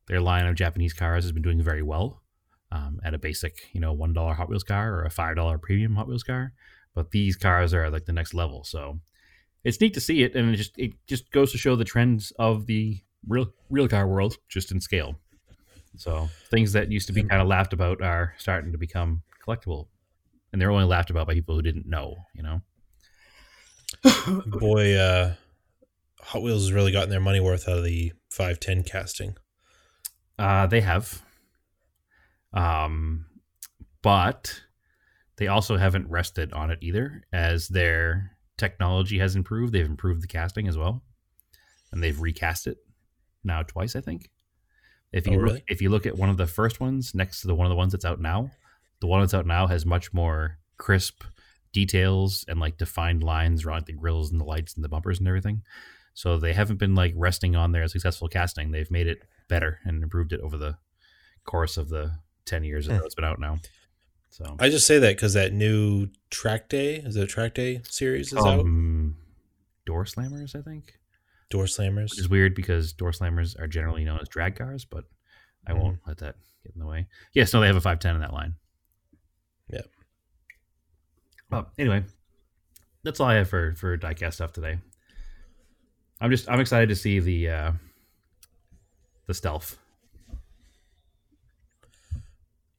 their 0.07 0.21
line 0.21 0.47
of 0.47 0.55
Japanese 0.55 0.95
cars 0.95 1.25
has 1.25 1.33
been 1.33 1.43
doing 1.43 1.63
very 1.63 1.83
well 1.83 2.23
um, 2.73 2.99
at 3.05 3.15
a 3.15 3.19
basic, 3.19 3.69
you 3.73 3.81
know, 3.81 3.93
one 3.93 4.13
dollar 4.13 4.35
Hot 4.35 4.49
Wheels 4.49 4.65
car 4.65 4.95
or 4.95 5.05
a 5.05 5.11
five 5.11 5.37
dollar 5.37 5.59
premium 5.59 5.97
Hot 5.97 6.09
Wheels 6.09 6.23
car. 6.23 6.53
But 6.95 7.11
these 7.11 7.37
cars 7.37 7.75
are 7.75 7.91
like 7.91 8.07
the 8.07 8.13
next 8.13 8.35
level, 8.35 8.65
so 8.65 9.01
it's 9.63 9.81
neat 9.81 9.95
to 9.95 10.01
see 10.01 10.23
it, 10.23 10.35
and 10.35 10.53
it 10.53 10.57
just 10.57 10.77
it 10.79 10.93
just 11.07 11.31
goes 11.31 11.53
to 11.53 11.59
show 11.59 11.77
the 11.77 11.85
trends 11.85 12.33
of 12.39 12.67
the 12.67 13.01
real 13.27 13.53
real 13.71 13.89
car 13.89 14.07
world 14.07 14.39
just 14.49 14.73
in 14.73 14.81
scale. 14.81 15.21
So 15.97 16.29
things 16.51 16.73
that 16.73 16.93
used 16.93 17.07
to 17.09 17.13
be 17.13 17.23
kind 17.23 17.43
of 17.43 17.49
laughed 17.49 17.73
about 17.73 18.03
are 18.03 18.35
starting 18.39 18.73
to 18.73 18.79
become 18.79 19.23
collectible, 19.45 19.89
and 20.53 20.61
they're 20.61 20.71
only 20.71 20.85
laughed 20.85 21.11
about 21.11 21.27
by 21.27 21.35
people 21.35 21.55
who 21.55 21.63
didn't 21.63 21.87
know. 21.87 22.17
You 22.35 22.43
know. 22.43 22.63
Boy, 24.47 24.97
uh, 24.97 25.35
Hot 26.21 26.43
Wheels 26.43 26.63
has 26.63 26.73
really 26.73 26.93
gotten 26.93 27.11
their 27.11 27.21
money 27.21 27.41
worth 27.41 27.69
out 27.69 27.79
of 27.79 27.85
the 27.85 28.13
510 28.31 28.85
casting. 28.85 29.37
Uh, 30.39 30.67
they 30.67 30.81
have. 30.81 31.23
Um, 32.53 33.27
but 34.03 34.61
they 35.37 35.49
also 35.49 35.77
haven't 35.77 36.11
rested 36.11 36.53
on 36.53 36.71
it 36.71 36.79
either, 36.83 37.25
as 37.33 37.69
their 37.69 38.37
technology 38.57 39.19
has 39.19 39.37
improved. 39.37 39.73
They've 39.73 39.87
improved 39.87 40.23
the 40.23 40.29
casting 40.29 40.69
as 40.69 40.77
well, 40.77 41.03
and 41.93 42.03
they've 42.03 42.21
recast 42.21 42.67
it 42.67 42.79
now 43.45 43.63
twice, 43.63 43.97
I 43.97 44.01
think. 44.01 44.31
If 45.13 45.27
you 45.27 45.35
Oh, 45.35 45.37
look, 45.37 45.45
really? 45.47 45.65
if 45.69 45.81
you 45.83 45.89
look 45.91 46.07
at 46.07 46.17
one 46.19 46.29
of 46.31 46.37
the 46.37 46.47
first 46.47 46.81
ones 46.81 47.15
next 47.15 47.41
to 47.43 47.47
the 47.47 47.55
one 47.55 47.67
of 47.67 47.71
the 47.71 47.77
ones 47.77 47.93
that's 47.93 48.05
out 48.05 48.21
now, 48.21 48.51
the 49.01 49.07
one 49.07 49.21
that's 49.21 49.35
out 49.35 49.47
now 49.47 49.67
has 49.67 49.87
much 49.87 50.13
more 50.13 50.59
crisp 50.77 51.23
details 51.73 52.45
and 52.49 52.59
like 52.61 52.79
defined 52.79 53.23
lines 53.23 53.65
around 53.65 53.87
the 53.87 53.93
grills 53.93 54.31
and 54.33 54.41
the 54.41 54.45
lights 54.45 54.75
and 54.75 54.85
the 54.85 54.89
bumpers 54.89 55.19
and 55.19 55.29
everything. 55.29 55.63
So 56.15 56.37
they 56.39 56.53
haven't 56.53 56.79
been 56.79 56.95
like 56.95 57.13
resting 57.17 57.55
on 57.57 57.73
their 57.73 57.87
successful 57.89 58.29
casting. 58.29 58.71
They've 58.71 58.91
made 58.91 59.07
it 59.07 59.23
better 59.49 59.79
and 59.85 60.03
improved 60.03 60.33
it 60.33 60.41
over 60.41 60.57
the 60.59 60.77
course 61.45 61.77
of 61.77 61.89
the 61.89 62.13
10 62.47 62.65
years 62.65 62.87
that 62.87 62.99
Hmm. 62.99 63.05
it's 63.07 63.15
been 63.15 63.25
out 63.25 63.39
now. 63.39 63.59
So 64.31 64.57
I 64.59 64.69
just 64.69 64.87
say 64.87 64.99
that 64.99 65.17
because 65.17 65.35
that 65.35 65.53
new 65.53 66.09
Track 66.31 66.69
Day, 66.69 66.97
is 66.97 67.17
it 67.17 67.23
a 67.23 67.27
Track 67.27 67.55
Day 67.55 67.81
series 67.89 68.33
is 68.33 68.39
out? 68.39 68.61
um, 68.61 69.17
door 69.87 70.05
slammers, 70.05 70.55
I 70.55 70.63
think. 70.63 70.99
Door 71.51 71.65
Slammers. 71.65 72.11
Which 72.11 72.19
is 72.21 72.29
weird 72.29 72.55
because 72.55 72.93
door 72.93 73.11
slammers 73.13 73.59
are 73.59 73.67
generally 73.67 74.05
known 74.05 74.19
as 74.21 74.29
drag 74.29 74.57
cars, 74.57 74.85
but 74.85 75.05
I 75.67 75.73
Mm-hmm. 75.73 75.81
won't 75.83 75.99
let 76.07 76.19
that 76.19 76.37
get 76.63 76.75
in 76.75 76.81
the 76.81 76.87
way. 76.87 77.07
Yes, 77.33 77.53
no, 77.53 77.61
they 77.61 77.67
have 77.67 77.77
a 77.77 77.81
510 77.81 78.15
in 78.17 78.21
that 78.23 78.33
line. 78.33 78.55
Yep. 79.71 79.87
Well, 81.51 81.71
anyway, 81.79 82.05
that's 83.03 83.21
all 83.21 83.29
I 83.29 83.35
have 83.35 83.49
for 83.49 83.75
for 83.75 83.97
diecast 83.97 84.35
stuff 84.35 84.53
today. 84.53 84.79
I'm 86.21 86.31
just 86.31 86.49
I'm 86.51 86.61
excited 86.61 86.89
to 86.91 86.97
see 86.97 87.21
the 87.21 87.49
uh, 87.51 87.73
the 89.27 89.35
stealth. 89.35 89.79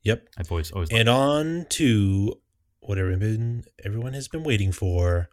Yep. 0.04 0.28
I've 0.38 0.52
always 0.52 0.72
always 0.72 0.90
And 0.92 1.10
on 1.10 1.66
to 1.72 2.40
what 2.80 2.98
everyone, 2.98 3.64
everyone 3.84 4.14
has 4.14 4.28
been 4.28 4.44
waiting 4.44 4.72
for 4.72 5.30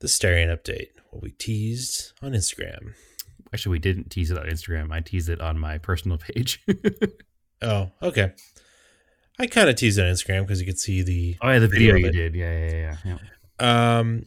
the 0.00 0.08
Starion 0.08 0.48
update, 0.48 0.88
what 1.10 1.22
we 1.22 1.30
teased 1.32 2.12
on 2.22 2.32
Instagram. 2.32 2.94
actually 3.52 3.72
we 3.72 3.78
didn't 3.78 4.10
tease 4.10 4.30
it 4.30 4.38
on 4.38 4.46
Instagram. 4.46 4.92
I 4.92 5.00
teased 5.00 5.28
it 5.28 5.40
on 5.40 5.58
my 5.58 5.78
personal 5.78 6.18
page. 6.18 6.64
Oh, 7.62 7.90
okay. 8.02 8.32
I 9.38 9.46
kind 9.46 9.68
of 9.68 9.76
teased 9.76 9.98
it 9.98 10.06
on 10.06 10.12
Instagram 10.12 10.42
because 10.46 10.60
you 10.60 10.66
could 10.66 10.78
see 10.78 11.02
the. 11.02 11.36
oh 11.42 11.50
yeah, 11.50 11.58
the 11.58 11.68
video, 11.68 11.92
Video 11.92 12.06
you 12.06 12.12
did. 12.12 12.34
Yeah, 12.34 12.58
yeah, 12.58 12.96
yeah. 13.04 13.16
yeah. 13.60 13.98
Um, 13.98 14.24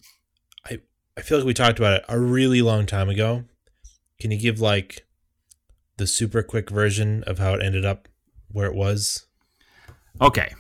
I 0.64 0.80
I 1.18 1.22
feel 1.22 1.40
like 1.40 1.48
we 1.48 1.56
talked 1.56 1.80
about 1.80 1.94
it 1.94 2.06
a 2.08 2.20
really 2.20 2.62
long 2.62 2.86
time 2.86 3.10
ago. 3.10 3.46
Can 4.20 4.30
you 4.30 4.40
give 4.40 4.60
like 4.62 5.08
the 5.98 6.06
super 6.06 6.44
quick 6.44 6.70
version 6.70 7.24
of 7.24 7.40
how 7.40 7.56
it 7.56 7.64
ended 7.64 7.86
up 7.86 8.08
where 8.52 8.68
it 8.68 8.76
was? 8.76 9.26
Okay. 10.22 10.54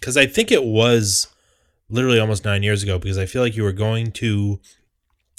because 0.00 0.16
I 0.16 0.26
think 0.26 0.50
it 0.50 0.64
was 0.64 1.28
literally 1.88 2.18
almost 2.18 2.44
nine 2.44 2.62
years 2.62 2.82
ago. 2.82 2.98
Because 2.98 3.18
I 3.18 3.26
feel 3.26 3.42
like 3.42 3.56
you 3.56 3.62
were 3.62 3.72
going 3.72 4.10
to, 4.12 4.60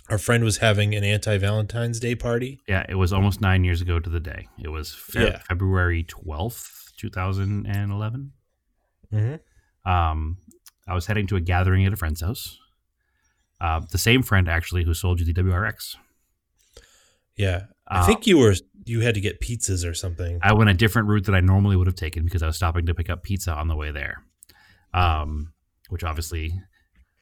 our 0.09 0.17
friend 0.17 0.43
was 0.43 0.57
having 0.57 0.95
an 0.95 1.03
anti 1.03 1.37
Valentine's 1.37 1.99
Day 1.99 2.15
party. 2.15 2.59
Yeah, 2.67 2.85
it 2.87 2.95
was 2.95 3.11
almost 3.13 3.41
nine 3.41 3.63
years 3.63 3.81
ago 3.81 3.99
to 3.99 4.09
the 4.09 4.19
day. 4.19 4.47
It 4.61 4.69
was 4.69 4.93
Fe- 4.93 5.25
Yeah. 5.27 5.39
February 5.47 6.03
twelfth, 6.03 6.91
two 6.97 7.09
thousand 7.09 7.65
and 7.67 7.91
eleven. 7.91 8.31
Mm-hmm. 9.13 9.89
Um, 9.89 10.37
I 10.87 10.93
was 10.93 11.05
heading 11.05 11.27
to 11.27 11.35
a 11.35 11.41
gathering 11.41 11.85
at 11.85 11.93
a 11.93 11.95
friend's 11.97 12.21
house. 12.21 12.57
Uh, 13.59 13.81
the 13.91 13.97
same 13.97 14.21
friend 14.21 14.47
actually 14.47 14.83
who 14.83 14.93
sold 14.93 15.19
you 15.19 15.25
the 15.25 15.33
WRX. 15.33 15.95
Yeah, 17.35 17.65
I 17.87 17.99
Uh, 17.99 18.05
think 18.05 18.27
you 18.27 18.37
were 18.37 18.55
you 18.85 19.01
had 19.01 19.15
to 19.15 19.21
get 19.21 19.41
pizzas 19.41 19.89
or 19.89 19.93
something. 19.93 20.39
I 20.41 20.53
went 20.53 20.69
a 20.69 20.73
different 20.73 21.07
route 21.09 21.25
that 21.25 21.35
I 21.35 21.41
normally 21.41 21.75
would 21.75 21.87
have 21.87 21.95
taken 21.95 22.23
because 22.23 22.41
I 22.41 22.47
was 22.47 22.55
stopping 22.55 22.85
to 22.85 22.93
pick 22.95 23.09
up 23.09 23.23
pizza 23.23 23.51
on 23.53 23.67
the 23.67 23.75
way 23.75 23.91
there. 23.91 24.23
Um, 24.93 25.51
which 25.89 26.03
obviously, 26.03 26.53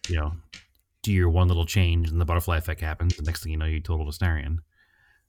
you 0.08 0.16
know, 0.16 0.34
do 1.06 1.14
your 1.14 1.30
one 1.30 1.48
little 1.48 1.66
change 1.66 2.10
and 2.10 2.20
the 2.20 2.26
butterfly 2.26 2.58
effect 2.58 2.82
happens. 2.82 3.16
The 3.16 3.24
next 3.24 3.44
thing 3.44 3.52
you 3.52 3.58
know, 3.58 3.66
you're 3.66 3.80
total 3.80 4.10
a 4.10 4.12
Starion. 4.12 4.58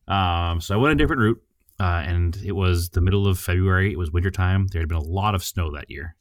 Um, 0.09 0.61
so 0.61 0.75
I 0.75 0.79
went 0.79 0.93
a 0.93 0.97
different 0.97 1.21
route, 1.21 1.43
uh, 1.79 2.03
and 2.07 2.37
it 2.45 2.53
was 2.53 2.91
the 2.91 3.01
middle 3.01 3.27
of 3.27 3.39
February. 3.39 3.93
It 3.93 3.99
was 3.99 4.11
wintertime. 4.11 4.69
There 4.69 4.81
had 4.81 4.89
been 4.89 4.99
a 4.99 5.03
lot 5.03 5.35
of 5.35 5.45
snow 5.45 5.71
that 5.73 5.91
year. 5.91 6.17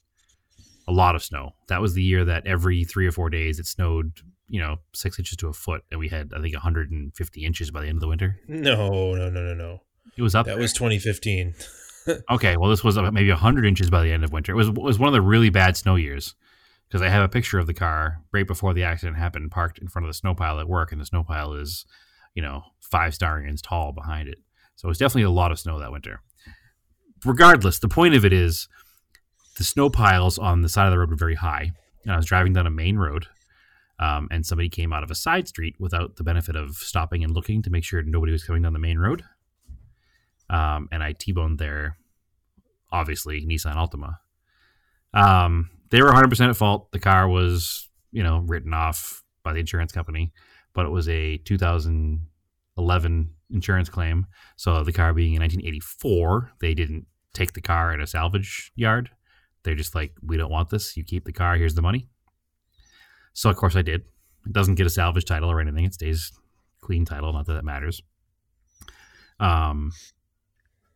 A 0.87 0.91
lot 0.91 1.15
of 1.15 1.23
snow. 1.23 1.53
That 1.67 1.81
was 1.81 1.93
the 1.93 2.03
year 2.03 2.25
that 2.25 2.45
every 2.45 2.83
three 2.83 3.07
or 3.07 3.11
four 3.11 3.29
days 3.29 3.59
it 3.59 3.65
snowed, 3.65 4.19
you 4.47 4.59
know, 4.59 4.77
six 4.93 5.17
inches 5.17 5.37
to 5.37 5.47
a 5.47 5.53
foot, 5.53 5.83
and 5.89 5.99
we 5.99 6.09
had 6.09 6.31
I 6.35 6.41
think 6.41 6.53
150 6.53 7.45
inches 7.45 7.71
by 7.71 7.81
the 7.81 7.87
end 7.87 7.97
of 7.97 8.01
the 8.01 8.07
winter. 8.07 8.39
no, 8.47 9.15
no, 9.15 9.29
no, 9.29 9.41
no, 9.41 9.53
no. 9.53 9.81
It 10.17 10.21
was 10.21 10.35
up. 10.35 10.45
That 10.45 10.53
there. 10.53 10.61
was 10.61 10.73
2015. 10.73 11.55
Okay, 12.29 12.55
well, 12.55 12.69
this 12.69 12.83
was 12.83 12.99
maybe 12.99 13.29
100 13.29 13.65
inches 13.65 13.89
by 13.89 14.03
the 14.03 14.11
end 14.11 14.23
of 14.23 14.31
winter. 14.31 14.51
It 14.51 14.55
was 14.55 14.67
it 14.67 14.75
was 14.75 14.99
one 14.99 15.07
of 15.07 15.13
the 15.13 15.23
really 15.23 15.49
bad 15.49 15.75
snow 15.75 15.95
years 15.95 16.35
because 16.87 17.01
I 17.01 17.09
have 17.09 17.23
a 17.23 17.29
picture 17.29 17.59
of 17.59 17.67
the 17.67 17.73
car 17.73 18.21
right 18.31 18.47
before 18.47 18.73
the 18.73 18.83
accident 18.83 19.17
happened, 19.17 19.51
parked 19.51 19.79
in 19.79 19.87
front 19.87 20.05
of 20.05 20.09
the 20.09 20.17
snow 20.17 20.35
pile 20.35 20.59
at 20.59 20.69
work, 20.69 20.91
and 20.91 21.01
the 21.01 21.05
snow 21.05 21.23
pile 21.23 21.53
is, 21.53 21.85
you 22.33 22.41
know, 22.41 22.63
five 22.79 23.13
starions 23.13 23.61
tall 23.61 23.91
behind 23.91 24.27
it. 24.27 24.39
So 24.75 24.87
it 24.87 24.89
was 24.89 24.97
definitely 24.97 25.23
a 25.23 25.29
lot 25.29 25.51
of 25.51 25.59
snow 25.59 25.79
that 25.79 25.91
winter. 25.91 26.21
Regardless, 27.23 27.79
the 27.79 27.87
point 27.87 28.13
of 28.13 28.25
it 28.25 28.33
is 28.33 28.67
the 29.57 29.63
snow 29.63 29.89
piles 29.89 30.37
on 30.37 30.61
the 30.61 30.69
side 30.69 30.85
of 30.85 30.91
the 30.91 30.99
road 30.99 31.09
were 31.09 31.15
very 31.15 31.35
high, 31.35 31.71
and 32.03 32.13
I 32.13 32.17
was 32.17 32.25
driving 32.25 32.53
down 32.53 32.67
a 32.67 32.71
main 32.71 32.97
road. 32.97 33.27
Um, 33.97 34.27
and 34.29 34.45
somebody 34.45 34.67
came 34.67 34.91
out 34.91 35.03
of 35.03 35.11
a 35.11 35.15
side 35.15 35.47
street 35.47 35.75
without 35.79 36.17
the 36.17 36.23
benefit 36.25 36.57
of 36.57 36.75
stopping 36.75 37.23
and 37.23 37.33
looking 37.33 37.61
to 37.61 37.69
make 37.69 37.85
sure 37.85 38.03
nobody 38.03 38.33
was 38.33 38.43
coming 38.43 38.61
down 38.61 38.73
the 38.73 38.79
main 38.79 38.99
road 38.99 39.23
um, 40.49 40.87
and 40.91 41.01
I 41.03 41.13
T-boned 41.13 41.59
their 41.59 41.97
obviously 42.91 43.45
Nissan 43.45 43.75
Altima. 43.75 44.17
Um, 45.13 45.69
they 45.89 46.01
were 46.01 46.09
100% 46.09 46.49
at 46.49 46.55
fault. 46.55 46.91
The 46.91 46.99
car 46.99 47.27
was, 47.27 47.89
you 48.11 48.23
know, 48.23 48.43
written 48.45 48.73
off 48.73 49.23
by 49.43 49.53
the 49.53 49.59
insurance 49.59 49.91
company, 49.91 50.33
but 50.73 50.85
it 50.85 50.89
was 50.89 51.07
a 51.09 51.37
2011 51.37 53.29
insurance 53.51 53.89
claim. 53.89 54.25
So 54.55 54.83
the 54.83 54.93
car 54.93 55.13
being 55.13 55.33
in 55.33 55.41
1984, 55.41 56.51
they 56.59 56.73
didn't 56.73 57.05
take 57.33 57.53
the 57.53 57.61
car 57.61 57.91
at 57.91 57.99
a 57.99 58.07
salvage 58.07 58.71
yard. 58.75 59.09
They're 59.63 59.75
just 59.75 59.95
like, 59.95 60.13
we 60.21 60.37
don't 60.37 60.51
want 60.51 60.69
this. 60.69 60.95
You 60.95 61.03
keep 61.03 61.25
the 61.25 61.33
car. 61.33 61.55
Here's 61.55 61.75
the 61.75 61.81
money. 61.81 62.07
So 63.33 63.49
of 63.49 63.57
course 63.57 63.75
I 63.75 63.81
did. 63.81 64.01
It 64.45 64.53
doesn't 64.53 64.75
get 64.75 64.85
a 64.85 64.91
salvage 64.91 65.25
title 65.25 65.51
or 65.51 65.59
anything. 65.59 65.85
It 65.85 65.93
stays 65.93 66.31
clean 66.81 67.05
title. 67.05 67.33
Not 67.33 67.47
that 67.47 67.53
that 67.53 67.65
matters. 67.65 68.01
Um, 69.39 69.91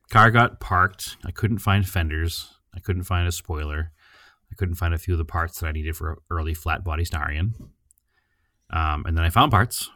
car 0.10 0.32
got 0.32 0.60
parked. 0.60 1.18
I 1.26 1.32
couldn't 1.32 1.60
find 1.60 1.88
fenders. 1.88 2.54
I 2.74 2.80
couldn't 2.80 3.04
find 3.04 3.28
a 3.28 3.32
spoiler. 3.32 3.92
I 4.52 4.56
couldn't 4.56 4.76
find 4.76 4.94
a 4.94 4.98
few 4.98 5.14
of 5.14 5.18
the 5.18 5.26
parts 5.26 5.60
that 5.60 5.68
I 5.68 5.72
needed 5.72 5.96
for 5.96 6.22
early 6.30 6.54
flat 6.54 6.84
body 6.84 7.06
Starion. 7.06 7.54
Um, 8.72 9.06
and 9.06 9.18
then 9.18 9.24
I 9.26 9.30
found 9.30 9.52
parts. 9.52 9.90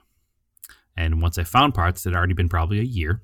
And 0.96 1.22
once 1.22 1.38
I 1.38 1.44
found 1.44 1.74
parts, 1.74 2.06
it 2.06 2.10
had 2.10 2.18
already 2.18 2.34
been 2.34 2.50
probably 2.50 2.80
a 2.80 2.84
year. 2.84 3.22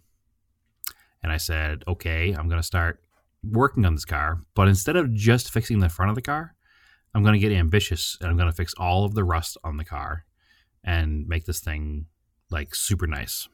And 1.22 1.32
I 1.32 1.38
said, 1.38 1.84
okay, 1.88 2.32
I'm 2.32 2.48
going 2.48 2.62
to 2.62 2.68
start 2.68 3.02
working 3.44 3.86
on 3.86 3.96
this 3.96 4.06
car. 4.06 4.42
But 4.56 4.68
instead 4.68 4.96
of 4.96 5.14
just 5.14 5.52
fixing 5.52 5.80
the 5.80 5.90
front 5.90 6.10
of 6.10 6.16
the 6.16 6.22
car, 6.22 6.56
I'm 7.14 7.24
going 7.24 7.34
to 7.34 7.40
get 7.40 7.52
ambitious 7.52 8.18
and 8.22 8.30
I'm 8.30 8.38
going 8.38 8.50
to 8.50 8.56
fix 8.56 8.74
all 8.78 9.06
of 9.06 9.16
the 9.16 9.24
rust 9.24 9.58
on 9.64 9.78
the 9.78 9.86
car 9.86 10.26
and 10.84 11.28
make 11.28 11.46
this 11.46 11.60
thing 11.60 12.06
like 12.50 12.74
super 12.76 13.08
nice. 13.08 13.48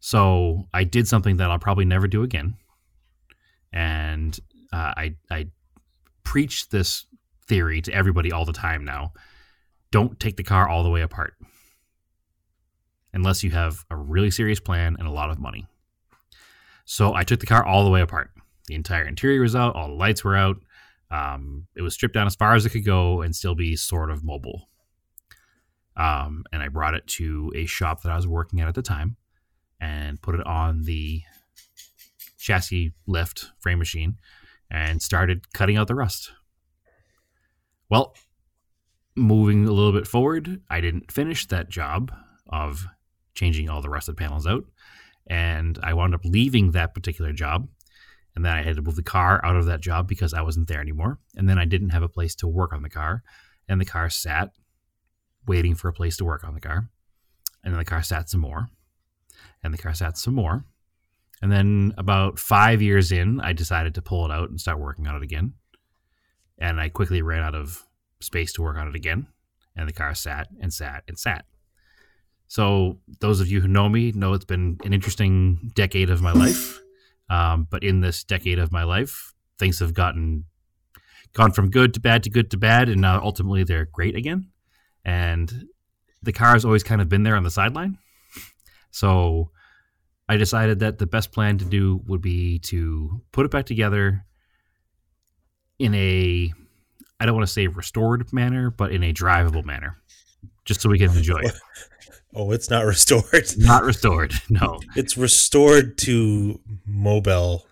So 0.00 0.68
I 0.72 0.84
did 0.84 1.06
something 1.06 1.36
that 1.36 1.50
I'll 1.50 1.58
probably 1.58 1.84
never 1.84 2.08
do 2.08 2.22
again, 2.22 2.56
and 3.72 4.38
uh, 4.72 4.94
I 4.96 5.16
I 5.30 5.48
preach 6.24 6.68
this 6.68 7.06
theory 7.46 7.82
to 7.82 7.92
everybody 7.92 8.30
all 8.32 8.44
the 8.44 8.52
time 8.52 8.84
now. 8.84 9.12
Don't 9.90 10.20
take 10.20 10.36
the 10.36 10.44
car 10.44 10.68
all 10.68 10.82
the 10.82 10.90
way 10.90 11.02
apart 11.02 11.34
unless 13.12 13.42
you 13.42 13.50
have 13.50 13.84
a 13.90 13.96
really 13.96 14.30
serious 14.30 14.60
plan 14.60 14.96
and 14.98 15.08
a 15.08 15.10
lot 15.10 15.30
of 15.30 15.40
money. 15.40 15.66
So 16.84 17.14
I 17.14 17.24
took 17.24 17.40
the 17.40 17.46
car 17.46 17.64
all 17.64 17.84
the 17.84 17.90
way 17.90 18.00
apart. 18.00 18.30
The 18.66 18.74
entire 18.74 19.04
interior 19.04 19.40
was 19.40 19.56
out, 19.56 19.74
all 19.74 19.88
the 19.88 19.94
lights 19.94 20.22
were 20.22 20.36
out. 20.36 20.58
Um, 21.10 21.66
it 21.74 21.82
was 21.82 21.94
stripped 21.94 22.14
down 22.14 22.28
as 22.28 22.36
far 22.36 22.54
as 22.54 22.64
it 22.64 22.70
could 22.70 22.84
go 22.84 23.22
and 23.22 23.34
still 23.34 23.56
be 23.56 23.74
sort 23.74 24.12
of 24.12 24.22
mobile. 24.22 24.68
Um, 25.96 26.44
and 26.52 26.62
I 26.62 26.68
brought 26.68 26.94
it 26.94 27.06
to 27.08 27.52
a 27.56 27.66
shop 27.66 28.02
that 28.02 28.12
I 28.12 28.16
was 28.16 28.28
working 28.28 28.60
at 28.60 28.68
at 28.68 28.76
the 28.76 28.82
time 28.82 29.16
and 29.80 30.22
put 30.22 30.36
it 30.36 30.46
on 30.46 30.82
the 30.82 31.22
chassis 32.38 32.92
lift 33.06 33.46
frame 33.58 33.78
machine 33.78 34.16
and 34.70 35.02
started 35.02 35.52
cutting 35.52 35.76
out 35.76 35.88
the 35.88 35.94
rust. 35.94 36.30
Well, 37.90 38.14
moving 39.16 39.66
a 39.66 39.72
little 39.72 39.92
bit 39.92 40.06
forward, 40.06 40.60
I 40.70 40.80
didn't 40.80 41.10
finish 41.10 41.46
that 41.48 41.68
job 41.68 42.12
of 42.48 42.86
changing 43.34 43.68
all 43.68 43.82
the 43.82 43.90
rusted 43.90 44.16
panels 44.16 44.46
out. 44.46 44.64
And 45.26 45.78
I 45.82 45.94
wound 45.94 46.14
up 46.14 46.24
leaving 46.24 46.72
that 46.72 46.94
particular 46.94 47.32
job. 47.32 47.68
And 48.34 48.44
then 48.44 48.52
I 48.52 48.62
had 48.62 48.76
to 48.76 48.82
move 48.82 48.96
the 48.96 49.02
car 49.02 49.44
out 49.44 49.56
of 49.56 49.66
that 49.66 49.80
job 49.80 50.06
because 50.08 50.32
I 50.32 50.42
wasn't 50.42 50.68
there 50.68 50.80
anymore. 50.80 51.18
And 51.36 51.48
then 51.48 51.58
I 51.58 51.64
didn't 51.64 51.90
have 51.90 52.02
a 52.02 52.08
place 52.08 52.34
to 52.36 52.48
work 52.48 52.72
on 52.72 52.82
the 52.82 52.90
car. 52.90 53.22
And 53.68 53.80
the 53.80 53.84
car 53.84 54.08
sat 54.08 54.50
waiting 55.46 55.74
for 55.74 55.88
a 55.88 55.92
place 55.92 56.16
to 56.18 56.24
work 56.24 56.44
on 56.44 56.54
the 56.54 56.60
car. 56.60 56.88
And 57.64 57.74
then 57.74 57.78
the 57.78 57.84
car 57.84 58.02
sat 58.02 58.30
some 58.30 58.40
more. 58.40 58.68
And 59.62 59.74
the 59.74 59.78
car 59.78 59.94
sat 59.94 60.16
some 60.16 60.34
more. 60.34 60.64
And 61.42 61.50
then 61.50 61.94
about 61.96 62.38
five 62.38 62.82
years 62.82 63.12
in, 63.12 63.40
I 63.40 63.52
decided 63.52 63.94
to 63.94 64.02
pull 64.02 64.26
it 64.26 64.30
out 64.30 64.50
and 64.50 64.60
start 64.60 64.78
working 64.78 65.06
on 65.06 65.16
it 65.16 65.22
again. 65.22 65.54
And 66.58 66.80
I 66.80 66.90
quickly 66.90 67.22
ran 67.22 67.42
out 67.42 67.54
of 67.54 67.84
space 68.20 68.52
to 68.54 68.62
work 68.62 68.76
on 68.76 68.88
it 68.88 68.94
again. 68.94 69.26
And 69.74 69.88
the 69.88 69.92
car 69.92 70.14
sat 70.14 70.48
and 70.60 70.72
sat 70.72 71.04
and 71.08 71.18
sat. 71.18 71.46
So, 72.48 72.98
those 73.20 73.40
of 73.40 73.46
you 73.46 73.60
who 73.60 73.68
know 73.68 73.88
me 73.88 74.10
know 74.12 74.32
it's 74.32 74.44
been 74.44 74.76
an 74.84 74.92
interesting 74.92 75.70
decade 75.74 76.10
of 76.10 76.20
my 76.20 76.32
life. 76.32 76.80
Um, 77.30 77.68
but 77.70 77.84
in 77.84 78.00
this 78.00 78.24
decade 78.24 78.58
of 78.58 78.72
my 78.72 78.82
life, 78.82 79.34
things 79.56 79.78
have 79.78 79.94
gotten 79.94 80.46
gone 81.32 81.52
from 81.52 81.70
good 81.70 81.94
to 81.94 82.00
bad 82.00 82.24
to 82.24 82.30
good 82.30 82.50
to 82.50 82.56
bad, 82.56 82.88
and 82.88 83.00
now 83.00 83.20
ultimately 83.22 83.62
they're 83.62 83.84
great 83.84 84.16
again. 84.16 84.50
And 85.04 85.68
the 86.22 86.32
car 86.32 86.54
has 86.54 86.64
always 86.64 86.82
kind 86.82 87.00
of 87.00 87.08
been 87.08 87.22
there 87.22 87.36
on 87.36 87.44
the 87.44 87.50
sideline. 87.52 87.98
So 88.90 89.52
I 90.30 90.36
decided 90.36 90.78
that 90.78 90.98
the 90.98 91.08
best 91.08 91.32
plan 91.32 91.58
to 91.58 91.64
do 91.64 92.00
would 92.06 92.22
be 92.22 92.60
to 92.60 93.20
put 93.32 93.46
it 93.46 93.50
back 93.50 93.66
together 93.66 94.24
in 95.80 95.92
a, 95.92 96.52
I 97.18 97.26
don't 97.26 97.34
want 97.34 97.48
to 97.48 97.52
say 97.52 97.66
restored 97.66 98.32
manner, 98.32 98.70
but 98.70 98.92
in 98.92 99.02
a 99.02 99.12
drivable 99.12 99.64
manner, 99.64 99.96
just 100.64 100.82
so 100.82 100.88
we 100.88 101.00
can 101.00 101.10
enjoy 101.16 101.40
it. 101.40 101.54
Oh, 102.32 102.52
it's 102.52 102.70
not 102.70 102.84
restored. 102.84 103.44
Not 103.58 103.82
restored, 103.82 104.32
no. 104.48 104.78
It's 104.94 105.16
restored 105.16 105.98
to 105.98 106.60
mobile. 106.86 107.66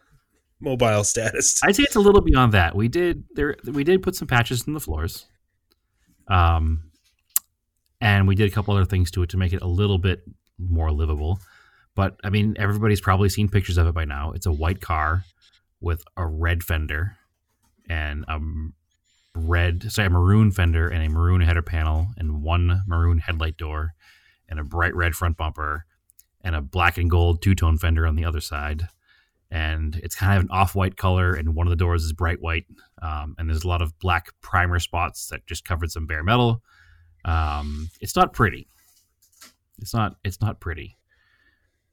mobile 0.58 1.04
status. 1.04 1.60
I'd 1.62 1.76
say 1.76 1.84
it's 1.84 1.94
a 1.94 2.00
little 2.00 2.22
beyond 2.22 2.54
that. 2.54 2.74
We 2.74 2.88
did 2.88 3.22
there. 3.36 3.54
We 3.64 3.84
did 3.84 4.02
put 4.02 4.16
some 4.16 4.26
patches 4.26 4.66
in 4.66 4.72
the 4.72 4.80
floors, 4.80 5.26
um, 6.26 6.90
and 8.00 8.26
we 8.26 8.34
did 8.34 8.50
a 8.50 8.52
couple 8.52 8.74
other 8.74 8.84
things 8.84 9.12
to 9.12 9.22
it 9.22 9.28
to 9.28 9.36
make 9.36 9.52
it 9.52 9.62
a 9.62 9.68
little 9.68 9.98
bit 9.98 10.24
more 10.58 10.90
livable. 10.90 11.38
But 11.98 12.14
I 12.22 12.30
mean, 12.30 12.54
everybody's 12.60 13.00
probably 13.00 13.28
seen 13.28 13.48
pictures 13.48 13.76
of 13.76 13.88
it 13.88 13.92
by 13.92 14.04
now. 14.04 14.30
It's 14.30 14.46
a 14.46 14.52
white 14.52 14.80
car 14.80 15.24
with 15.80 16.04
a 16.16 16.24
red 16.24 16.62
fender 16.62 17.16
and 17.90 18.24
a 18.28 18.38
red, 19.34 19.90
sorry, 19.90 20.06
a 20.06 20.10
maroon 20.10 20.52
fender 20.52 20.88
and 20.88 21.04
a 21.04 21.08
maroon 21.08 21.40
header 21.40 21.60
panel 21.60 22.06
and 22.16 22.40
one 22.40 22.82
maroon 22.86 23.18
headlight 23.18 23.56
door 23.56 23.94
and 24.48 24.60
a 24.60 24.62
bright 24.62 24.94
red 24.94 25.16
front 25.16 25.36
bumper 25.36 25.86
and 26.44 26.54
a 26.54 26.60
black 26.60 26.98
and 26.98 27.10
gold 27.10 27.42
two 27.42 27.56
tone 27.56 27.78
fender 27.78 28.06
on 28.06 28.14
the 28.14 28.24
other 28.24 28.40
side. 28.40 28.86
And 29.50 29.96
it's 29.96 30.14
kind 30.14 30.38
of 30.38 30.44
an 30.44 30.50
off 30.52 30.76
white 30.76 30.96
color, 30.96 31.34
and 31.34 31.56
one 31.56 31.66
of 31.66 31.70
the 31.70 31.76
doors 31.76 32.04
is 32.04 32.12
bright 32.12 32.40
white. 32.40 32.66
Um, 33.02 33.34
and 33.38 33.50
there's 33.50 33.64
a 33.64 33.68
lot 33.68 33.82
of 33.82 33.98
black 33.98 34.28
primer 34.40 34.78
spots 34.78 35.26
that 35.30 35.48
just 35.48 35.64
covered 35.64 35.90
some 35.90 36.06
bare 36.06 36.22
metal. 36.22 36.62
Um, 37.24 37.90
it's 38.00 38.14
not 38.14 38.32
pretty. 38.32 38.68
It's 39.80 39.94
not. 39.94 40.14
It's 40.22 40.40
not 40.40 40.60
pretty, 40.60 40.97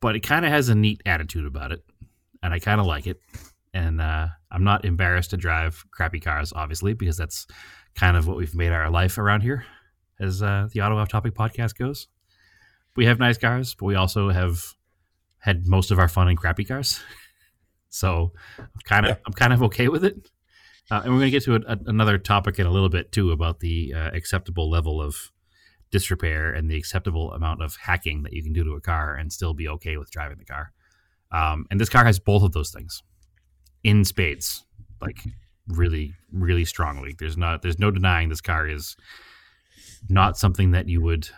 but 0.02 0.16
it 0.16 0.22
kind 0.22 0.46
of 0.46 0.52
has 0.52 0.70
a 0.70 0.76
neat 0.76 1.02
attitude 1.06 1.46
about 1.46 1.72
it, 1.72 1.84
and 2.44 2.54
I 2.54 2.60
kind 2.60 2.80
of 2.80 2.86
like 2.86 3.08
it. 3.08 3.20
And 3.74 4.00
uh, 4.00 4.28
I'm 4.52 4.64
not 4.64 4.86
embarrassed 4.86 5.32
to 5.32 5.38
drive 5.38 5.84
crappy 5.92 6.20
cars, 6.20 6.54
obviously, 6.56 6.94
because 6.94 7.18
that's 7.18 7.46
kind 7.96 8.16
of 8.16 8.28
what 8.28 8.38
we've 8.38 8.56
made 8.56 8.72
our 8.72 8.90
life 8.90 9.18
around 9.18 9.42
here, 9.42 9.66
as 10.20 10.42
uh, 10.42 10.68
the 10.72 10.82
Auto 10.82 10.98
Off 10.98 11.10
Topic 11.10 11.34
podcast 11.34 11.78
goes. 11.78 12.08
We 12.96 13.06
have 13.06 13.20
nice 13.20 13.38
cars, 13.38 13.76
but 13.76 13.86
we 13.86 13.96
also 13.96 14.30
have 14.30 14.76
had 15.40 15.68
most 15.68 15.92
of 15.92 16.00
our 16.00 16.08
fun 16.08 16.30
in 16.30 16.38
crappy 16.38 16.66
cars. 16.66 17.02
So 17.90 18.34
I'm 18.60 18.68
kind 18.84 19.06
of. 19.06 19.18
I'm 19.26 19.32
kind 19.32 19.54
of 19.54 19.64
okay 19.64 19.88
with 19.88 20.04
it. 20.04 20.30
Uh, 20.92 21.02
and 21.04 21.14
we're 21.14 21.20
going 21.20 21.32
to 21.32 21.32
get 21.32 21.44
to 21.44 21.56
a, 21.56 21.60
a, 21.62 21.78
another 21.86 22.18
topic 22.18 22.60
in 22.60 22.66
a 22.66 22.70
little 22.70 22.90
bit 22.90 23.14
too 23.14 23.32
about 23.32 23.62
the 23.62 23.94
uh, 23.96 24.12
acceptable 24.14 24.70
level 24.70 25.02
of 25.02 25.32
disrepair 25.96 26.52
and 26.52 26.70
the 26.70 26.76
acceptable 26.76 27.32
amount 27.32 27.62
of 27.62 27.78
hacking 27.78 28.24
that 28.24 28.34
you 28.34 28.44
can 28.44 28.52
do 28.52 28.66
to 28.66 28.72
a 28.72 28.82
car 28.82 29.16
and 29.16 29.32
still 29.32 29.54
be 29.54 29.70
okay 29.70 29.96
with 29.96 30.12
driving 30.12 30.38
the 30.38 30.44
car. 30.44 30.74
Um, 31.32 31.66
and 31.72 31.80
this 31.80 31.88
car 31.88 32.04
has 32.04 32.20
both 32.20 32.44
of 32.44 32.52
those 32.52 32.70
things 32.70 33.02
in 33.82 34.04
spades, 34.04 34.66
like 35.00 35.20
really, 35.70 36.14
really 36.34 36.66
strongly. 36.66 37.16
There's 37.18 37.38
not, 37.38 37.62
there's 37.62 37.80
no 37.80 37.92
denying 37.92 38.28
this 38.28 38.42
car 38.42 38.68
is 38.68 38.98
not 40.10 40.38
something 40.38 40.72
that 40.72 40.90
you 40.90 41.02
would 41.02 41.30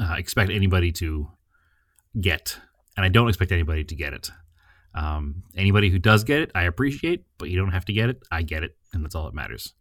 uh, 0.00 0.14
expect 0.16 0.52
anybody 0.52 0.92
to 0.92 1.26
get, 2.20 2.56
and 2.96 3.04
I 3.04 3.08
don't 3.08 3.28
expect 3.28 3.50
anybody 3.50 3.82
to 3.82 3.96
get 3.96 4.12
it. 4.12 4.30
Um, 4.94 5.42
anybody 5.56 5.90
who 5.90 5.98
does 5.98 6.22
get 6.22 6.38
it, 6.38 6.52
I 6.54 6.62
appreciate, 6.62 7.24
but 7.36 7.50
you 7.50 7.58
don't 7.58 7.72
have 7.72 7.84
to 7.86 7.92
get 7.92 8.10
it. 8.10 8.22
I 8.30 8.42
get 8.42 8.62
it, 8.62 8.76
and 8.92 9.02
that's 9.02 9.16
all 9.16 9.24
that 9.24 9.34
matters. 9.34 9.74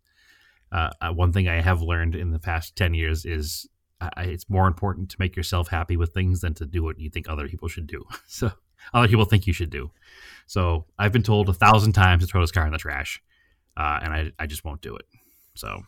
Uh, 0.72 0.90
uh, 1.02 1.12
one 1.12 1.32
thing 1.32 1.48
I 1.48 1.62
have 1.62 1.82
learned 1.82 2.16
in 2.16 2.32
the 2.32 2.40
past 2.40 2.76
10 2.76 2.94
years 2.94 3.26
is 3.26 3.68
it's 4.18 4.50
more 4.50 4.68
important 4.68 5.10
to 5.10 5.18
make 5.20 5.36
yourself 5.36 5.70
happy 5.70 5.98
with 5.98 6.14
things 6.14 6.42
than 6.42 6.54
to 6.56 6.66
do 6.66 6.84
what 6.84 7.00
you 7.00 7.10
think 7.10 7.28
other 7.28 7.48
people 7.48 7.68
should 7.68 7.88
do. 7.88 8.04
So, 8.28 8.52
other 8.94 9.08
people 9.08 9.26
think 9.26 9.48
you 9.48 9.54
should 9.54 9.70
do. 9.70 9.92
So, 10.46 10.86
I've 11.00 11.12
been 11.12 11.24
told 11.24 11.50
a 11.50 11.54
thousand 11.54 11.94
times 11.94 12.24
to 12.24 12.28
throw 12.28 12.42
this 12.42 12.52
car 12.52 12.66
in 12.66 12.72
the 12.72 12.78
trash, 12.78 13.22
uh, 13.76 14.00
and 14.02 14.14
I, 14.14 14.32
I 14.38 14.46
just 14.46 14.64
won't 14.64 14.82
do 14.82 14.96
it. 14.96 15.06
So, 15.56 15.82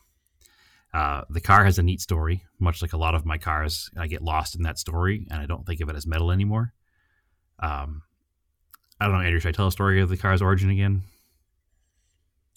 uh, 0.94 1.22
the 1.30 1.42
car 1.42 1.66
has 1.66 1.78
a 1.78 1.84
neat 1.84 2.02
story, 2.02 2.46
much 2.60 2.82
like 2.82 2.94
a 2.94 2.98
lot 2.98 3.14
of 3.14 3.26
my 3.26 3.38
cars. 3.38 3.92
I 3.98 4.08
get 4.08 4.24
lost 4.24 4.56
in 4.56 4.64
that 4.64 4.80
story, 4.80 5.28
and 5.30 5.40
I 5.40 5.46
don't 5.46 5.66
think 5.66 5.82
of 5.82 5.90
it 5.90 5.96
as 5.96 6.08
metal 6.08 6.32
anymore. 6.32 6.74
Um, 7.60 8.02
I 9.00 9.06
don't 9.06 9.16
know, 9.16 9.22
Andrew. 9.22 9.40
Should 9.40 9.50
I 9.50 9.52
tell 9.54 9.68
a 9.68 9.72
story 9.72 10.02
of 10.02 10.10
the 10.10 10.18
car's 10.18 10.42
origin 10.42 10.70
again? 10.70 11.04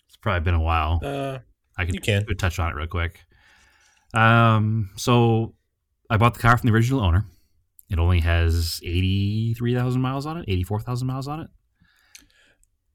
It's 0.09 0.17
probably 0.17 0.45
been 0.45 0.55
a 0.55 0.61
while. 0.61 1.01
Uh, 1.03 1.39
I 1.77 1.85
could, 1.85 1.95
you 1.95 2.01
can. 2.01 2.27
touch 2.37 2.59
on 2.59 2.71
it 2.71 2.75
real 2.77 2.87
quick. 2.87 3.21
Um, 4.15 4.91
so 4.97 5.55
I 6.11 6.17
bought 6.17 6.35
the 6.35 6.41
car 6.41 6.57
from 6.57 6.69
the 6.69 6.75
original 6.75 7.01
owner. 7.01 7.25
It 7.91 7.99
only 7.99 8.21
has 8.21 8.81
eighty 8.83 9.55
three 9.55 9.75
thousand 9.75 10.01
miles 10.03 10.27
on 10.27 10.39
it, 10.39 10.45
eighty 10.49 10.63
four 10.65 10.81
thousand 10.81 11.09
miles 11.09 11.29
on 11.29 11.41
it. 11.41 11.49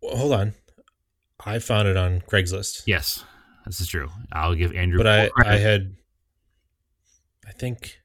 well, 0.01 0.15
hold 0.17 0.33
on. 0.33 0.53
I 1.45 1.59
found 1.59 1.87
it 1.87 1.95
on 1.97 2.21
Craigslist, 2.21 2.81
Yes, 2.87 3.23
this 3.65 3.79
is 3.79 3.87
true. 3.87 4.09
I'll 4.31 4.55
give 4.55 4.73
Andrew. 4.73 4.97
but 4.97 5.07
I 5.07 5.29
credit. 5.29 5.51
I 5.51 5.57
had. 5.57 5.95
I 7.47 7.51
think. 7.51 7.99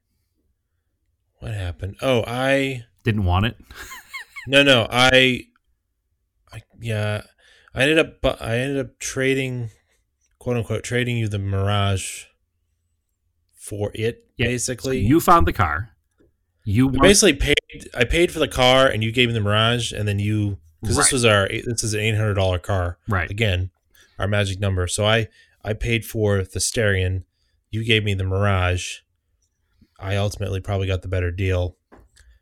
What 1.38 1.52
happened? 1.54 1.96
Oh, 2.02 2.22
I 2.26 2.84
didn't 3.04 3.24
want 3.24 3.46
it. 3.46 3.56
no 4.46 4.62
no 4.62 4.86
I. 4.90 5.46
I 6.52 6.62
yeah, 6.80 7.22
I 7.74 7.82
ended 7.82 7.98
up 7.98 8.42
I 8.42 8.58
ended 8.58 8.84
up 8.84 8.98
trading, 8.98 9.70
quote 10.42 10.56
unquote, 10.56 10.82
trading 10.82 11.16
you 11.16 11.28
the 11.28 11.38
Mirage. 11.38 12.24
For 13.54 13.92
it, 13.94 14.26
Yeah, 14.36 14.46
So 14.46 14.50
basically. 14.50 14.98
you 14.98 15.20
found 15.20 15.46
the 15.46 15.52
car. 15.52 15.90
You 16.64 16.88
want, 16.88 17.02
basically 17.02 17.34
paid. 17.34 17.88
I 17.94 18.02
paid 18.02 18.32
for 18.32 18.40
the 18.40 18.48
car, 18.48 18.88
and 18.88 19.04
you 19.04 19.12
gave 19.12 19.28
me 19.28 19.34
the 19.34 19.40
Mirage, 19.40 19.92
and 19.92 20.06
then 20.08 20.18
you 20.18 20.58
because 20.80 20.96
Right. 20.96 21.04
this 21.04 21.12
was 21.12 21.24
our 21.24 21.46
this 21.48 21.84
is 21.84 21.94
an 21.94 22.00
eight 22.00 22.16
hundred 22.16 22.34
dollar 22.34 22.58
car 22.58 22.98
right? 23.08 23.30
again, 23.30 23.70
our 24.18 24.26
magic 24.26 24.58
number. 24.58 24.88
So 24.88 25.04
I 25.06 25.28
I 25.64 25.74
paid 25.74 26.04
for 26.04 26.38
the 26.42 26.58
Starion. 26.58 27.22
You 27.70 27.84
gave 27.84 28.02
me 28.02 28.14
the 28.14 28.24
Mirage. 28.24 28.98
I 30.00 30.16
ultimately 30.16 30.58
probably 30.60 30.88
got 30.88 31.02
the 31.02 31.08
better 31.08 31.30
deal 31.30 31.76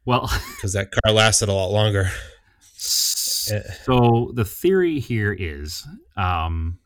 Well, 0.07 0.31
because 0.57 0.73
that 0.73 0.91
car 0.91 1.13
lasted 1.13 1.51
a 1.51 1.53
lot 1.53 1.71
longer. 1.71 2.11
So 2.77 4.33
the 4.35 4.45
theory 4.47 5.01
here 5.01 5.37
is 5.39 5.87
um, 6.17 6.79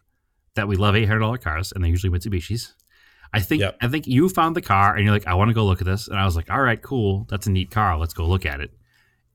that 0.55 0.69
we 0.69 0.77
love 0.77 0.97
eight 0.97 1.07
hundred 1.07 1.21
dollar 1.21 1.39
cars, 1.39 1.73
and 1.73 1.83
they're 1.83 1.91
usually 1.91 2.17
Mitsubishis. 2.17 2.73
I 3.33 3.41
think 3.41 3.63
Yep. 3.63 3.79
I 3.83 3.89
think 3.89 4.07
you 4.07 4.29
found 4.29 4.55
the 4.55 4.63
car, 4.63 4.95
and 4.95 5.05
you're 5.05 5.13
like, 5.13 5.27
I 5.27 5.35
want 5.35 5.49
to 5.49 5.55
go 5.55 5.65
look 5.65 5.81
at 5.81 5.87
this, 5.87 6.09
and 6.09 6.19
I 6.19 6.25
was 6.25 6.37
like, 6.37 6.51
all 6.51 6.61
right, 6.63 6.81
cool, 6.81 7.27
that's 7.29 7.47
a 7.47 7.51
neat 7.51 7.71
car, 7.71 7.99
let's 7.99 8.15
go 8.15 8.27
look 8.27 8.47
at 8.47 8.61
it. 8.61 8.71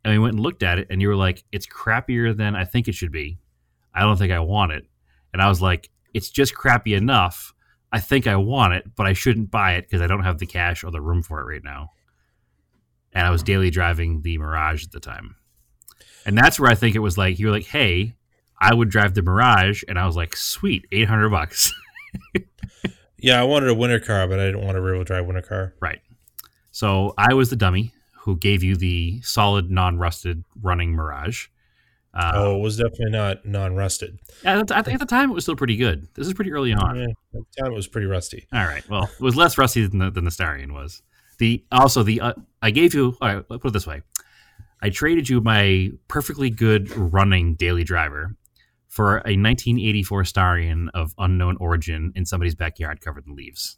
And 0.04 0.14
we 0.14 0.20
went 0.20 0.36
and 0.36 0.44
looked 0.44 0.64
at 0.64 0.80
it, 0.80 0.88
and 0.90 1.02
you 1.02 1.10
were 1.10 1.16
like, 1.16 1.44
it's 1.52 1.68
crappier 1.68 2.36
than 2.36 2.56
I 2.56 2.64
think 2.64 2.88
it 2.88 2.96
should 2.96 3.12
be. 3.12 3.40
I 3.94 4.02
don't 4.02 4.18
think 4.18 4.32
I 4.32 4.40
want 4.40 4.72
it. 4.72 4.86
And 5.34 5.42
I 5.42 5.50
was 5.50 5.62
like, 5.62 5.90
it's 6.14 6.30
just 6.30 6.56
crappy 6.56 6.94
enough. 6.94 7.54
I 7.92 8.00
think 8.00 8.28
I 8.28 8.36
want 8.36 8.74
it, 8.74 8.86
but 8.96 9.06
I 9.06 9.14
shouldn't 9.14 9.52
buy 9.52 9.74
it 9.74 9.82
because 9.82 10.02
I 10.02 10.08
don't 10.08 10.24
have 10.24 10.38
the 10.38 10.46
cash 10.46 10.84
or 10.84 10.92
the 10.92 11.02
room 11.02 11.22
for 11.24 11.42
it 11.42 11.54
right 11.54 11.64
now. 11.64 11.92
And 13.14 13.26
I 13.26 13.32
was 13.32 13.44
daily 13.44 13.72
driving 13.72 14.22
the 14.22 14.38
Mirage 14.38 14.86
at 14.86 14.92
the 14.92 15.00
time. 15.00 15.36
And 16.26 16.38
that's 16.38 16.60
where 16.60 16.70
I 16.70 16.76
think 16.76 16.96
it 16.96 17.00
was 17.00 17.18
like, 17.18 17.40
you 17.40 17.48
were 17.48 17.52
like, 17.52 17.66
hey, 17.66 18.14
I 18.62 18.74
would 18.74 18.90
drive 18.90 19.14
the 19.14 19.22
Mirage. 19.22 19.84
And 19.88 19.98
I 19.98 20.06
was 20.06 20.16
like, 20.16 20.36
sweet, 20.36 20.86
800 20.92 21.30
bucks. 21.30 21.74
Yeah, 23.22 23.40
I 23.40 23.44
wanted 23.44 23.70
a 23.70 23.74
winter 23.74 24.00
car, 24.00 24.28
but 24.28 24.40
I 24.40 24.46
didn't 24.46 24.64
want 24.64 24.78
a 24.78 24.82
rear-wheel 24.82 25.04
drive 25.04 25.26
winter 25.26 25.42
car. 25.42 25.74
right. 25.80 26.00
So 26.72 27.14
I 27.18 27.34
was 27.34 27.50
the 27.50 27.56
dummy 27.56 27.94
who 28.22 28.38
gave 28.38 28.64
you 28.64 28.76
the 28.76 29.22
solid, 29.22 29.70
non 29.70 29.98
rusted 29.98 30.44
running 30.62 30.94
Mirage. 30.94 31.48
Uh, 32.14 32.32
oh, 32.36 32.56
it 32.56 32.62
was 32.62 32.78
definitely 32.78 33.12
not 33.12 33.46
non-rusted. 33.46 34.18
at, 34.44 34.68
the, 34.68 34.78
I 34.78 34.82
think 34.82 34.96
at 34.96 35.00
the 35.00 35.06
time 35.06 35.30
it 35.30 35.34
was 35.34 35.44
still 35.44 35.56
pretty 35.56 35.78
good. 35.78 36.08
This 36.16 36.26
is 36.26 36.34
pretty 36.34 36.52
early 36.52 36.74
on. 36.74 36.96
Yeah, 36.96 37.04
at 37.04 37.42
the 37.56 37.62
time 37.62 37.72
it 37.72 37.76
was 37.76 37.88
pretty 37.88 38.08
rusty. 38.08 38.48
All 38.52 38.66
right. 38.66 38.88
Well, 38.90 39.04
it 39.04 39.22
was 39.22 39.36
less 39.36 39.58
rusty 39.60 39.86
than 39.86 40.00
the, 40.00 40.10
than 40.10 40.26
the 40.26 40.32
Starion 40.32 40.72
was. 40.72 41.04
The 41.38 41.64
also 41.72 42.02
the 42.02 42.20
uh, 42.22 42.34
I 42.62 42.72
gave 42.72 42.94
you. 42.94 43.16
All 43.22 43.28
right, 43.28 43.46
let's 43.48 43.62
put 43.62 43.70
it 43.70 43.74
this 43.74 43.88
way: 43.88 44.02
I 44.82 44.90
traded 44.90 45.30
you 45.30 45.40
my 45.42 45.92
perfectly 46.08 46.50
good 46.50 46.96
running 46.98 47.56
daily 47.56 47.84
driver 47.84 48.36
for 48.90 49.18
a 49.18 49.38
1984 49.38 50.24
Starion 50.24 50.88
of 50.94 51.14
unknown 51.18 51.56
origin 51.60 52.12
in 52.16 52.26
somebody's 52.26 52.56
backyard 52.56 53.00
covered 53.00 53.26
in 53.28 53.36
leaves. 53.36 53.78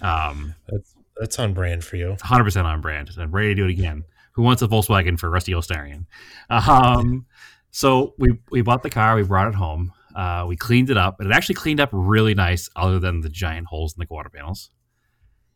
Um, 0.00 0.54
That's 0.68 0.94
that's 1.16 1.38
on 1.38 1.52
brand 1.52 1.84
for 1.84 1.96
you. 1.96 2.08
100 2.08 2.44
percent 2.44 2.66
on 2.66 2.80
brand. 2.80 3.10
I'm 3.18 3.30
ready 3.30 3.48
to 3.48 3.54
do 3.54 3.64
it 3.66 3.70
again. 3.70 4.04
Who 4.32 4.42
wants 4.42 4.62
a 4.62 4.68
Volkswagen 4.68 5.18
for 5.18 5.26
a 5.26 5.30
rusty 5.30 5.52
old 5.52 5.64
Starion? 5.64 6.06
Um, 6.48 7.26
so 7.70 8.14
we 8.18 8.38
we 8.50 8.62
bought 8.62 8.82
the 8.82 8.90
car, 8.90 9.14
we 9.14 9.22
brought 9.22 9.48
it 9.48 9.54
home, 9.54 9.92
uh, 10.14 10.44
we 10.48 10.56
cleaned 10.56 10.90
it 10.90 10.96
up, 10.96 11.20
and 11.20 11.30
it 11.30 11.34
actually 11.34 11.56
cleaned 11.56 11.80
up 11.80 11.90
really 11.92 12.34
nice, 12.34 12.68
other 12.76 12.98
than 12.98 13.20
the 13.20 13.28
giant 13.28 13.66
holes 13.66 13.94
in 13.94 14.00
the 14.00 14.06
quarter 14.06 14.30
panels. 14.30 14.70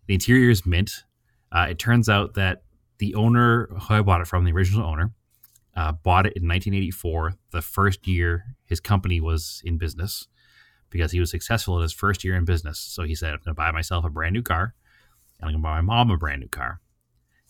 The 0.07 0.14
interior 0.14 0.51
is 0.51 0.66
mint. 0.66 1.05
Uh, 1.51 1.68
it 1.70 1.78
turns 1.78 2.09
out 2.09 2.34
that 2.34 2.62
the 2.99 3.14
owner 3.14 3.68
who 3.68 3.94
I 3.94 4.03
bought 4.03 4.20
it 4.20 4.26
from, 4.26 4.44
the 4.44 4.53
original 4.53 4.86
owner, 4.86 5.12
uh, 5.77 5.93
bought 5.93 6.27
it 6.27 6.33
in 6.37 6.49
1984, 6.49 7.35
the 7.53 7.62
first 7.62 8.07
year 8.07 8.57
his 8.64 8.81
company 8.81 9.20
was 9.20 9.62
in 9.64 9.79
business, 9.79 10.27
because 10.91 11.12
he 11.12 11.20
was 11.20 11.31
successful 11.31 11.77
in 11.77 11.83
his 11.83 11.93
first 11.93 12.24
year 12.24 12.35
in 12.35 12.45
business. 12.45 12.79
So 12.79 13.03
he 13.03 13.14
said, 13.14 13.35
"I'm 13.35 13.41
going 13.45 13.55
to 13.55 13.55
buy 13.55 13.70
myself 13.70 14.05
a 14.05 14.11
brand 14.11 14.33
new 14.33 14.43
car, 14.43 14.74
and 15.39 15.49
I'm 15.49 15.53
going 15.53 15.62
to 15.62 15.66
buy 15.66 15.81
my 15.81 15.81
mom 15.83 16.11
a 16.11 16.16
brand 16.16 16.41
new 16.41 16.49
car." 16.49 16.81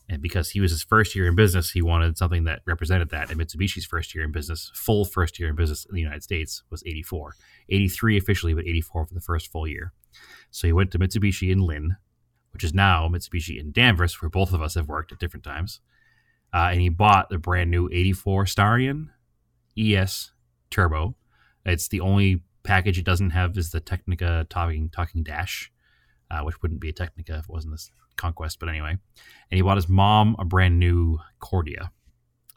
And 0.09 0.23
because 0.23 0.51
he 0.51 0.61
was 0.61 0.71
his 0.71 0.85
first 0.85 1.15
year 1.15 1.27
in 1.27 1.35
business, 1.35 1.71
he 1.71 1.83
wanted 1.83 2.17
something 2.17 2.45
that 2.45 2.63
represented 2.65 3.11
that. 3.11 3.31
And 3.31 3.41
Mitsubishi's 3.41 3.85
first 3.85 4.15
year 4.15 4.25
in 4.25 4.31
business, 4.31 4.71
full 4.73 5.05
first 5.05 5.39
year 5.39 5.49
in 5.49 5.57
business 5.57 5.85
in 5.85 5.95
the 5.95 6.01
United 6.01 6.23
States, 6.23 6.63
was 6.71 6.83
84. 6.87 7.35
83 7.69 8.17
officially, 8.17 8.55
but 8.55 8.67
84 8.67 9.07
for 9.07 9.15
the 9.15 9.21
first 9.21 9.51
full 9.51 9.67
year. 9.67 9.93
So 10.51 10.69
he 10.69 10.73
went 10.73 10.93
to 10.93 10.99
Mitsubishi 10.99 11.51
in 11.51 11.59
Lynn, 11.59 11.97
which 12.53 12.63
is 12.63 12.73
now 12.73 13.09
Mitsubishi 13.09 13.59
in 13.59 13.73
Danvers, 13.73 14.23
where 14.23 14.29
both 14.29 14.53
of 14.53 14.63
us 14.63 14.75
have 14.75 14.89
worked 14.89 15.11
at 15.11 15.19
different 15.19 15.45
times. 15.45 15.81
Uh, 16.53 16.71
and 16.73 16.81
he 16.81 16.89
bought 16.89 17.29
the 17.29 17.39
brand 17.39 17.71
new 17.71 17.89
84 17.93 18.45
Starion 18.45 19.09
ES 19.79 20.33
Turbo. 20.71 21.15
It's 21.65 21.89
the 21.89 22.01
only 22.01 22.43
package 22.63 22.99
it 22.99 23.05
doesn't 23.05 23.31
have 23.31 23.57
is 23.57 23.71
the 23.71 23.81
Technica 23.81 24.47
talking 24.49 24.91
talking 24.91 25.23
dash, 25.23 25.73
uh, 26.31 26.41
which 26.41 26.61
wouldn't 26.63 26.81
be 26.81 26.89
a 26.89 26.93
Technica 26.93 27.39
if 27.39 27.45
it 27.45 27.51
wasn't 27.51 27.75
this 27.75 27.91
Conquest. 28.17 28.59
But 28.59 28.69
anyway, 28.69 28.91
and 28.91 29.57
he 29.57 29.63
bought 29.63 29.77
his 29.77 29.89
mom 29.89 30.37
a 30.39 30.45
brand 30.45 30.79
new 30.79 31.19
Cordia, 31.41 31.91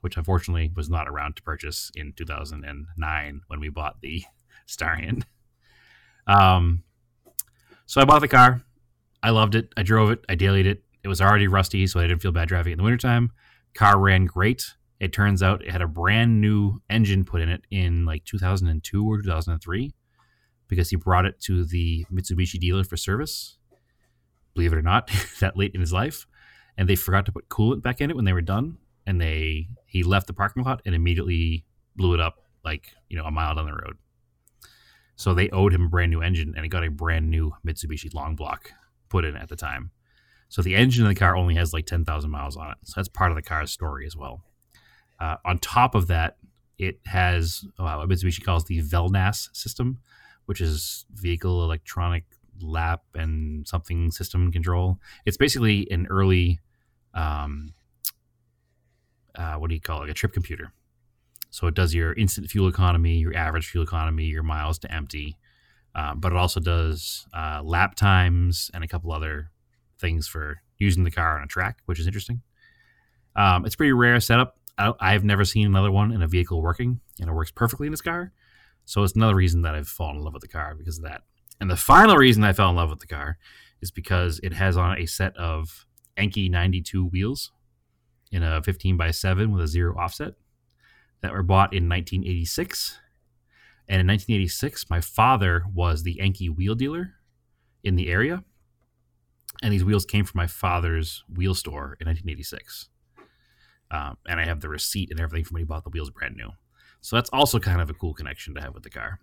which 0.02 0.18
unfortunately 0.18 0.72
was 0.76 0.90
not 0.90 1.08
around 1.08 1.36
to 1.36 1.44
purchase 1.44 1.92
in 1.96 2.14
2009 2.14 3.42
when 3.48 3.60
we 3.60 3.70
bought 3.70 4.02
the 4.02 4.24
Starion. 4.68 5.24
Um, 6.28 6.84
so 7.86 8.02
I 8.02 8.06
bought 8.06 8.22
the 8.22 8.28
car. 8.28 8.62
I 9.22 9.32
loved 9.32 9.56
it. 9.56 9.74
I 9.76 9.84
drove 9.84 10.12
it. 10.12 10.24
I 10.30 10.36
dailied 10.36 10.68
it. 10.68 10.84
It 11.04 11.08
was 11.08 11.22
already 11.22 11.48
rusty, 11.48 11.88
so 11.88 12.00
I 12.00 12.08
didn't 12.08 12.22
feel 12.22 12.32
bad 12.32 12.48
driving 12.48 12.72
it 12.72 12.74
in 12.74 12.78
the 12.78 12.84
wintertime. 12.84 13.32
Car 13.74 14.00
ran 14.00 14.26
great. 14.26 14.76
It 15.00 15.14
turns 15.14 15.42
out 15.42 15.64
it 15.64 15.72
had 15.72 15.82
a 15.82 15.88
brand 15.88 16.42
new 16.42 16.82
engine 16.90 17.24
put 17.24 17.42
in 17.42 17.50
it 17.50 17.62
in 17.72 18.06
like 18.06 18.26
2002 18.26 19.06
or 19.06 19.22
2003 19.22 19.94
because 20.68 20.90
he 20.90 20.96
brought 20.96 21.26
it 21.26 21.40
to 21.42 21.64
the 21.66 22.06
Mitsubishi 22.12 22.60
dealer 22.60 22.84
for 22.84 22.98
service. 22.98 23.58
Believe 24.54 24.74
it 24.74 24.78
or 24.78 24.82
not, 24.82 25.10
that 25.40 25.58
late 25.58 25.74
in 25.74 25.82
his 25.82 25.94
life, 25.94 26.26
and 26.78 26.88
they 26.88 26.96
forgot 26.96 27.26
to 27.26 27.32
put 27.32 27.50
coolant 27.50 27.82
back 27.82 28.02
in 28.02 28.10
it 28.10 28.16
when 28.16 28.26
they 28.26 28.34
were 28.34 28.42
done, 28.42 28.78
and 29.06 29.20
they 29.20 29.70
he 29.86 30.04
left 30.04 30.28
the 30.28 30.34
parking 30.34 30.64
lot 30.64 30.82
and 30.86 30.94
immediately 30.94 31.66
blew 31.96 32.14
it 32.14 32.20
up 32.20 32.40
like 32.64 32.94
you 33.10 33.18
know 33.18 33.26
a 33.26 33.32
mile 33.32 33.56
down 33.56 33.66
the 33.66 33.74
road. 33.74 33.98
So 35.16 35.34
they 35.34 35.50
owed 35.50 35.74
him 35.74 35.84
a 35.84 35.90
brand 35.90 36.12
new 36.12 36.22
engine, 36.22 36.54
and 36.56 36.64
he 36.64 36.70
got 36.70 36.86
a 36.86 36.90
brand 36.90 37.30
new 37.30 37.54
Mitsubishi 37.66 38.14
long 38.14 38.36
block 38.36 38.72
put 39.10 39.26
in 39.26 39.36
at 39.36 39.50
the 39.50 39.56
time. 39.56 39.92
So 40.50 40.62
the 40.64 40.76
engine 40.76 41.06
in 41.06 41.10
the 41.10 41.16
car 41.16 41.36
only 41.36 41.56
has 41.56 41.74
like 41.74 41.86
10,000 41.86 42.30
miles 42.30 42.58
on 42.58 42.72
it. 42.72 42.78
So 42.84 42.94
that's 42.98 43.08
part 43.08 43.32
of 43.32 43.36
the 43.36 43.44
car's 43.44 43.72
story 43.72 44.06
as 44.06 44.16
well. 44.16 44.44
Uh, 45.20 45.36
on 45.46 45.60
top 45.60 45.96
of 45.96 46.08
that, 46.08 46.38
it 46.78 47.00
has 47.06 47.66
uh, 47.78 47.96
what 47.96 48.10
Mitsubishi 48.10 48.44
calls 48.44 48.66
the 48.66 48.80
VELNAS 48.82 49.50
system, 49.54 50.00
which 50.46 50.60
is 50.62 51.06
vehicle 51.14 51.64
electronic 51.64 52.24
lap 52.62 53.04
and 53.14 53.68
something 53.68 54.12
system 54.12 54.52
control. 54.52 54.98
It's 55.26 55.38
basically 55.38 55.90
an 55.92 56.08
early, 56.10 56.60
um, 57.14 57.74
uh, 59.36 59.56
what 59.56 59.70
do 59.70 59.76
you 59.76 59.82
call 59.82 59.98
it, 59.98 60.02
like 60.02 60.12
a 60.12 60.16
trip 60.16 60.34
computer. 60.34 60.72
So 61.52 61.68
it 61.68 61.76
does 61.76 61.94
your 61.94 62.14
instant 62.14 62.50
fuel 62.50 62.68
economy, 62.68 63.18
your 63.18 63.36
average 63.36 63.68
fuel 63.68 63.84
economy, 63.84 64.26
your 64.26 64.44
miles 64.44 64.80
to 64.80 64.94
empty, 64.94 65.38
uh, 65.96 66.16
but 66.16 66.32
it 66.32 66.38
also 66.38 66.60
does 66.60 67.28
uh, 67.36 67.62
lap 67.64 67.96
times 67.96 68.72
and 68.74 68.84
a 68.84 68.88
couple 68.88 69.12
other 69.12 69.52
things 70.00 70.28
for 70.28 70.62
using 70.78 71.04
the 71.04 71.12
car 71.12 71.38
on 71.38 71.44
a 71.44 71.48
track, 71.48 71.80
which 71.86 72.00
is 72.00 72.08
interesting. 72.08 72.42
Um, 73.36 73.66
it's 73.66 73.76
pretty 73.76 73.94
rare 73.94 74.20
setup. 74.20 74.56
I, 74.78 75.12
have 75.12 75.26
never 75.26 75.44
seen 75.44 75.66
another 75.66 75.92
one 75.92 76.14
in 76.14 76.22
a 76.22 76.28
vehicle 76.28 76.62
working, 76.62 77.02
and 77.20 77.30
it 77.30 77.34
works 77.34 77.52
perfectly 77.52 77.88
in 77.88 77.92
this 77.92 78.02
car. 78.02 78.32
So 78.86 79.04
it's 79.04 79.16
another 79.16 79.36
reason 79.36 79.62
that 79.64 79.76
I've 79.76 79.90
fallen 79.90 80.18
in 80.18 80.24
love 80.24 80.34
with 80.34 80.42
the 80.42 80.48
car 80.48 80.74
because 80.74 80.98
of 80.98 81.04
that. 81.04 81.24
And 81.60 81.70
the 81.70 81.76
final 81.76 82.16
reason 82.16 82.44
I 82.46 82.54
fell 82.54 82.70
in 82.70 82.78
love 82.78 82.90
with 82.90 83.00
the 83.00 83.08
car 83.08 83.38
is 83.82 83.92
because 83.92 84.40
it 84.42 84.54
has 84.54 84.78
on 84.78 84.98
a 84.98 85.06
set 85.06 85.36
of 85.38 85.86
Enkei 86.18 86.50
92 86.50 87.06
wheels 87.06 87.52
in 88.32 88.42
a 88.42 88.62
15 88.64 88.98
by 88.98 89.12
7 89.12 89.52
with 89.52 89.64
a 89.64 89.68
zero 89.68 89.98
offset 89.98 90.36
that 91.22 91.34
were 91.34 91.44
bought 91.44 91.74
in 91.74 91.90
1986. 91.90 93.00
And 93.88 94.02
in 94.02 94.08
1986, 94.08 94.90
my 94.90 95.02
father 95.02 95.64
was 95.74 96.04
the 96.04 96.20
Enkei 96.22 96.56
wheel 96.56 96.76
dealer 96.76 97.16
in 97.84 97.96
the 97.96 98.10
area. 98.10 98.44
And 99.62 99.74
these 99.74 99.84
wheels 99.84 100.06
came 100.06 100.26
from 100.26 100.38
my 100.38 100.48
father's 100.48 101.24
wheel 101.34 101.54
store 101.54 101.98
in 102.00 102.08
1986. 102.08 102.90
Um, 103.92 104.18
and 104.28 104.40
I 104.40 104.46
have 104.46 104.62
the 104.62 104.70
receipt 104.70 105.10
and 105.12 105.20
everything 105.20 105.44
from 105.46 105.56
when 105.56 105.62
he 105.62 105.66
bought 105.66 105.84
the 105.84 105.90
wheels 105.90 106.10
brand 106.10 106.36
new. 106.36 106.50
So 107.02 107.16
that's 107.16 107.30
also 107.32 107.60
kind 107.60 107.82
of 107.82 107.90
a 107.90 107.94
cool 107.94 108.14
connection 108.14 108.54
to 108.56 108.62
have 108.62 108.74
with 108.74 108.84
the 108.84 108.90
car. 108.90 109.20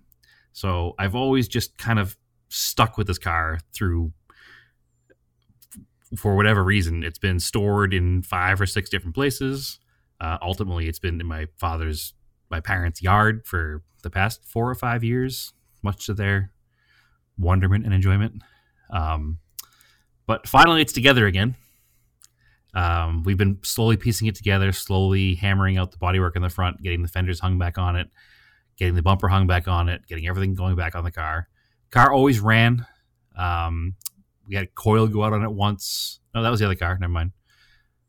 So 0.52 0.94
I've 0.98 1.14
always 1.14 1.48
just 1.48 1.78
kind 1.78 1.98
of 1.98 2.16
stuck 2.48 2.96
with 2.96 3.06
this 3.06 3.18
car 3.18 3.58
through, 3.74 4.12
for 6.16 6.36
whatever 6.36 6.64
reason, 6.64 7.02
it's 7.02 7.18
been 7.18 7.38
stored 7.38 7.92
in 7.92 8.22
five 8.22 8.60
or 8.60 8.66
six 8.66 8.88
different 8.88 9.14
places. 9.14 9.78
Uh, 10.20 10.38
ultimately, 10.40 10.88
it's 10.88 10.98
been 10.98 11.20
in 11.20 11.26
my 11.26 11.46
father's, 11.58 12.14
my 12.50 12.60
parents' 12.60 13.02
yard 13.02 13.46
for 13.46 13.82
the 14.02 14.10
past 14.10 14.44
four 14.44 14.70
or 14.70 14.74
five 14.74 15.04
years, 15.04 15.52
much 15.82 16.06
to 16.06 16.14
their 16.14 16.52
wonderment 17.38 17.84
and 17.84 17.92
enjoyment. 17.92 18.42
Um, 18.90 19.38
but 20.26 20.48
finally, 20.48 20.82
it's 20.82 20.92
together 20.92 21.26
again. 21.26 21.56
Um, 22.74 23.22
we've 23.22 23.38
been 23.38 23.58
slowly 23.62 23.96
piecing 23.96 24.28
it 24.28 24.34
together, 24.34 24.70
slowly 24.72 25.34
hammering 25.34 25.78
out 25.78 25.92
the 25.92 25.96
bodywork 25.98 26.36
in 26.36 26.42
the 26.42 26.50
front, 26.50 26.82
getting 26.82 27.02
the 27.02 27.08
fenders 27.08 27.40
hung 27.40 27.58
back 27.58 27.78
on 27.78 27.96
it, 27.96 28.10
getting 28.76 28.94
the 28.94 29.02
bumper 29.02 29.28
hung 29.28 29.46
back 29.46 29.66
on 29.66 29.88
it, 29.88 30.06
getting 30.06 30.26
everything 30.26 30.54
going 30.54 30.76
back 30.76 30.94
on 30.94 31.04
the 31.04 31.10
car. 31.10 31.48
Car 31.90 32.12
always 32.12 32.40
ran. 32.40 32.86
Um, 33.36 33.94
we 34.46 34.56
had 34.56 34.64
a 34.64 34.68
coil 34.68 35.06
go 35.06 35.24
out 35.24 35.32
on 35.32 35.42
it 35.42 35.50
once. 35.50 36.20
No, 36.34 36.42
that 36.42 36.50
was 36.50 36.60
the 36.60 36.66
other 36.66 36.74
car. 36.74 36.98
Never 37.00 37.12
mind. 37.12 37.32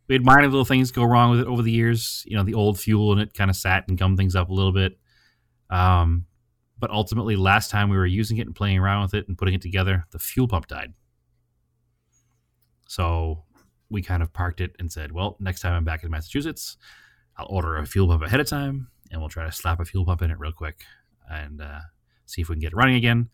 We 0.07 0.15
had 0.15 0.25
minor 0.25 0.47
little 0.47 0.65
things 0.65 0.91
go 0.91 1.03
wrong 1.03 1.31
with 1.31 1.41
it 1.41 1.47
over 1.47 1.61
the 1.61 1.71
years. 1.71 2.23
You 2.27 2.37
know, 2.37 2.43
the 2.43 2.53
old 2.53 2.79
fuel 2.79 3.13
in 3.13 3.19
it 3.19 3.33
kind 3.33 3.49
of 3.49 3.55
sat 3.55 3.85
and 3.87 3.97
gummed 3.97 4.17
things 4.17 4.35
up 4.35 4.49
a 4.49 4.53
little 4.53 4.71
bit. 4.71 4.97
Um, 5.69 6.25
but 6.79 6.91
ultimately, 6.91 7.35
last 7.35 7.71
time 7.71 7.89
we 7.89 7.97
were 7.97 8.05
using 8.05 8.37
it 8.37 8.47
and 8.47 8.55
playing 8.55 8.79
around 8.79 9.03
with 9.03 9.13
it 9.13 9.27
and 9.27 9.37
putting 9.37 9.53
it 9.53 9.61
together, 9.61 10.05
the 10.11 10.19
fuel 10.19 10.47
pump 10.47 10.67
died. 10.67 10.93
So 12.87 13.43
we 13.89 14.01
kind 14.01 14.23
of 14.23 14.33
parked 14.33 14.61
it 14.61 14.75
and 14.79 14.91
said, 14.91 15.11
well, 15.11 15.37
next 15.39 15.61
time 15.61 15.73
I'm 15.73 15.83
back 15.83 16.03
in 16.03 16.11
Massachusetts, 16.11 16.77
I'll 17.37 17.47
order 17.49 17.77
a 17.77 17.85
fuel 17.85 18.07
pump 18.07 18.23
ahead 18.23 18.39
of 18.39 18.47
time 18.47 18.87
and 19.11 19.21
we'll 19.21 19.29
try 19.29 19.45
to 19.45 19.51
slap 19.51 19.79
a 19.79 19.85
fuel 19.85 20.05
pump 20.05 20.21
in 20.21 20.31
it 20.31 20.39
real 20.39 20.51
quick 20.51 20.81
and 21.29 21.61
uh, 21.61 21.79
see 22.25 22.41
if 22.41 22.49
we 22.49 22.55
can 22.55 22.61
get 22.61 22.73
it 22.73 22.75
running 22.75 22.95
again. 22.95 23.29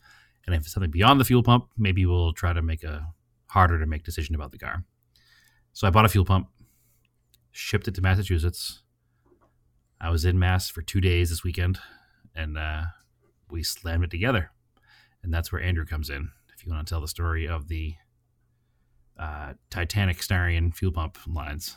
And 0.45 0.56
if 0.56 0.64
it's 0.64 0.74
something 0.74 0.91
beyond 0.91 1.20
the 1.20 1.26
fuel 1.26 1.43
pump, 1.43 1.70
maybe 1.78 2.06
we'll 2.06 2.34
try 2.34 2.51
to 2.54 2.62
make 2.62 2.84
a 2.84 3.08
harder 3.47 3.80
to 3.80 3.86
make 3.86 4.04
decision 4.04 4.36
about 4.36 4.51
the 4.51 4.58
car. 4.58 4.84
So 5.72 5.88
I 5.88 5.89
bought 5.89 6.06
a 6.06 6.10
fuel 6.10 6.26
pump, 6.26 6.49
shipped 7.51 7.88
it 7.88 7.95
to 7.95 8.01
Massachusetts. 8.01 8.82
I 10.01 10.10
was 10.10 10.26
in 10.26 10.38
Mass 10.38 10.70
for 10.70 10.82
two 10.82 10.99
days 10.99 11.30
this 11.30 11.43
weekend, 11.43 11.80
and 12.36 12.58
uh, 12.58 12.84
we 13.49 13.64
slammed 13.64 14.04
it 14.04 14.12
together. 14.12 14.51
And 15.24 15.34
that's 15.34 15.51
where 15.51 15.62
Andrew 15.62 15.86
comes 15.86 16.10
in. 16.10 16.30
If 16.54 16.66
you 16.66 16.72
want 16.72 16.86
to 16.86 16.91
tell 16.91 16.99
the 16.99 17.08
story 17.08 17.47
of 17.47 17.70
the 17.70 17.95
uh, 19.18 19.53
Titanic 19.70 20.18
Starion 20.18 20.74
fuel 20.74 20.91
pump 20.91 21.18
lines. 21.28 21.76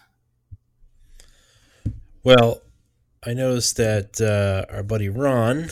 Well, 2.22 2.62
I 3.24 3.34
noticed 3.34 3.76
that 3.76 4.20
uh, 4.20 4.72
our 4.72 4.82
buddy 4.82 5.09
Ron 5.09 5.70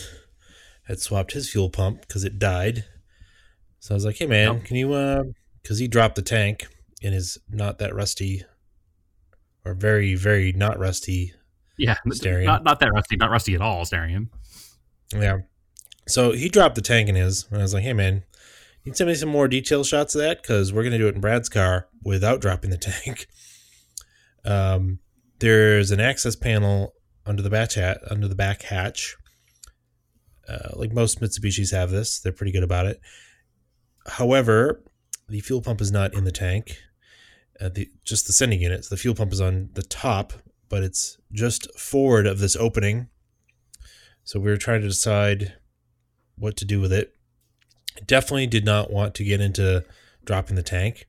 had 0.83 0.99
swapped 0.99 1.33
his 1.33 1.49
fuel 1.49 1.69
pump 1.69 2.01
because 2.01 2.23
it 2.23 2.39
died. 2.39 2.85
So 3.79 3.93
I 3.93 3.95
was 3.95 4.05
like, 4.05 4.17
"Hey 4.17 4.25
man, 4.25 4.61
can 4.61 4.77
you?" 4.77 4.87
Because 5.61 5.79
uh, 5.79 5.81
he 5.81 5.87
dropped 5.87 6.15
the 6.15 6.21
tank 6.21 6.67
in 7.01 7.13
his 7.13 7.37
not 7.49 7.77
that 7.79 7.93
rusty, 7.93 8.43
or 9.63 9.73
very 9.73 10.15
very 10.15 10.53
not 10.53 10.79
rusty. 10.79 11.33
Yeah, 11.77 11.95
Starion. 12.07 12.45
not 12.45 12.63
not 12.63 12.79
that 12.79 12.91
rusty, 12.93 13.15
not 13.15 13.31
rusty 13.31 13.53
at 13.53 13.61
all, 13.61 13.83
Starion. 13.85 14.29
Yeah. 15.13 15.39
So 16.07 16.31
he 16.31 16.49
dropped 16.49 16.75
the 16.75 16.81
tank 16.81 17.09
in 17.09 17.15
his, 17.15 17.47
and 17.49 17.59
I 17.59 17.61
was 17.61 17.73
like, 17.73 17.83
"Hey 17.83 17.93
man, 17.93 18.23
you 18.85 18.91
can 18.91 18.95
send 18.95 19.09
me 19.09 19.15
some 19.15 19.29
more 19.29 19.47
detail 19.47 19.83
shots 19.83 20.13
of 20.13 20.21
that 20.21 20.43
because 20.43 20.71
we're 20.71 20.83
going 20.83 20.91
to 20.91 20.99
do 20.99 21.07
it 21.07 21.15
in 21.15 21.21
Brad's 21.21 21.49
car 21.49 21.87
without 22.03 22.39
dropping 22.39 22.69
the 22.69 22.77
tank. 22.77 23.27
Um, 24.47 24.99
there's 25.39 25.89
an 25.89 25.99
access 25.99 26.35
panel 26.35 26.93
under 27.25 27.41
the 27.41 27.99
under 28.11 28.27
the 28.27 28.35
back 28.35 28.61
hatch. 28.61 29.15
Uh, 30.47 30.69
like 30.75 30.93
most 30.93 31.19
Mitsubishis 31.19 31.71
have 31.71 31.89
this, 31.89 32.19
they're 32.19 32.31
pretty 32.31 32.51
good 32.51 32.61
about 32.61 32.85
it. 32.85 33.01
However, 34.05 34.83
the 35.27 35.39
fuel 35.39 35.63
pump 35.63 35.81
is 35.81 35.91
not 35.91 36.13
in 36.13 36.25
the 36.25 36.31
tank. 36.31 36.77
Uh, 37.59 37.69
the 37.69 37.89
just 38.03 38.27
the 38.27 38.33
sending 38.33 38.61
unit. 38.61 38.85
So 38.85 38.93
the 38.93 39.01
fuel 39.01 39.15
pump 39.15 39.33
is 39.33 39.41
on 39.41 39.69
the 39.73 39.81
top, 39.81 40.33
but 40.69 40.83
it's 40.83 41.17
just 41.31 41.67
forward 41.79 42.27
of 42.27 42.37
this 42.37 42.55
opening. 42.55 43.09
So 44.25 44.39
we 44.39 44.51
were 44.51 44.57
trying 44.57 44.81
to 44.81 44.87
decide 44.87 45.55
what 46.35 46.55
to 46.57 46.65
do 46.65 46.79
with 46.79 46.93
it 46.93 47.14
definitely 48.05 48.47
did 48.47 48.65
not 48.65 48.91
want 48.91 49.15
to 49.15 49.23
get 49.23 49.41
into 49.41 49.83
dropping 50.23 50.55
the 50.55 50.63
tank 50.63 51.07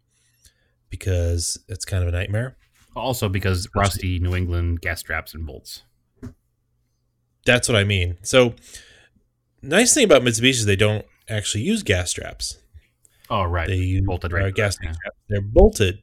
because 0.90 1.58
it's 1.68 1.84
kind 1.84 2.02
of 2.02 2.08
a 2.08 2.12
nightmare. 2.12 2.56
Also, 2.94 3.28
because 3.28 3.68
rusty 3.74 4.18
New 4.18 4.34
England 4.34 4.80
gas 4.80 5.00
straps 5.00 5.34
and 5.34 5.46
bolts. 5.46 5.82
That's 7.44 7.68
what 7.68 7.76
I 7.76 7.84
mean. 7.84 8.16
So, 8.22 8.54
nice 9.62 9.94
thing 9.94 10.04
about 10.04 10.22
Mitsubishi 10.22 10.50
is 10.50 10.66
they 10.66 10.76
don't 10.76 11.04
actually 11.28 11.62
use 11.64 11.82
gas 11.82 12.10
straps. 12.10 12.58
Oh, 13.28 13.44
right. 13.44 13.68
They 13.68 13.76
use 13.76 14.04
bolted 14.06 14.32
uh, 14.32 14.50
gas 14.50 14.76
straps. 14.76 14.98
They're 15.28 15.40
bolted. 15.40 16.02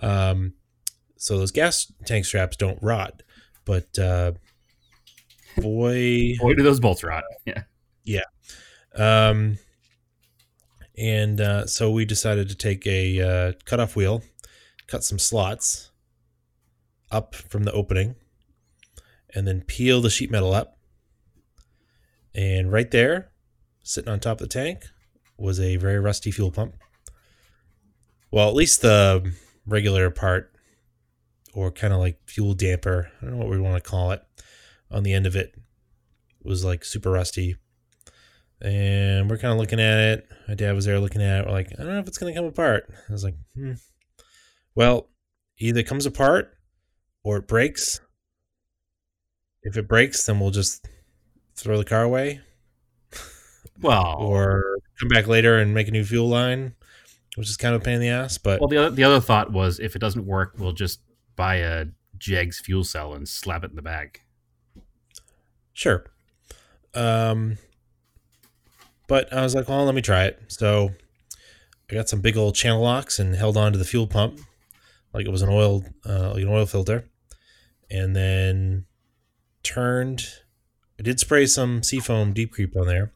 Um, 0.00 0.54
so 1.16 1.36
those 1.38 1.50
gas 1.50 1.92
tank 2.06 2.24
straps 2.24 2.56
don't 2.56 2.78
rot. 2.82 3.22
But 3.64 3.98
uh, 3.98 4.32
boy, 5.56 6.36
boy, 6.40 6.54
do 6.54 6.62
those 6.62 6.80
bolts 6.80 7.04
rot. 7.04 7.24
Yeah. 7.44 7.62
Yeah. 8.04 8.22
Um, 8.94 9.58
and 11.00 11.40
uh, 11.40 11.66
so 11.66 11.90
we 11.90 12.04
decided 12.04 12.48
to 12.50 12.54
take 12.54 12.86
a 12.86 13.20
uh, 13.20 13.52
cutoff 13.64 13.96
wheel, 13.96 14.22
cut 14.86 15.02
some 15.02 15.18
slots. 15.18 15.90
up 17.10 17.34
from 17.34 17.64
the 17.64 17.72
opening 17.72 18.14
and 19.34 19.46
then 19.46 19.62
peel 19.62 20.00
the 20.00 20.10
sheet 20.10 20.30
metal 20.30 20.54
up. 20.54 20.78
And 22.34 22.70
right 22.70 22.90
there, 22.90 23.32
sitting 23.82 24.12
on 24.12 24.20
top 24.20 24.40
of 24.40 24.48
the 24.48 24.52
tank, 24.52 24.84
was 25.36 25.58
a 25.58 25.76
very 25.76 25.98
rusty 25.98 26.30
fuel 26.30 26.52
pump. 26.52 26.74
Well, 28.30 28.48
at 28.48 28.54
least 28.54 28.82
the 28.82 29.32
regular 29.66 30.10
part, 30.10 30.52
or 31.52 31.72
kind 31.72 31.92
of 31.92 31.98
like 31.98 32.18
fuel 32.26 32.54
damper, 32.54 33.10
I 33.20 33.24
don't 33.24 33.34
know 33.34 33.38
what 33.38 33.50
we 33.50 33.58
want 33.58 33.82
to 33.82 33.90
call 33.90 34.12
it, 34.12 34.22
on 34.90 35.02
the 35.02 35.12
end 35.12 35.26
of 35.26 35.34
it 35.34 35.54
was 36.44 36.64
like 36.64 36.84
super 36.84 37.10
rusty. 37.10 37.56
And 38.62 39.30
we're 39.30 39.38
kind 39.38 39.52
of 39.52 39.58
looking 39.58 39.80
at 39.80 39.98
it. 39.98 40.28
My 40.48 40.54
dad 40.54 40.74
was 40.74 40.84
there 40.84 41.00
looking 41.00 41.22
at 41.22 41.40
it. 41.40 41.46
We're 41.46 41.52
like, 41.52 41.72
I 41.78 41.82
don't 41.82 41.92
know 41.92 42.00
if 42.00 42.08
it's 42.08 42.18
going 42.18 42.34
to 42.34 42.38
come 42.38 42.46
apart. 42.46 42.92
I 43.08 43.12
was 43.12 43.24
like, 43.24 43.36
hmm. 43.54 43.72
Well, 44.74 45.08
either 45.58 45.80
it 45.80 45.86
comes 45.86 46.06
apart 46.06 46.52
or 47.24 47.38
it 47.38 47.48
breaks. 47.48 48.00
If 49.62 49.76
it 49.76 49.88
breaks, 49.88 50.24
then 50.24 50.40
we'll 50.40 50.50
just 50.50 50.86
throw 51.56 51.78
the 51.78 51.84
car 51.84 52.02
away 52.02 52.40
Well, 53.80 54.16
or 54.18 54.78
come 54.98 55.08
back 55.08 55.26
later 55.26 55.58
and 55.58 55.74
make 55.74 55.88
a 55.88 55.90
new 55.90 56.04
fuel 56.04 56.28
line, 56.28 56.74
which 57.36 57.48
is 57.48 57.56
kind 57.56 57.74
of 57.74 57.80
a 57.80 57.84
pain 57.84 57.94
in 57.94 58.00
the 58.00 58.08
ass. 58.08 58.38
But 58.38 58.60
well, 58.60 58.68
the 58.68 58.76
other 58.76 58.90
the 58.90 59.04
other 59.04 59.20
thought 59.20 59.52
was 59.52 59.80
if 59.80 59.96
it 59.96 60.00
doesn't 60.00 60.26
work, 60.26 60.54
we'll 60.58 60.72
just 60.72 61.00
buy 61.36 61.56
a 61.56 61.86
Jegs 62.18 62.60
fuel 62.60 62.84
cell 62.84 63.14
and 63.14 63.28
slap 63.28 63.64
it 63.64 63.70
in 63.70 63.76
the 63.76 63.82
bag. 63.82 64.20
Sure. 65.72 66.04
Um, 66.94 67.56
but 69.10 69.32
I 69.32 69.42
was 69.42 69.56
like, 69.56 69.68
well, 69.68 69.84
let 69.84 69.94
me 69.96 70.02
try 70.02 70.26
it. 70.26 70.40
So 70.46 70.92
I 71.90 71.94
got 71.94 72.08
some 72.08 72.20
big 72.20 72.36
old 72.36 72.54
channel 72.54 72.80
locks 72.80 73.18
and 73.18 73.34
held 73.34 73.56
on 73.56 73.72
to 73.72 73.78
the 73.78 73.84
fuel 73.84 74.06
pump 74.06 74.38
like 75.12 75.26
it 75.26 75.30
was 75.32 75.42
an 75.42 75.48
oil, 75.48 75.84
uh, 76.08 76.30
like 76.34 76.42
an 76.44 76.48
oil 76.48 76.64
filter, 76.64 77.08
and 77.90 78.14
then 78.14 78.86
turned. 79.64 80.28
I 80.98 81.02
did 81.02 81.18
spray 81.18 81.46
some 81.46 81.82
seafoam 81.82 82.32
deep 82.32 82.52
creep 82.52 82.76
on 82.76 82.86
there. 82.86 83.12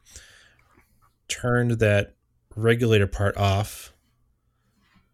Turned 1.29 1.79
that 1.79 2.15
regulator 2.57 3.07
part 3.07 3.37
off, 3.37 3.93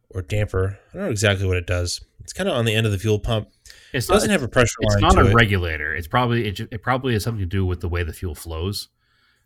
or 0.10 0.24
damper. 0.24 0.80
I 0.90 0.98
don't 0.98 1.06
know 1.06 1.12
exactly 1.12 1.46
what 1.46 1.58
it 1.58 1.68
does. 1.68 2.02
It's 2.22 2.34
kind 2.34 2.50
of 2.50 2.56
on 2.56 2.66
the 2.66 2.74
end 2.74 2.88
of 2.88 2.92
the 2.92 2.98
fuel 2.98 3.20
pump. 3.20 3.50
It's 3.94 4.10
It 4.10 4.14
doesn't 4.14 4.30
not, 4.30 4.40
have 4.40 4.44
a 4.44 4.48
pressure 4.48 4.74
it's 4.82 4.96
line 4.96 5.02
not 5.02 5.14
to 5.14 5.22
a 5.22 5.30
it. 5.30 5.36
regulator. 5.36 5.94
It's 5.94 6.08
probably 6.08 6.48
it, 6.48 6.60
it 6.60 6.82
probably 6.82 7.14
has 7.14 7.24
something 7.24 7.40
to 7.42 7.46
do 7.46 7.64
with 7.64 7.82
the 7.82 7.90
way 7.90 8.04
the 8.04 8.14
fuel 8.14 8.34
flows. 8.34 8.88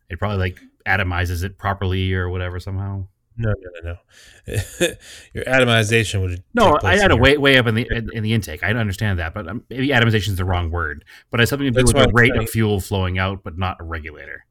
It 0.10 0.20
probably 0.20 0.38
like 0.38 0.62
atomizes 0.86 1.44
it 1.44 1.58
properly 1.58 2.14
or 2.14 2.30
whatever 2.30 2.60
somehow. 2.60 3.08
No, 3.38 3.50
no, 3.50 3.70
no, 3.84 3.92
no. 3.92 4.58
Your 5.34 5.44
atomization 5.44 6.22
would 6.22 6.44
No, 6.54 6.78
I 6.84 6.96
had 6.96 7.12
a 7.12 7.18
way 7.18 7.38
way 7.38 7.58
up 7.58 7.68
in 7.68 7.76
the 7.76 7.88
in, 7.92 8.10
in 8.14 8.24
the 8.24 8.34
intake. 8.34 8.64
I 8.64 8.70
understand 8.70 9.20
that, 9.20 9.34
but 9.34 9.48
um, 9.48 9.64
maybe 9.70 9.90
atomization 9.90 10.30
is 10.30 10.36
the 10.38 10.46
wrong 10.46 10.72
word. 10.72 11.04
But 11.30 11.40
it 11.40 11.44
has 11.44 11.50
something 11.50 11.66
to 11.66 11.72
do 11.72 11.76
That's 11.76 11.94
with 11.94 12.08
the 12.08 12.14
rate 12.14 12.36
of 12.36 12.50
fuel 12.50 12.80
flowing 12.80 13.20
out, 13.20 13.44
but 13.44 13.58
not 13.58 13.78
a 13.82 13.84
regulator. 13.84 14.46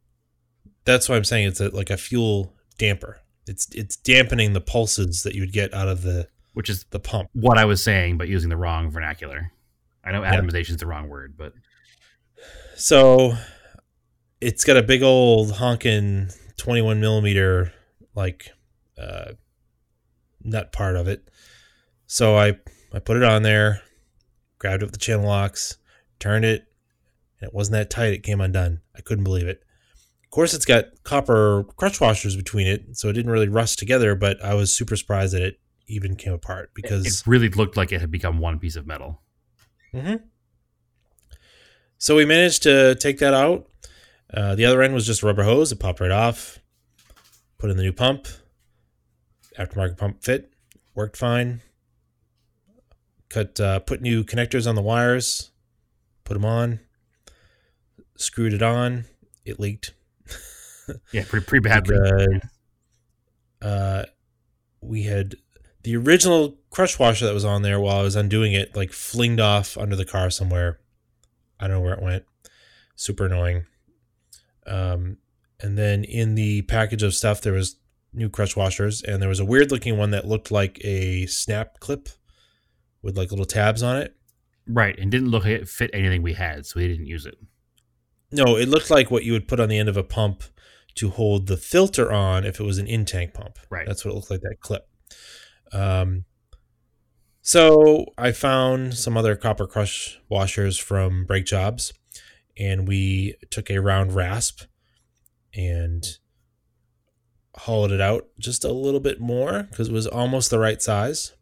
That's 0.84 1.08
why 1.08 1.16
I'm 1.16 1.24
saying 1.24 1.48
it's 1.48 1.60
a, 1.60 1.70
like 1.70 1.88
a 1.88 1.96
fuel 1.96 2.52
damper. 2.76 3.20
It's 3.46 3.68
it's 3.74 3.96
dampening 3.96 4.52
the 4.52 4.60
pulses 4.60 5.22
that 5.22 5.34
you 5.34 5.40
would 5.40 5.52
get 5.52 5.72
out 5.72 5.88
of 5.88 6.02
the 6.02 6.28
Which 6.52 6.68
is 6.68 6.84
the 6.90 7.00
pump. 7.00 7.30
what 7.32 7.56
I 7.56 7.64
was 7.64 7.82
saying, 7.82 8.18
but 8.18 8.28
using 8.28 8.50
the 8.50 8.56
wrong 8.56 8.90
vernacular. 8.90 9.50
I 10.04 10.12
know 10.12 10.20
atomization 10.20 10.70
is 10.70 10.76
the 10.76 10.86
wrong 10.86 11.08
word, 11.08 11.34
but 11.38 11.54
So 12.76 13.34
it's 14.44 14.62
got 14.62 14.76
a 14.76 14.82
big 14.82 15.02
old 15.02 15.52
honking 15.52 16.28
21 16.58 17.00
millimeter 17.00 17.72
like 18.14 18.50
uh, 18.98 19.32
nut 20.42 20.70
part 20.70 20.96
of 20.96 21.08
it. 21.08 21.28
So 22.06 22.36
I 22.36 22.58
I 22.92 22.98
put 22.98 23.16
it 23.16 23.22
on 23.24 23.42
there, 23.42 23.80
grabbed 24.58 24.82
up 24.82 24.92
the 24.92 24.98
channel 24.98 25.26
locks, 25.26 25.78
turned 26.18 26.44
it, 26.44 26.66
and 27.40 27.48
it 27.48 27.54
wasn't 27.54 27.72
that 27.72 27.90
tight. 27.90 28.12
It 28.12 28.22
came 28.22 28.40
undone. 28.40 28.82
I 28.94 29.00
couldn't 29.00 29.24
believe 29.24 29.48
it. 29.48 29.62
Of 30.22 30.30
course, 30.30 30.52
it's 30.52 30.66
got 30.66 30.86
copper 31.04 31.64
crush 31.76 32.00
washers 32.00 32.36
between 32.36 32.66
it, 32.66 32.96
so 32.96 33.08
it 33.08 33.14
didn't 33.14 33.32
really 33.32 33.48
rust 33.48 33.78
together. 33.78 34.14
But 34.14 34.44
I 34.44 34.54
was 34.54 34.74
super 34.74 34.94
surprised 34.96 35.32
that 35.32 35.42
it 35.42 35.58
even 35.86 36.16
came 36.16 36.34
apart 36.34 36.70
because 36.74 37.06
it 37.06 37.26
really 37.26 37.48
looked 37.48 37.76
like 37.76 37.92
it 37.92 38.00
had 38.00 38.10
become 38.10 38.38
one 38.38 38.58
piece 38.58 38.76
of 38.76 38.86
metal. 38.86 39.22
hmm 39.92 40.16
So 41.96 42.14
we 42.16 42.26
managed 42.26 42.62
to 42.64 42.94
take 42.96 43.18
that 43.20 43.32
out. 43.32 43.68
Uh, 44.34 44.54
the 44.54 44.64
other 44.64 44.82
end 44.82 44.94
was 44.94 45.06
just 45.06 45.22
a 45.22 45.26
rubber 45.26 45.44
hose. 45.44 45.70
It 45.70 45.78
popped 45.78 46.00
right 46.00 46.10
off. 46.10 46.58
Put 47.58 47.70
in 47.70 47.76
the 47.76 47.82
new 47.84 47.92
pump. 47.92 48.26
Aftermarket 49.58 49.96
pump 49.96 50.22
fit. 50.22 50.52
Worked 50.94 51.16
fine. 51.16 51.60
Cut. 53.28 53.58
Uh, 53.60 53.78
put 53.80 54.00
new 54.02 54.24
connectors 54.24 54.68
on 54.68 54.74
the 54.74 54.82
wires. 54.82 55.52
Put 56.24 56.34
them 56.34 56.44
on. 56.44 56.80
Screwed 58.16 58.52
it 58.54 58.62
on. 58.62 59.04
It 59.44 59.60
leaked. 59.60 59.94
Yeah, 61.12 61.24
pretty 61.26 61.46
pretty 61.46 61.66
bad. 61.66 61.84
Because, 61.84 62.40
uh, 63.62 64.04
we 64.82 65.04
had 65.04 65.36
the 65.82 65.96
original 65.96 66.58
crush 66.68 66.98
washer 66.98 67.24
that 67.24 67.32
was 67.32 67.44
on 67.46 67.62
there 67.62 67.80
while 67.80 68.00
I 68.00 68.02
was 68.02 68.16
undoing 68.16 68.52
it, 68.52 68.76
like 68.76 68.92
flinged 68.92 69.40
off 69.40 69.78
under 69.78 69.96
the 69.96 70.04
car 70.04 70.28
somewhere. 70.28 70.80
I 71.58 71.66
don't 71.66 71.76
know 71.76 71.80
where 71.80 71.94
it 71.94 72.02
went. 72.02 72.24
Super 72.96 73.24
annoying. 73.24 73.64
Um, 74.66 75.18
and 75.60 75.78
then 75.78 76.04
in 76.04 76.34
the 76.34 76.62
package 76.62 77.02
of 77.02 77.14
stuff, 77.14 77.40
there 77.40 77.52
was 77.52 77.76
new 78.12 78.28
crush 78.28 78.56
washers, 78.56 79.02
and 79.02 79.20
there 79.20 79.28
was 79.28 79.40
a 79.40 79.44
weird 79.44 79.70
looking 79.70 79.96
one 79.96 80.10
that 80.10 80.26
looked 80.26 80.50
like 80.50 80.80
a 80.84 81.26
snap 81.26 81.80
clip 81.80 82.08
with 83.02 83.16
like 83.16 83.30
little 83.30 83.44
tabs 83.44 83.82
on 83.82 83.96
it. 83.96 84.16
Right, 84.66 84.98
and 84.98 85.10
didn't 85.10 85.30
look 85.30 85.44
like 85.44 85.52
it 85.52 85.68
fit 85.68 85.90
anything 85.92 86.22
we 86.22 86.32
had, 86.32 86.66
so 86.66 86.80
we 86.80 86.88
didn't 86.88 87.06
use 87.06 87.26
it. 87.26 87.36
No, 88.32 88.56
it 88.56 88.68
looked 88.68 88.90
like 88.90 89.10
what 89.10 89.24
you 89.24 89.32
would 89.32 89.46
put 89.46 89.60
on 89.60 89.68
the 89.68 89.78
end 89.78 89.88
of 89.88 89.96
a 89.96 90.02
pump 90.02 90.42
to 90.96 91.10
hold 91.10 91.46
the 91.46 91.56
filter 91.56 92.12
on 92.12 92.44
if 92.44 92.60
it 92.60 92.64
was 92.64 92.78
an 92.78 92.86
in 92.86 93.04
tank 93.04 93.34
pump. 93.34 93.58
Right. 93.70 93.86
That's 93.86 94.04
what 94.04 94.12
it 94.12 94.14
looked 94.14 94.30
like 94.30 94.40
that 94.40 94.60
clip. 94.60 94.88
Um, 95.72 96.24
so 97.42 98.06
I 98.16 98.32
found 98.32 98.94
some 98.94 99.16
other 99.16 99.36
copper 99.36 99.66
crush 99.66 100.18
washers 100.28 100.78
from 100.78 101.26
Brake 101.26 101.44
Jobs, 101.44 101.92
and 102.58 102.86
we 102.86 103.34
took 103.50 103.70
a 103.70 103.80
round 103.80 104.14
rasp 104.14 104.62
and 105.54 106.04
hollowed 107.56 107.92
it 107.92 108.00
out 108.00 108.26
just 108.38 108.64
a 108.64 108.72
little 108.72 109.00
bit 109.00 109.20
more 109.20 109.64
because 109.70 109.88
it 109.88 109.92
was 109.92 110.06
almost 110.06 110.50
the 110.50 110.58
right 110.58 110.82
size. 110.82 111.32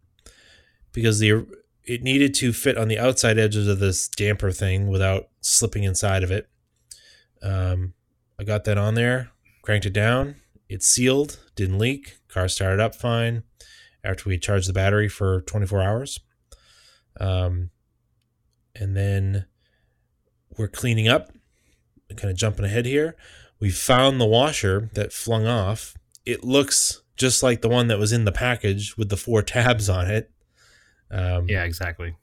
Because 0.93 1.19
the 1.19 1.47
it 1.85 2.03
needed 2.03 2.35
to 2.35 2.53
fit 2.53 2.79
on 2.79 2.89
the 2.89 2.99
outside 2.99 3.39
edges 3.39 3.67
of 3.67 3.81
this 3.81 4.09
damper 4.09 4.53
thing 4.53 4.89
without 4.89 5.29
slipping 5.41 5.83
inside 5.85 6.23
of 6.23 6.31
it. 6.31 6.49
Um, 7.43 7.95
I 8.39 8.45
got 8.45 8.65
that 8.65 8.79
on 8.79 8.95
there, 8.95 9.31
cranked 9.63 9.87
it 9.87 9.93
down. 9.93 10.37
It 10.69 10.83
sealed, 10.83 11.41
didn't 11.57 11.79
leak. 11.79 12.19
Car 12.29 12.49
started 12.49 12.81
up 12.81 12.95
fine 12.95 13.43
after 14.05 14.29
we 14.29 14.39
charged 14.39 14.69
the 14.69 14.73
battery 14.73 15.09
for 15.09 15.41
24 15.43 15.83
hours. 15.83 16.21
Um, 17.21 17.71
and 18.75 18.97
then 18.97 19.47
we're 20.59 20.69
cleaning 20.69 21.09
up, 21.09 21.31
kind 22.17 22.31
of 22.31 22.37
jumping 22.37 22.65
ahead 22.65 22.87
here. 22.87 23.17
We 23.61 23.71
found 23.71 24.21
the 24.21 24.27
washer 24.27 24.91
that 24.95 25.13
flung 25.13 25.47
off. 25.47 25.97
It 26.27 26.45
looks 26.45 27.03
just 27.17 27.43
like 27.43 27.63
the 27.63 27.69
one 27.69 27.87
that 27.89 27.99
was 27.99 28.13
in 28.13 28.25
the 28.25 28.33
package 28.33 28.97
with 28.97 29.09
the 29.09 29.17
four 29.17 29.43
tabs 29.43 29.89
on 29.89 30.11
it. 30.11 30.31
Um, 31.11 31.49
Yeah, 31.49 31.65
exactly. 31.65 32.17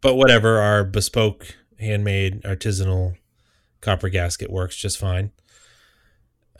but 0.00 0.14
whatever, 0.16 0.58
our 0.58 0.82
bespoke, 0.84 1.54
handmade, 1.78 2.42
artisanal 2.42 3.14
copper 3.80 4.08
gasket 4.08 4.50
works 4.50 4.76
just 4.76 4.98
fine. 4.98 5.30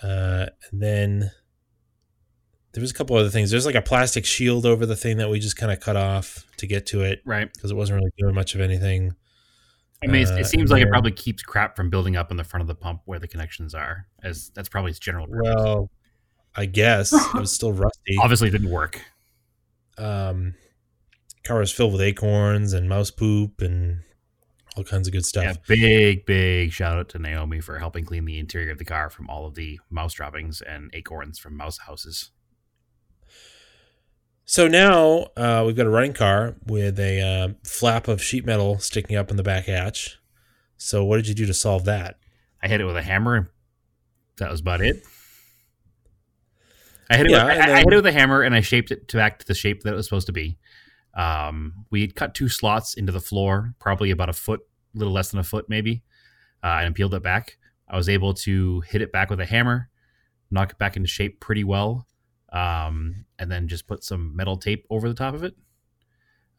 Uh, 0.02 0.46
and 0.70 0.82
then 0.82 1.30
there 2.72 2.80
was 2.80 2.90
a 2.90 2.94
couple 2.94 3.16
other 3.16 3.30
things. 3.30 3.50
There's 3.50 3.66
like 3.66 3.74
a 3.74 3.82
plastic 3.82 4.26
shield 4.26 4.66
over 4.66 4.84
the 4.84 4.96
thing 4.96 5.16
that 5.18 5.30
we 5.30 5.38
just 5.38 5.56
kind 5.56 5.72
of 5.72 5.80
cut 5.80 5.96
off 5.96 6.44
to 6.58 6.66
get 6.66 6.86
to 6.86 7.02
it 7.02 7.22
Right. 7.24 7.50
because 7.52 7.70
it 7.70 7.76
wasn't 7.76 7.98
really 8.00 8.12
doing 8.18 8.34
much 8.34 8.54
of 8.54 8.60
anything. 8.60 9.14
I 10.04 10.12
mean, 10.12 10.26
Uh, 10.26 10.36
it 10.36 10.46
seems 10.46 10.70
like 10.70 10.82
it 10.82 10.88
probably 10.88 11.12
keeps 11.12 11.42
crap 11.42 11.76
from 11.76 11.90
building 11.90 12.16
up 12.16 12.30
in 12.30 12.36
the 12.36 12.44
front 12.44 12.62
of 12.62 12.68
the 12.68 12.74
pump 12.74 13.02
where 13.04 13.18
the 13.18 13.28
connections 13.28 13.74
are. 13.74 14.06
As 14.22 14.50
that's 14.54 14.68
probably 14.68 14.90
its 14.90 14.98
general 15.00 15.26
purpose. 15.26 15.54
Well, 15.54 15.90
I 16.54 16.66
guess 16.66 17.12
it 17.12 17.34
was 17.34 17.52
still 17.52 17.72
rusty. 17.72 18.16
Obviously, 18.20 18.48
it 18.48 18.52
didn't 18.52 18.70
work. 18.70 19.00
Um, 19.98 20.54
car 21.44 21.58
was 21.58 21.72
filled 21.72 21.92
with 21.92 22.02
acorns 22.02 22.72
and 22.72 22.88
mouse 22.88 23.10
poop 23.10 23.60
and 23.60 24.00
all 24.76 24.84
kinds 24.84 25.06
of 25.06 25.12
good 25.12 25.24
stuff. 25.24 25.44
Yeah, 25.44 25.54
big, 25.68 26.26
big 26.26 26.72
shout 26.72 26.98
out 26.98 27.08
to 27.10 27.18
Naomi 27.18 27.60
for 27.60 27.78
helping 27.78 28.04
clean 28.04 28.24
the 28.24 28.38
interior 28.38 28.72
of 28.72 28.78
the 28.78 28.84
car 28.84 29.08
from 29.10 29.28
all 29.28 29.46
of 29.46 29.54
the 29.54 29.78
mouse 29.90 30.14
droppings 30.14 30.60
and 30.60 30.90
acorns 30.94 31.38
from 31.38 31.56
mouse 31.56 31.78
houses. 31.78 32.30
So 34.46 34.68
now 34.68 35.28
uh, 35.36 35.64
we've 35.66 35.76
got 35.76 35.86
a 35.86 35.90
running 35.90 36.12
car 36.12 36.54
with 36.66 36.98
a 36.98 37.20
uh, 37.20 37.48
flap 37.66 38.08
of 38.08 38.22
sheet 38.22 38.44
metal 38.44 38.78
sticking 38.78 39.16
up 39.16 39.30
in 39.30 39.36
the 39.36 39.42
back 39.42 39.64
hatch. 39.64 40.18
So 40.76 41.04
what 41.04 41.16
did 41.16 41.28
you 41.28 41.34
do 41.34 41.46
to 41.46 41.54
solve 41.54 41.86
that? 41.86 42.16
I 42.62 42.68
hit 42.68 42.80
it 42.80 42.84
with 42.84 42.96
a 42.96 43.02
hammer. 43.02 43.50
That 44.38 44.50
was 44.50 44.60
about 44.60 44.82
it. 44.82 45.02
I 47.08 47.16
hit 47.16 47.26
it. 47.26 47.32
Yeah, 47.32 47.44
with, 47.44 47.58
I, 47.58 47.72
I 47.72 47.78
hit 47.78 47.92
it 47.92 47.96
with 47.96 48.06
a 48.06 48.12
hammer, 48.12 48.42
and 48.42 48.54
I 48.54 48.60
shaped 48.60 48.90
it 48.90 49.08
to 49.08 49.16
back 49.16 49.38
to 49.38 49.46
the 49.46 49.54
shape 49.54 49.82
that 49.82 49.92
it 49.92 49.96
was 49.96 50.06
supposed 50.06 50.26
to 50.26 50.32
be. 50.32 50.58
Um, 51.14 51.86
we 51.90 52.00
had 52.00 52.14
cut 52.14 52.34
two 52.34 52.48
slots 52.48 52.94
into 52.94 53.12
the 53.12 53.20
floor, 53.20 53.74
probably 53.78 54.10
about 54.10 54.28
a 54.28 54.32
foot, 54.34 54.60
a 54.94 54.98
little 54.98 55.12
less 55.12 55.30
than 55.30 55.40
a 55.40 55.44
foot, 55.44 55.66
maybe, 55.68 56.02
uh, 56.62 56.80
and 56.82 56.94
peeled 56.94 57.14
it 57.14 57.22
back. 57.22 57.56
I 57.88 57.96
was 57.96 58.08
able 58.08 58.34
to 58.34 58.80
hit 58.82 59.00
it 59.00 59.12
back 59.12 59.30
with 59.30 59.40
a 59.40 59.46
hammer, 59.46 59.90
knock 60.50 60.72
it 60.72 60.78
back 60.78 60.96
into 60.96 61.08
shape 61.08 61.40
pretty 61.40 61.64
well, 61.64 62.06
um, 62.54 63.26
and 63.38 63.50
then 63.50 63.68
just 63.68 63.86
put 63.86 64.04
some 64.04 64.34
metal 64.34 64.56
tape 64.56 64.86
over 64.88 65.08
the 65.08 65.14
top 65.14 65.34
of 65.34 65.42
it. 65.42 65.54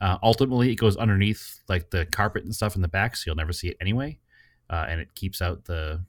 Uh, 0.01 0.17
ultimately, 0.21 0.69
it 0.71 0.75
goes 0.75 0.97
underneath 0.97 1.61
like 1.69 1.89
the 1.89 2.05
carpet 2.05 2.43
and 2.43 2.53
stuff 2.53 2.75
in 2.75 2.81
the 2.81 2.87
back, 2.87 3.15
so 3.15 3.23
you'll 3.25 3.35
never 3.35 3.53
see 3.53 3.69
it 3.69 3.77
anyway, 3.79 4.19
uh, 4.69 4.85
and 4.87 4.99
it 4.99 5.15
keeps 5.15 5.41
out 5.41 5.65
the 5.65 6.03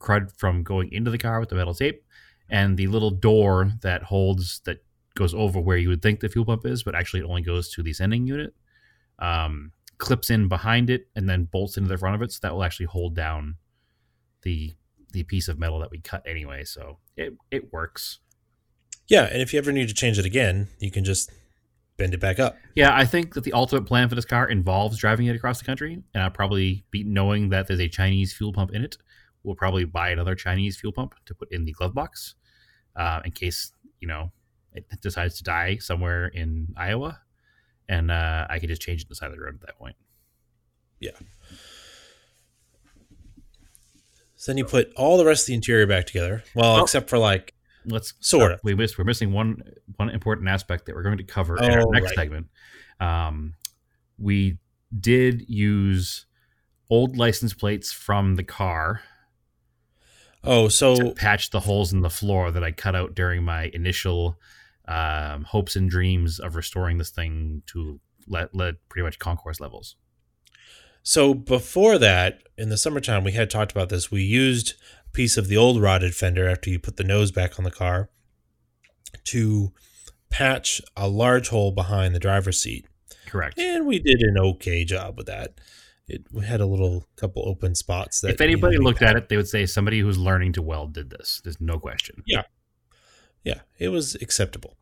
crud 0.00 0.36
from 0.38 0.62
going 0.62 0.90
into 0.90 1.10
the 1.10 1.18
car 1.18 1.38
with 1.38 1.50
the 1.50 1.54
metal 1.54 1.74
tape. 1.74 2.02
And 2.48 2.76
the 2.76 2.88
little 2.88 3.10
door 3.10 3.70
that 3.82 4.02
holds 4.02 4.60
that 4.64 4.82
goes 5.14 5.34
over 5.34 5.60
where 5.60 5.76
you 5.76 5.88
would 5.90 6.02
think 6.02 6.18
the 6.18 6.28
fuel 6.28 6.46
pump 6.46 6.66
is, 6.66 6.82
but 6.82 6.94
actually 6.94 7.20
it 7.20 7.26
only 7.26 7.42
goes 7.42 7.70
to 7.74 7.82
the 7.82 7.92
sending 7.92 8.26
unit. 8.26 8.54
Um, 9.18 9.72
clips 9.98 10.30
in 10.30 10.48
behind 10.48 10.88
it 10.88 11.08
and 11.14 11.28
then 11.28 11.44
bolts 11.44 11.76
into 11.76 11.88
the 11.88 11.98
front 11.98 12.16
of 12.16 12.22
it, 12.22 12.32
so 12.32 12.38
that 12.42 12.54
will 12.54 12.64
actually 12.64 12.86
hold 12.86 13.14
down 13.14 13.56
the 14.42 14.72
the 15.12 15.24
piece 15.24 15.48
of 15.48 15.58
metal 15.58 15.78
that 15.80 15.90
we 15.90 16.00
cut 16.00 16.22
anyway. 16.26 16.64
So 16.64 16.98
it 17.16 17.34
it 17.50 17.70
works. 17.72 18.20
Yeah, 19.10 19.24
and 19.24 19.42
if 19.42 19.52
you 19.52 19.58
ever 19.58 19.72
need 19.72 19.88
to 19.88 19.94
change 19.94 20.18
it 20.20 20.24
again, 20.24 20.68
you 20.78 20.90
can 20.90 21.04
just 21.04 21.30
bend 21.96 22.14
it 22.14 22.20
back 22.20 22.38
up. 22.38 22.56
Yeah, 22.76 22.96
I 22.96 23.04
think 23.04 23.34
that 23.34 23.42
the 23.44 23.52
ultimate 23.52 23.84
plan 23.84 24.08
for 24.08 24.14
this 24.14 24.24
car 24.24 24.48
involves 24.48 24.96
driving 24.98 25.26
it 25.26 25.34
across 25.34 25.58
the 25.58 25.64
country, 25.64 26.02
and 26.14 26.22
I'll 26.22 26.30
probably 26.30 26.84
be 26.92 27.02
knowing 27.02 27.48
that 27.50 27.66
there's 27.66 27.80
a 27.80 27.88
Chinese 27.88 28.32
fuel 28.32 28.52
pump 28.52 28.70
in 28.72 28.82
it. 28.84 28.96
We'll 29.42 29.56
probably 29.56 29.84
buy 29.84 30.10
another 30.10 30.36
Chinese 30.36 30.78
fuel 30.78 30.92
pump 30.92 31.14
to 31.26 31.34
put 31.34 31.50
in 31.50 31.64
the 31.64 31.72
glove 31.72 31.92
box, 31.92 32.36
uh, 32.94 33.20
in 33.24 33.32
case 33.32 33.72
you 33.98 34.06
know 34.06 34.30
it 34.72 34.86
decides 35.02 35.36
to 35.38 35.42
die 35.44 35.78
somewhere 35.80 36.28
in 36.28 36.68
Iowa, 36.76 37.20
and 37.88 38.12
uh, 38.12 38.46
I 38.48 38.60
can 38.60 38.68
just 38.68 38.80
change 38.80 39.00
it 39.00 39.04
to 39.04 39.08
the 39.08 39.14
side 39.16 39.30
of 39.32 39.36
the 39.36 39.42
road 39.42 39.56
at 39.56 39.66
that 39.66 39.76
point. 39.76 39.96
Yeah. 41.00 41.10
So 44.36 44.52
then 44.52 44.58
you 44.58 44.64
put 44.64 44.92
all 44.96 45.18
the 45.18 45.24
rest 45.26 45.42
of 45.42 45.46
the 45.48 45.54
interior 45.54 45.86
back 45.86 46.06
together. 46.06 46.44
Well, 46.54 46.76
Oh. 46.76 46.82
except 46.82 47.10
for 47.10 47.18
like 47.18 47.54
Let's 47.86 48.14
Sort 48.20 48.52
of. 48.52 48.60
We 48.62 48.74
missed. 48.74 48.98
We're 48.98 49.04
missing 49.04 49.32
one 49.32 49.62
one 49.96 50.10
important 50.10 50.48
aspect 50.48 50.86
that 50.86 50.94
we're 50.94 51.02
going 51.02 51.18
to 51.18 51.24
cover 51.24 51.56
in 51.56 51.70
our 51.70 51.80
Oh, 51.86 51.90
next 51.90 52.06
right. 52.06 52.14
segment. 52.14 52.48
Um, 53.00 53.54
we 54.18 54.58
did 54.98 55.48
use 55.48 56.26
old 56.90 57.16
license 57.16 57.54
plates 57.54 57.92
from 57.92 58.36
the 58.36 58.42
car 58.44 59.00
oh, 60.44 60.66
to 60.66 60.70
so 60.70 61.12
patch 61.12 61.50
the 61.50 61.60
holes 61.60 61.92
in 61.92 62.00
the 62.00 62.10
floor 62.10 62.50
that 62.50 62.64
I 62.64 62.72
cut 62.72 62.94
out 62.96 63.14
during 63.14 63.42
my 63.44 63.70
initial 63.72 64.36
um, 64.88 65.44
hopes 65.44 65.76
and 65.76 65.88
dreams 65.88 66.38
of 66.40 66.56
restoring 66.56 66.98
this 66.98 67.10
thing 67.10 67.62
to 67.66 68.00
let, 68.26 68.54
let 68.54 68.74
pretty 68.88 69.04
much 69.04 69.18
concours 69.18 69.60
levels. 69.60 69.96
so 71.02 71.32
before 71.32 71.96
that, 71.98 72.42
in 72.58 72.68
the 72.68 72.76
summertime, 72.76 73.24
we 73.24 73.32
had 73.32 73.48
talked 73.50 73.72
about 73.72 73.88
this. 73.88 74.10
We 74.10 74.22
used 74.22 74.74
piece 75.12 75.36
of 75.36 75.48
the 75.48 75.56
old 75.56 75.80
rotted 75.80 76.14
fender 76.14 76.48
after 76.48 76.70
you 76.70 76.78
put 76.78 76.96
the 76.96 77.04
nose 77.04 77.30
back 77.32 77.58
on 77.58 77.64
the 77.64 77.70
car 77.70 78.10
to 79.24 79.72
patch 80.30 80.80
a 80.96 81.08
large 81.08 81.48
hole 81.48 81.72
behind 81.72 82.14
the 82.14 82.18
driver's 82.20 82.60
seat, 82.62 82.86
Correct. 83.26 83.58
and 83.58 83.86
we 83.86 83.98
did 83.98 84.20
an 84.20 84.38
okay 84.38 84.84
job 84.84 85.16
with 85.16 85.26
that. 85.26 85.60
It 86.06 86.26
we 86.32 86.44
had 86.44 86.60
a 86.60 86.66
little 86.66 87.06
couple 87.16 87.42
open 87.48 87.74
spots 87.74 88.20
that 88.20 88.30
if 88.30 88.40
anybody 88.40 88.76
to 88.76 88.82
looked 88.82 89.02
at 89.02 89.16
it, 89.16 89.28
they 89.28 89.36
would 89.36 89.48
say 89.48 89.66
somebody 89.66 90.00
who's 90.00 90.18
learning 90.18 90.52
to 90.54 90.62
weld 90.62 90.92
did 90.92 91.10
this. 91.10 91.40
There's 91.44 91.60
no 91.60 91.78
question. 91.78 92.22
Yeah, 92.26 92.42
Yeah. 93.44 93.60
it 93.78 93.88
was 93.88 94.14
acceptable. 94.16 94.76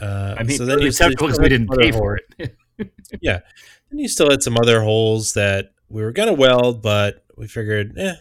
Uh, 0.00 0.34
I 0.38 0.42
mean, 0.42 0.56
so 0.58 0.64
then 0.64 0.80
you 0.80 0.88
acceptable 0.88 1.26
because 1.28 1.38
we 1.40 1.48
didn't 1.48 1.68
pay 1.68 1.92
for 1.92 2.16
it. 2.16 2.56
Yeah, 3.20 3.38
then 3.88 4.00
you 4.00 4.08
still 4.08 4.28
had 4.28 4.42
some 4.42 4.56
other 4.56 4.80
holes 4.82 5.34
that 5.34 5.70
we 5.88 6.02
were 6.02 6.10
gonna 6.10 6.32
weld, 6.32 6.82
but 6.82 7.24
we 7.36 7.46
figured, 7.46 7.96
eh, 7.96 8.14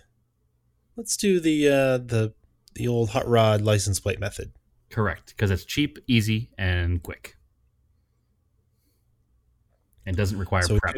let's 0.95 1.17
do 1.17 1.39
the 1.39 1.67
uh, 1.67 1.97
the 1.97 2.33
the 2.75 2.87
old 2.87 3.09
hot 3.09 3.27
rod 3.27 3.61
license 3.61 3.99
plate 3.99 4.19
method. 4.19 4.51
Correct, 4.89 5.33
because 5.35 5.51
it's 5.51 5.65
cheap, 5.65 5.97
easy, 6.07 6.49
and 6.57 7.01
quick, 7.01 7.35
and 10.05 10.15
doesn't 10.15 10.37
require 10.37 10.63
So 10.63 10.79
prep. 10.79 10.97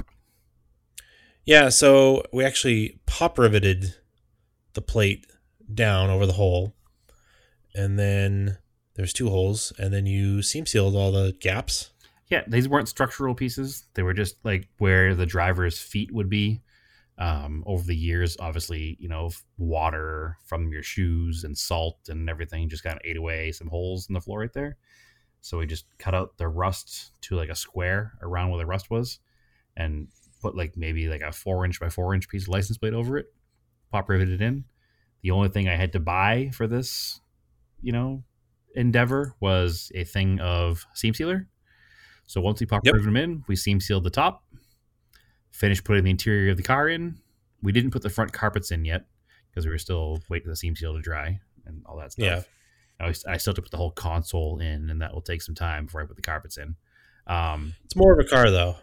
Yeah, 1.45 1.69
so 1.69 2.23
we 2.33 2.43
actually 2.43 2.99
pop 3.05 3.37
riveted 3.37 3.95
the 4.73 4.81
plate 4.81 5.27
down 5.73 6.09
over 6.09 6.25
the 6.25 6.33
hole, 6.33 6.73
and 7.73 7.97
then 7.97 8.57
there's 8.95 9.13
two 9.13 9.29
holes, 9.29 9.71
and 9.77 9.93
then 9.93 10.05
you 10.05 10.41
seam 10.41 10.65
sealed 10.65 10.95
all 10.95 11.11
the 11.11 11.35
gaps. 11.39 11.91
Yeah, 12.27 12.41
these 12.47 12.67
weren't 12.67 12.89
structural 12.89 13.35
pieces. 13.35 13.85
They 13.93 14.01
were 14.01 14.13
just 14.13 14.37
like 14.43 14.67
where 14.79 15.13
the 15.13 15.27
driver's 15.27 15.79
feet 15.79 16.11
would 16.11 16.29
be. 16.29 16.61
Um, 17.17 17.63
over 17.65 17.83
the 17.85 17.95
years, 17.95 18.35
obviously, 18.39 18.97
you 18.99 19.07
know, 19.07 19.31
water 19.57 20.37
from 20.43 20.71
your 20.71 20.83
shoes 20.83 21.45
and 21.45 21.57
salt 21.57 22.09
and 22.09 22.29
everything 22.29 22.67
just 22.67 22.83
kind 22.83 22.97
of 22.97 23.01
ate 23.05 23.15
away 23.15 23.53
some 23.53 23.69
holes 23.69 24.09
in 24.09 24.13
the 24.13 24.19
floor 24.19 24.39
right 24.41 24.51
there. 24.51 24.75
So 25.39 25.59
we 25.59 25.65
just 25.65 25.85
cut 25.97 26.13
out 26.13 26.37
the 26.37 26.47
rust 26.47 27.11
to 27.21 27.35
like 27.35 27.49
a 27.49 27.55
square 27.55 28.13
around 28.21 28.49
where 28.49 28.57
the 28.57 28.65
rust 28.65 28.89
was, 28.89 29.19
and 29.77 30.09
put 30.41 30.57
like 30.57 30.75
maybe 30.75 31.07
like 31.07 31.21
a 31.21 31.31
four 31.31 31.63
inch 31.65 31.79
by 31.79 31.89
four 31.89 32.13
inch 32.13 32.27
piece 32.27 32.43
of 32.43 32.49
license 32.49 32.77
plate 32.77 32.93
over 32.93 33.17
it. 33.17 33.27
Pop 33.91 34.09
riveted 34.09 34.41
in. 34.41 34.65
The 35.21 35.31
only 35.31 35.49
thing 35.49 35.69
I 35.69 35.75
had 35.75 35.93
to 35.93 35.99
buy 35.99 36.49
for 36.53 36.67
this, 36.67 37.21
you 37.81 37.91
know, 37.91 38.23
endeavor 38.75 39.35
was 39.39 39.91
a 39.95 40.03
thing 40.03 40.39
of 40.39 40.85
seam 40.93 41.13
sealer. 41.13 41.47
So 42.27 42.41
once 42.41 42.59
we 42.59 42.65
pop 42.65 42.83
Yep. 42.83 42.93
riveted 42.93 43.07
them 43.07 43.17
in, 43.17 43.43
we 43.47 43.55
seam 43.55 43.79
sealed 43.79 44.03
the 44.03 44.09
top, 44.09 44.43
finished 45.55 45.83
putting 45.85 46.03
the 46.03 46.11
interior 46.11 46.51
of 46.51 46.57
the 46.57 46.63
car 46.63 46.89
in. 46.89 47.17
We 47.61 47.71
didn't 47.71 47.91
put 47.91 48.01
the 48.01 48.09
front 48.09 48.33
carpets 48.33 48.71
in 48.71 48.83
yet 48.85 49.05
because 49.49 49.65
we 49.65 49.71
were 49.71 49.77
still 49.77 50.19
waiting 50.29 50.43
for 50.45 50.49
the 50.51 50.55
seam 50.57 50.75
seal 50.75 50.93
to 50.93 51.01
dry 51.01 51.39
and 51.65 51.81
all 51.85 51.97
that 51.97 52.11
stuff. 52.11 52.25
Yeah. 52.25 52.41
I, 52.99 53.07
was, 53.07 53.23
I 53.25 53.37
still 53.37 53.51
have 53.51 53.55
to 53.55 53.61
put 53.61 53.71
the 53.71 53.77
whole 53.77 53.91
console 53.91 54.59
in, 54.59 54.89
and 54.89 55.01
that 55.01 55.13
will 55.13 55.21
take 55.21 55.41
some 55.41 55.55
time 55.55 55.85
before 55.85 56.01
I 56.01 56.05
put 56.05 56.15
the 56.17 56.21
carpets 56.21 56.57
in. 56.57 56.75
Um, 57.27 57.73
It's 57.85 57.95
more 57.95 58.13
of 58.13 58.19
a 58.19 58.27
car 58.27 58.51
though. 58.51 58.75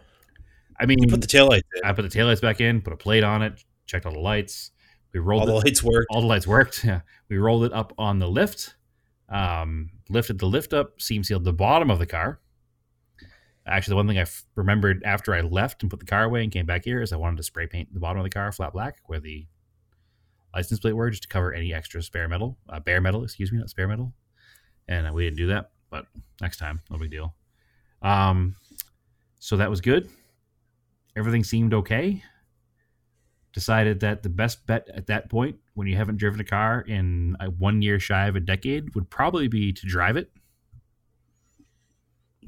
I 0.79 0.85
mean, 0.87 0.97
You 1.01 1.07
put 1.07 1.21
the 1.21 1.27
taillights 1.27 1.61
in, 1.75 1.83
I 1.83 1.93
put 1.93 2.01
the 2.09 2.19
taillights 2.19 2.41
back 2.41 2.59
in, 2.59 2.81
put 2.81 2.93
a 2.93 2.97
plate 2.97 3.23
on 3.23 3.41
it, 3.43 3.63
checked 3.85 4.05
all 4.05 4.11
the 4.11 4.19
lights. 4.19 4.71
We 5.13 5.19
rolled 5.19 5.41
all 5.41 5.45
the 5.47 5.53
it, 5.53 5.65
lights 5.65 5.83
work. 5.83 6.07
all 6.09 6.21
the 6.21 6.27
lights 6.27 6.47
worked. 6.47 6.83
Yeah. 6.85 7.01
We 7.29 7.37
rolled 7.37 7.63
it 7.65 7.73
up 7.73 7.93
on 7.99 8.17
the 8.19 8.27
lift, 8.27 8.75
um, 9.29 9.91
lifted 10.09 10.39
the 10.39 10.47
lift 10.47 10.73
up, 10.73 10.99
seam 10.99 11.23
sealed 11.23 11.43
the 11.45 11.53
bottom 11.53 11.89
of 11.91 11.99
the 11.99 12.07
car. 12.07 12.39
Actually, 13.65 13.93
the 13.93 13.95
one 13.95 14.07
thing 14.07 14.17
I 14.17 14.21
f- 14.21 14.43
remembered 14.55 15.03
after 15.03 15.33
I 15.33 15.41
left 15.41 15.83
and 15.83 15.89
put 15.89 15.99
the 15.99 16.05
car 16.05 16.23
away 16.23 16.43
and 16.43 16.51
came 16.51 16.65
back 16.65 16.83
here 16.83 17.01
is 17.01 17.13
I 17.13 17.17
wanted 17.17 17.37
to 17.37 17.43
spray 17.43 17.67
paint 17.67 17.93
the 17.93 17.99
bottom 17.99 18.17
of 18.17 18.23
the 18.23 18.29
car 18.29 18.51
flat 18.51 18.73
black 18.73 18.99
where 19.05 19.19
the 19.19 19.47
license 20.53 20.79
plate 20.79 20.93
were, 20.93 21.09
just 21.09 21.23
to 21.23 21.29
cover 21.29 21.53
any 21.53 21.73
extra 21.73 22.01
spare 22.03 22.27
metal, 22.27 22.57
uh, 22.69 22.79
bare 22.79 23.01
metal, 23.01 23.23
excuse 23.23 23.51
me, 23.51 23.57
not 23.57 23.69
spare 23.69 23.87
metal. 23.87 24.13
And 24.87 25.07
uh, 25.07 25.11
we 25.13 25.23
didn't 25.23 25.37
do 25.37 25.47
that, 25.47 25.71
but 25.89 26.07
next 26.41 26.57
time, 26.57 26.81
no 26.89 26.97
big 26.97 27.09
deal. 27.09 27.33
Um, 28.01 28.55
so 29.39 29.57
that 29.57 29.69
was 29.69 29.81
good. 29.81 30.09
Everything 31.15 31.43
seemed 31.43 31.73
okay 31.73 32.23
decided 33.53 33.99
that 33.99 34.23
the 34.23 34.29
best 34.29 34.65
bet 34.65 34.89
at 34.93 35.07
that 35.07 35.29
point, 35.29 35.55
when 35.75 35.87
you 35.87 35.95
haven't 35.95 36.17
driven 36.17 36.39
a 36.39 36.43
car 36.43 36.81
in 36.81 37.37
a 37.39 37.45
one 37.45 37.81
year 37.81 37.99
shy 37.99 38.27
of 38.27 38.35
a 38.35 38.39
decade, 38.39 38.93
would 38.95 39.09
probably 39.09 39.47
be 39.47 39.71
to 39.71 39.85
drive 39.85 40.17
it 40.17 40.31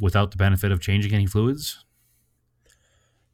without 0.02 0.32
the 0.32 0.38
benefit 0.38 0.72
of 0.72 0.80
changing 0.80 1.14
any 1.14 1.26
fluids. 1.26 1.84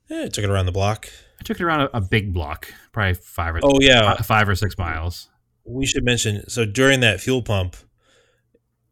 Yeah, 0.09 0.27
took 0.27 0.43
it 0.43 0.49
around 0.49 0.65
the 0.65 0.71
block. 0.71 1.09
I 1.39 1.43
took 1.43 1.59
it 1.59 1.63
around 1.63 1.81
a, 1.81 1.97
a 1.97 2.01
big 2.01 2.33
block, 2.33 2.71
probably 2.91 3.13
five 3.13 3.55
or 3.55 3.59
Oh 3.63 3.79
yeah, 3.79 4.15
five 4.21 4.49
or 4.49 4.55
six 4.55 4.77
miles. 4.77 5.29
we 5.63 5.85
should 5.85 6.03
mention. 6.03 6.47
So 6.49 6.65
during 6.65 6.99
that 6.99 7.21
fuel 7.21 7.41
pump, 7.41 7.75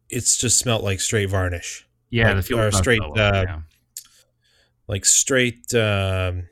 it's 0.08 0.36
just 0.38 0.58
smelt 0.58 0.82
like 0.82 1.00
straight 1.00 1.28
varnish, 1.28 1.86
Yeah, 2.10 2.28
Like, 2.28 2.36
the 2.36 2.42
fuel 2.42 2.60
or 2.60 2.70
pump 2.70 2.82
straight, 2.82 3.02
uh, 3.02 3.44
yeah. 3.46 3.60
like 4.88 5.04
straight. 5.04 5.72
Um, 5.74 6.48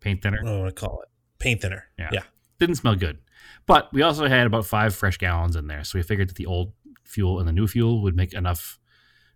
paint 0.00 0.22
thinner. 0.22 0.38
what 0.42 0.50
do 0.50 0.54
I 0.56 0.60
want 0.60 0.76
to 0.76 0.80
call 0.80 1.02
it? 1.02 1.08
Paint 1.38 1.62
thinner. 1.62 1.84
Yeah. 1.98 2.10
yeah. 2.12 2.22
Didn't 2.58 2.76
smell 2.76 2.94
good, 2.94 3.18
but 3.66 3.92
we 3.92 4.02
also 4.02 4.28
had 4.28 4.46
about 4.46 4.66
five 4.66 4.94
fresh 4.94 5.18
gallons 5.18 5.56
in 5.56 5.66
there, 5.66 5.82
so 5.84 5.98
we 5.98 6.02
figured 6.02 6.28
that 6.28 6.36
the 6.36 6.46
old 6.46 6.72
fuel 7.04 7.40
and 7.40 7.48
the 7.48 7.52
new 7.52 7.66
fuel 7.66 8.02
would 8.02 8.16
make 8.16 8.32
enough, 8.32 8.78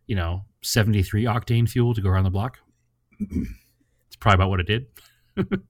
you 0.07 0.15
know, 0.15 0.45
seventy 0.67 1.03
three 1.03 1.25
octane 1.25 1.69
fuel 1.69 1.95
to 1.95 2.01
go 2.01 2.09
around 2.09 2.25
the 2.25 2.31
block. 2.31 2.59
it's 3.21 4.17
probably 4.19 4.37
about 4.37 4.51
what 4.51 4.61
it 4.61 4.67
did. 4.67 4.87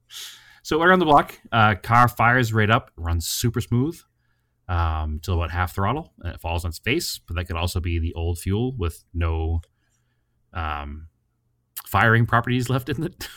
so 0.62 0.82
around 0.82 0.98
the 1.00 1.04
block, 1.04 1.38
uh, 1.52 1.74
car 1.82 2.08
fires 2.08 2.52
right 2.52 2.70
up, 2.70 2.90
runs 2.96 3.26
super 3.26 3.60
smooth 3.60 4.00
um, 4.68 5.20
till 5.22 5.34
about 5.34 5.50
half 5.50 5.74
throttle, 5.74 6.12
and 6.20 6.34
it 6.34 6.40
falls 6.40 6.64
on 6.64 6.70
its 6.70 6.78
face. 6.78 7.18
But 7.26 7.36
that 7.36 7.44
could 7.46 7.56
also 7.56 7.80
be 7.80 7.98
the 7.98 8.14
old 8.14 8.38
fuel 8.38 8.74
with 8.76 9.04
no 9.12 9.60
um, 10.52 11.08
firing 11.86 12.26
properties 12.26 12.68
left 12.70 12.88
in 12.88 13.04
it. 13.04 13.28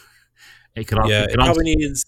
it 0.75 0.87
could 0.87 0.99
also, 0.99 1.11
yeah, 1.11 1.23
it 1.23 1.31
it 1.31 1.39
also- 1.39 1.53
probably 1.53 1.75
needs 1.75 2.03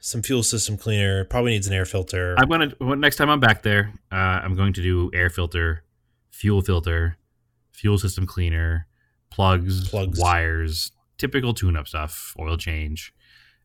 some 0.00 0.22
fuel 0.22 0.42
system 0.42 0.76
cleaner. 0.76 1.24
Probably 1.24 1.52
needs 1.52 1.66
an 1.66 1.72
air 1.72 1.84
filter. 1.84 2.34
I'm 2.38 2.48
gonna 2.48 2.96
next 2.96 3.16
time 3.16 3.30
I'm 3.30 3.40
back 3.40 3.62
there, 3.62 3.92
uh, 4.10 4.14
I'm 4.16 4.54
going 4.54 4.72
to 4.74 4.82
do 4.82 5.10
air 5.14 5.30
filter, 5.30 5.84
fuel 6.30 6.62
filter, 6.62 7.16
fuel 7.72 7.98
system 7.98 8.26
cleaner, 8.26 8.86
plugs, 9.30 9.88
Plugs. 9.88 10.18
wires, 10.18 10.92
typical 11.18 11.54
tune-up 11.54 11.88
stuff, 11.88 12.34
oil 12.38 12.56
change, 12.56 13.12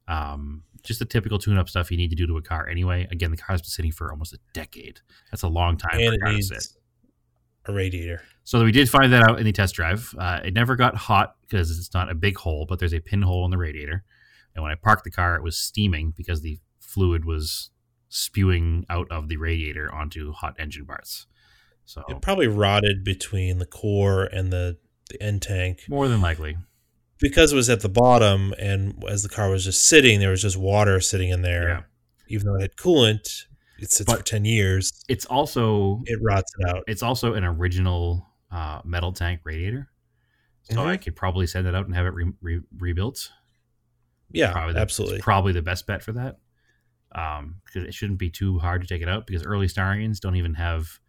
um, 0.08 0.64
just 0.84 1.00
the 1.00 1.06
typical 1.06 1.40
tune-up 1.40 1.70
stuff 1.70 1.92
you 1.92 1.98
need 1.98 2.10
to 2.10 2.16
do 2.16 2.28
to 2.28 2.38
a 2.38 2.42
car 2.42 2.68
anyway. 2.68 3.08
Again, 3.12 3.32
the 3.32 3.38
car's 3.38 3.62
been 3.62 3.70
sitting 3.70 3.92
for 3.92 4.12
almost 4.12 4.34
a 4.34 4.40
decade. 4.54 5.00
That's 5.32 5.44
a 5.44 5.48
long 5.48 5.78
time 5.78 6.00
and 6.00 6.08
for 6.08 6.12
a 6.12 6.16
it 6.16 6.22
car 6.22 6.32
to 6.32 6.42
sit. 6.44 6.54
needs 6.54 6.78
a 7.66 7.74
radiator. 7.74 8.22
So 8.44 8.64
we 8.64 8.74
did 8.74 8.90
find 8.90 9.14
that 9.14 9.24
out 9.24 9.40
in 9.40 9.46
the 9.46 9.54
test 9.54 9.76
drive. 9.76 10.14
Uh, 10.18 10.42
it 10.44 10.54
never 10.54 10.76
got 10.76 10.96
hot 10.96 11.36
because 11.42 11.72
it's 11.78 11.94
not 11.94 12.12
a 12.12 12.16
big 12.16 12.38
hole, 12.38 12.66
but 12.68 12.80
there's 12.80 12.94
a 12.94 13.00
pinhole 13.00 13.46
in 13.46 13.52
the 13.52 13.58
radiator. 13.58 14.04
And 14.54 14.62
when 14.62 14.72
I 14.72 14.76
parked 14.76 15.06
the 15.06 15.12
car, 15.12 15.36
it 15.36 15.44
was 15.44 15.56
steaming 15.56 16.14
because 16.16 16.42
the 16.42 16.60
fluid 16.82 17.24
was 17.24 17.70
spewing 18.10 18.86
out 18.90 19.08
of 19.10 19.30
the 19.30 19.38
radiator 19.38 19.92
onto 19.94 20.34
hot 20.34 20.56
engine 20.60 20.86
parts. 20.86 21.26
So 21.86 22.04
It 22.10 22.22
probably 22.22 22.48
rotted 22.48 23.04
between 23.04 23.60
the 23.60 23.66
core 23.66 24.26
and 24.26 24.52
the, 24.52 24.78
the 25.10 25.22
end 25.22 25.42
tank 25.42 25.84
more 25.90 26.08
than 26.08 26.22
likely, 26.22 26.58
because 27.20 27.52
it 27.54 27.56
was 27.56 27.70
at 27.70 27.82
the 27.82 27.90
bottom, 27.90 28.54
and 28.60 29.04
as 29.08 29.24
the 29.24 29.30
car 29.30 29.50
was 29.50 29.64
just 29.66 29.86
sitting, 29.86 30.20
there 30.20 30.30
was 30.32 30.42
just 30.42 30.58
water 30.58 31.00
sitting 31.00 31.30
in 31.30 31.42
there. 31.42 31.68
Yeah. 31.70 31.82
Even 32.30 32.48
though 32.48 32.56
it 32.56 32.62
had 32.62 32.76
coolant, 32.78 33.46
it 33.80 33.92
sits 33.92 34.10
But- 34.10 34.20
for 34.20 34.24
ten 34.24 34.46
years. 34.46 35.04
it's 35.10 35.26
also 35.26 36.02
It 36.06 36.20
rots 36.24 36.52
it 36.60 36.70
out. 36.70 36.84
it's 36.88 37.04
also 37.04 37.34
an 37.34 37.44
original 37.44 38.28
uh, 38.52 38.82
metal 38.86 39.12
tank 39.12 39.42
radiator. 39.44 39.90
So 40.64 40.76
Mhm. 40.76 40.86
I 40.86 40.98
could 40.98 41.16
probably 41.16 41.48
send 41.48 41.68
it 41.68 41.74
out 41.76 41.86
and 41.88 41.96
have 41.96 42.06
it 42.06 42.14
re- 42.14 42.32
re- 42.40 42.62
rebuilt. 42.78 43.32
Yeah, 44.32 44.52
probably 44.52 44.74
the, 44.76 44.80
absolutely. 44.80 45.20
probably 45.20 45.54
the 45.54 45.62
best 45.62 45.86
bet 45.88 46.02
for 46.04 46.12
that. 46.14 46.38
Um, 47.14 47.62
because 47.66 47.84
it 47.84 47.94
shouldn't 47.94 48.18
be 48.20 48.30
too 48.30 48.60
hard 48.60 48.82
to 48.82 48.88
take 48.88 49.02
it 49.02 49.08
out 49.10 49.28
because 49.28 49.44
early 49.44 49.68
Starions 49.68 50.20
don't 50.20 50.36
even 50.36 50.54
have 50.56 51.00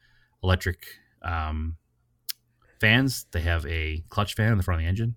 electric 0.42 0.84
um, 1.22 1.76
fans. 2.80 3.26
They 3.32 3.40
have 3.40 3.66
a 3.66 4.04
clutch 4.08 4.34
fan 4.34 4.52
in 4.52 4.58
the 4.58 4.64
front 4.64 4.80
of 4.80 4.84
the 4.84 4.88
engine. 4.88 5.16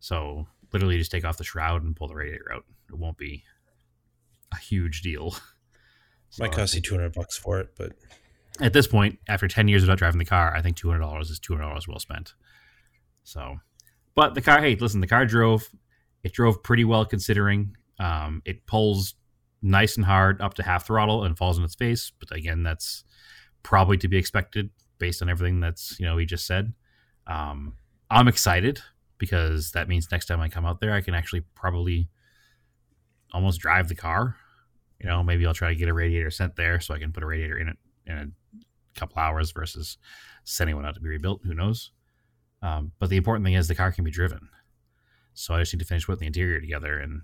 So 0.00 0.46
literally 0.72 0.98
just 0.98 1.10
take 1.10 1.24
off 1.24 1.38
the 1.38 1.44
shroud 1.44 1.82
and 1.82 1.96
pull 1.96 2.08
the 2.08 2.14
radiator 2.14 2.52
out. 2.52 2.64
It 2.88 2.98
won't 2.98 3.16
be 3.18 3.44
a 4.52 4.58
huge 4.58 5.02
deal. 5.02 5.30
Might 5.32 5.38
So 6.30 6.44
I 6.44 6.48
cost 6.48 6.74
you 6.74 6.80
two 6.80 6.94
hundred 6.94 7.12
bucks 7.12 7.36
for 7.36 7.60
it, 7.60 7.70
but 7.76 7.92
at 8.60 8.72
this 8.72 8.86
point, 8.86 9.18
after 9.28 9.48
10 9.48 9.68
years 9.68 9.82
without 9.82 9.98
driving 9.98 10.18
the 10.18 10.24
car, 10.24 10.54
I 10.54 10.62
think 10.62 10.76
$200 10.76 11.22
is 11.22 11.40
$200 11.40 11.88
well 11.88 11.98
spent. 11.98 12.34
So, 13.24 13.58
but 14.14 14.34
the 14.34 14.42
car, 14.42 14.60
hey, 14.60 14.76
listen, 14.76 15.00
the 15.00 15.06
car 15.06 15.26
drove, 15.26 15.68
it 16.22 16.32
drove 16.32 16.62
pretty 16.62 16.84
well 16.84 17.04
considering. 17.04 17.76
Um, 17.98 18.42
it 18.44 18.66
pulls 18.66 19.14
nice 19.62 19.96
and 19.96 20.04
hard 20.04 20.40
up 20.40 20.54
to 20.54 20.62
half 20.62 20.86
throttle 20.86 21.24
and 21.24 21.36
falls 21.36 21.58
in 21.58 21.64
its 21.64 21.74
face. 21.74 22.12
But 22.18 22.30
again, 22.30 22.62
that's 22.62 23.04
probably 23.62 23.96
to 23.98 24.08
be 24.08 24.18
expected 24.18 24.70
based 24.98 25.22
on 25.22 25.28
everything 25.28 25.60
that's, 25.60 25.98
you 25.98 26.06
know, 26.06 26.16
he 26.16 26.26
just 26.26 26.46
said. 26.46 26.72
Um, 27.26 27.74
I'm 28.10 28.28
excited 28.28 28.80
because 29.18 29.72
that 29.72 29.88
means 29.88 30.08
next 30.10 30.26
time 30.26 30.40
I 30.40 30.48
come 30.48 30.66
out 30.66 30.80
there, 30.80 30.92
I 30.92 31.00
can 31.00 31.14
actually 31.14 31.42
probably 31.54 32.08
almost 33.32 33.60
drive 33.60 33.88
the 33.88 33.94
car. 33.94 34.36
You 35.00 35.06
know, 35.06 35.22
maybe 35.22 35.46
I'll 35.46 35.54
try 35.54 35.70
to 35.70 35.74
get 35.74 35.88
a 35.88 35.94
radiator 35.94 36.30
sent 36.30 36.56
there 36.56 36.80
so 36.80 36.94
I 36.94 36.98
can 36.98 37.12
put 37.12 37.22
a 37.22 37.26
radiator 37.26 37.58
in 37.58 37.68
it 37.68 37.76
in 38.06 38.16
a 38.16 38.98
couple 38.98 39.18
hours 39.18 39.50
versus 39.50 39.98
sending 40.44 40.76
one 40.76 40.86
out 40.86 40.94
to 40.94 41.00
be 41.00 41.08
rebuilt. 41.08 41.40
Who 41.44 41.54
knows? 41.54 41.90
Um, 42.62 42.92
but 42.98 43.10
the 43.10 43.16
important 43.16 43.44
thing 43.44 43.54
is 43.54 43.68
the 43.68 43.74
car 43.74 43.92
can 43.92 44.04
be 44.04 44.10
driven. 44.10 44.48
So 45.34 45.54
I 45.54 45.60
just 45.60 45.74
need 45.74 45.80
to 45.80 45.84
finish 45.84 46.06
putting 46.06 46.20
the 46.20 46.26
interior 46.26 46.60
together, 46.60 46.98
and 46.98 47.22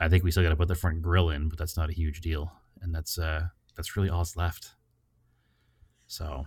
I 0.00 0.08
think 0.08 0.22
we 0.22 0.30
still 0.30 0.44
got 0.44 0.50
to 0.50 0.56
put 0.56 0.68
the 0.68 0.76
front 0.76 1.02
grill 1.02 1.28
in, 1.28 1.48
but 1.48 1.58
that's 1.58 1.76
not 1.76 1.90
a 1.90 1.92
huge 1.92 2.20
deal, 2.20 2.52
and 2.80 2.94
that's 2.94 3.18
uh, 3.18 3.48
that's 3.76 3.96
really 3.96 4.08
all 4.08 4.18
that's 4.18 4.36
left. 4.36 4.70
So, 6.06 6.46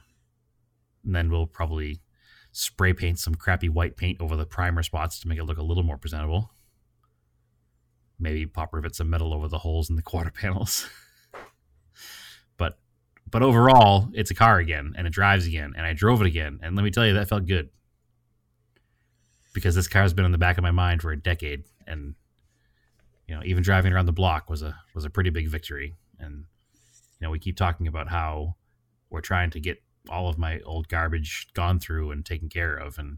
and 1.06 1.16
then 1.16 1.30
we'll 1.30 1.48
probably 1.48 2.00
spray 2.52 2.94
paint 2.94 3.20
some 3.20 3.36
crappy 3.36 3.70
white 3.70 3.98
paint 3.98 4.22
over 4.22 4.36
the 4.36 4.46
primer 4.46 4.84
spots 4.84 5.20
to 5.20 5.28
make 5.28 5.40
it 5.40 5.44
look 5.44 5.58
a 5.58 5.64
little 5.64 5.84
more 5.84 5.98
presentable. 5.98 6.52
Maybe 8.20 8.46
pop 8.46 8.74
rivets 8.74 9.00
some 9.00 9.10
metal 9.10 9.34
over 9.34 9.48
the 9.48 9.60
holes 9.60 9.90
in 9.90 9.96
the 9.96 10.02
quarter 10.04 10.32
panels. 10.32 10.88
but 12.58 12.78
but 13.30 13.42
overall, 13.42 14.10
it's 14.14 14.32
a 14.32 14.36
car 14.36 14.60
again, 14.60 14.94
and 14.98 15.08
it 15.08 15.14
drives 15.14 15.48
again, 15.48 15.74
and 15.76 15.86
I 15.86 15.94
drove 15.94 16.22
it 16.22 16.28
again, 16.28 16.60
and 16.62 16.76
let 16.76 16.84
me 16.84 16.92
tell 16.92 17.06
you, 17.06 17.14
that 17.14 17.30
felt 17.30 17.46
good 17.48 17.70
because 19.54 19.76
this 19.76 19.88
car's 19.88 20.14
been 20.14 20.26
in 20.26 20.32
the 20.32 20.38
back 20.38 20.58
of 20.58 20.64
my 20.64 20.72
mind 20.72 21.02
for 21.02 21.12
a 21.12 21.18
decade, 21.18 21.64
and 21.88 22.16
you 23.28 23.36
know, 23.36 23.42
even 23.46 23.64
driving 23.64 23.94
around 23.94 24.08
the 24.08 24.12
block 24.12 24.50
was 24.50 24.62
a 24.62 24.76
was 24.94 25.06
a 25.06 25.10
pretty 25.10 25.30
big 25.30 25.48
victory. 25.48 25.96
And 26.20 26.46
you 27.20 27.28
know, 27.28 27.32
we 27.32 27.40
keep 27.40 27.56
talking 27.56 27.88
about 27.88 28.10
how 28.10 28.56
we're 29.10 29.22
trying 29.22 29.52
to 29.52 29.60
get 29.60 29.82
all 30.10 30.30
of 30.30 30.38
my 30.38 30.60
old 30.62 30.88
garbage 30.88 31.48
gone 31.54 31.80
through 31.80 32.12
and 32.12 32.26
taken 32.26 32.50
care 32.50 32.76
of, 32.76 32.98
and 32.98 33.18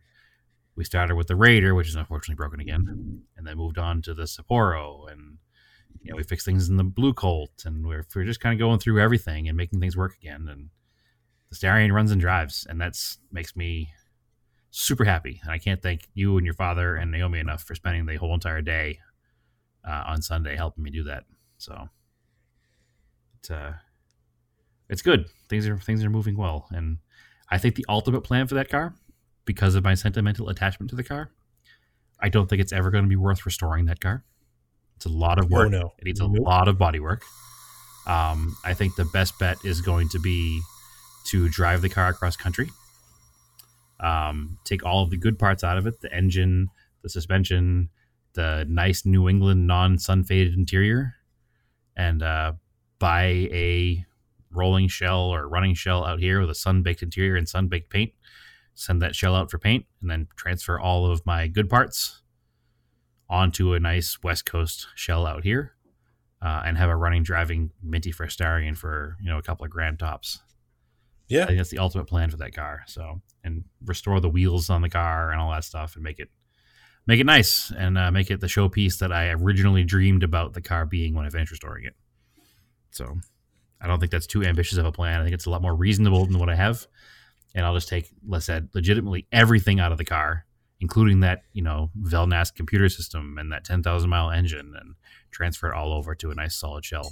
we 0.76 0.84
started 0.84 1.16
with 1.16 1.28
the 1.28 1.36
Raider, 1.36 1.74
which 1.74 1.88
is 1.88 1.96
unfortunately 1.96 2.36
broken 2.36 2.60
again, 2.60 3.24
and 3.38 3.48
then 3.48 3.58
moved 3.58 3.78
on 3.78 4.02
to 4.04 4.14
the 4.14 4.24
Sapporo, 4.24 5.10
and 5.12 5.38
you 6.02 6.12
know, 6.12 6.18
we 6.18 6.24
fixed 6.24 6.46
things 6.46 6.70
in 6.70 6.78
the 6.78 6.84
Blue 6.84 7.14
Colt, 7.14 7.64
and 7.66 7.86
we're 7.86 8.06
we're 8.16 8.26
just 8.26 8.40
kind 8.40 8.54
of 8.54 8.60
going 8.60 8.80
through 8.80 9.02
everything 9.02 9.48
and 9.48 9.58
making 9.58 9.80
things 9.80 9.98
work 9.98 10.16
again. 10.22 10.48
And 10.50 10.70
the 11.50 11.56
Starion 11.56 11.92
runs 11.92 12.12
and 12.12 12.22
drives, 12.22 12.66
and 12.70 12.80
that's 12.80 13.18
makes 13.32 13.56
me 13.56 13.90
super 14.70 15.06
happy. 15.06 15.40
And 15.42 15.52
I 15.52 15.58
can't 15.58 15.82
thank 15.82 16.08
you 16.14 16.38
and 16.38 16.46
your 16.46 16.54
father 16.54 16.96
and 16.96 17.12
Naomi 17.12 17.40
enough 17.40 17.64
for 17.64 17.76
spending 17.76 18.06
the 18.06 18.18
whole 18.18 18.34
entire 18.34 18.62
day 18.62 19.00
uh, 19.88 20.04
on 20.08 20.22
Sunday 20.22 20.56
helping 20.56 20.84
me 20.84 20.92
do 20.92 21.04
that. 21.06 21.24
So 21.58 21.90
it's 23.40 23.50
uh, 23.50 23.74
it's 24.90 25.02
good. 25.02 25.26
Things 25.50 25.68
are 25.68 25.78
things 25.78 26.04
are 26.04 26.10
moving 26.10 26.38
well, 26.38 26.68
and 26.72 26.98
I 27.50 27.58
think 27.58 27.76
the 27.76 27.86
ultimate 27.90 28.22
plan 28.22 28.48
for 28.48 28.56
that 28.56 28.70
car, 28.70 28.94
because 29.46 29.76
of 29.76 29.84
my 29.84 29.94
sentimental 29.94 30.50
attachment 30.50 30.90
to 30.92 30.96
the 30.96 31.04
car, 31.04 31.32
I 32.20 32.30
don't 32.30 32.50
think 32.50 32.62
it's 32.62 32.74
ever 32.74 32.90
going 32.92 33.04
to 33.04 33.10
be 33.10 33.16
worth 33.16 33.46
restoring 33.46 33.86
that 33.86 34.00
car. 34.00 34.24
It's 34.96 35.06
a 35.06 35.10
lot 35.10 35.40
of 35.40 35.50
work. 35.52 35.68
oh 35.68 35.70
no, 35.70 35.94
It 36.00 36.06
needs 36.06 36.20
a 36.20 36.28
Nope. 36.28 36.46
lot 36.46 36.68
of 36.68 36.78
body 36.78 37.00
work. 37.00 37.24
Um, 38.08 38.56
I 38.64 38.74
think 38.74 38.96
the 38.96 39.06
best 39.06 39.38
bet 39.40 39.58
is 39.66 39.82
going 39.82 40.10
to 40.10 40.20
be 40.20 40.62
to 41.28 41.50
drive 41.50 41.82
the 41.82 41.90
car 41.90 42.10
across 42.10 42.38
country. 42.38 42.70
Um, 44.00 44.58
take 44.66 44.86
all 44.86 45.04
of 45.04 45.10
the 45.10 45.18
good 45.18 45.40
parts 45.40 45.64
out 45.64 45.78
of 45.78 45.88
it 45.88 46.02
the 46.02 46.14
engine, 46.14 46.70
the 47.02 47.10
suspension, 47.10 47.90
the 48.34 48.66
nice 48.70 49.06
New 49.06 49.28
England 49.30 49.68
non 49.68 49.98
sun 49.98 50.24
faded 50.24 50.54
interior, 50.54 51.16
and 51.96 52.22
uh, 52.22 52.54
buy 53.00 53.24
a 53.52 54.06
rolling 54.56 54.88
shell 54.88 55.22
or 55.22 55.48
running 55.48 55.74
shell 55.74 56.06
out 56.06 56.20
here 56.20 56.40
with 56.42 56.50
a 56.50 56.56
sun 56.56 56.82
baked 56.84 57.04
interior 57.04 57.36
and 57.36 57.48
sun 57.48 57.68
baked 57.68 57.90
paint. 57.90 58.14
Send 58.74 59.02
that 59.02 59.16
shell 59.16 59.36
out 59.36 59.50
for 59.50 59.58
paint 59.58 59.86
and 60.02 60.10
then 60.10 60.28
transfer 60.36 60.80
all 60.80 61.10
of 61.10 61.26
my 61.26 61.48
good 61.48 61.70
parts 61.70 62.22
onto 63.30 63.74
a 63.74 63.80
nice 63.80 64.22
West 64.22 64.46
Coast 64.46 64.88
shell 64.96 65.26
out 65.26 65.44
here, 65.44 65.74
uh, 66.42 66.62
and 66.66 66.78
have 66.78 66.90
a 66.90 66.96
running 66.96 67.24
driving 67.24 67.72
minty 67.82 68.12
fresh 68.12 68.38
Starion 68.38 68.78
for 68.78 69.18
you 69.22 69.30
know 69.30 69.38
a 69.38 69.42
couple 69.42 69.66
of 69.66 69.72
grand 69.72 70.00
tops. 70.00 70.40
I 70.44 70.48
Yeah, 71.28 71.46
think 71.46 71.58
that's 71.58 71.72
the 71.72 71.80
ultimate 71.80 72.06
plan 72.06 72.30
for 72.30 72.38
that 72.38 72.54
car. 72.54 72.84
So 72.88 73.22
and 73.44 73.64
restore 73.84 74.20
the 74.20 74.30
wheels 74.30 74.70
on 74.70 74.82
the 74.82 74.90
car 74.90 75.32
and 75.32 75.40
all 75.40 75.52
that 75.52 75.64
stuff 75.64 75.96
and 75.96 76.04
make 76.04 76.20
it 76.20 76.30
make 77.08 77.20
it 77.20 77.26
nice 77.26 77.72
and 77.78 77.98
uh, 77.98 78.12
make 78.12 78.30
it 78.30 78.42
the 78.42 78.48
showpiece 78.48 79.00
that 79.00 79.12
I 79.12 79.30
originally 79.30 79.84
dreamed 79.84 80.24
about 80.24 80.54
the 80.54 80.62
car 80.62 80.86
being 80.86 81.14
when 81.14 81.26
I 81.26 81.30
venture 81.30 81.54
restoring 81.54 81.86
it. 81.86 81.96
So 82.92 83.18
I 83.86 83.88
don't 83.88 84.00
think 84.00 84.12
that's 84.12 84.26
too 84.26 84.44
ambitious 84.44 84.80
of 84.80 84.86
a 84.86 84.92
plan. 84.92 85.22
I 85.22 85.24
think 85.24 85.36
it's 85.36 85.46
a 85.46 85.52
lot 85.52 85.62
more 85.62 85.76
reasonable 85.76 86.26
than 86.26 86.40
what 86.40 86.50
I 86.50 86.56
have. 86.56 86.88
And 87.54 87.64
I'll 87.64 87.76
just 87.76 87.88
take, 87.88 88.10
let's 88.28 88.48
say, 88.48 88.62
legitimately 88.74 89.28
everything 89.32 89.80
out 89.80 89.92
of 89.92 90.00
the 90.00 90.04
car, 90.06 90.46
including 90.82 91.20
that, 91.20 91.44
you 91.54 91.62
know, 91.62 91.92
Velnas 92.02 92.54
computer 92.54 92.90
system 92.90 93.38
and 93.38 93.52
that 93.52 93.64
10,000 93.64 94.10
mile 94.10 94.32
engine 94.32 94.74
and 94.78 94.96
transfer 95.30 95.70
it 95.72 95.76
all 95.76 95.94
over 95.94 96.16
to 96.16 96.32
a 96.32 96.36
nice 96.36 96.56
solid 96.56 96.84
shell. 96.84 97.12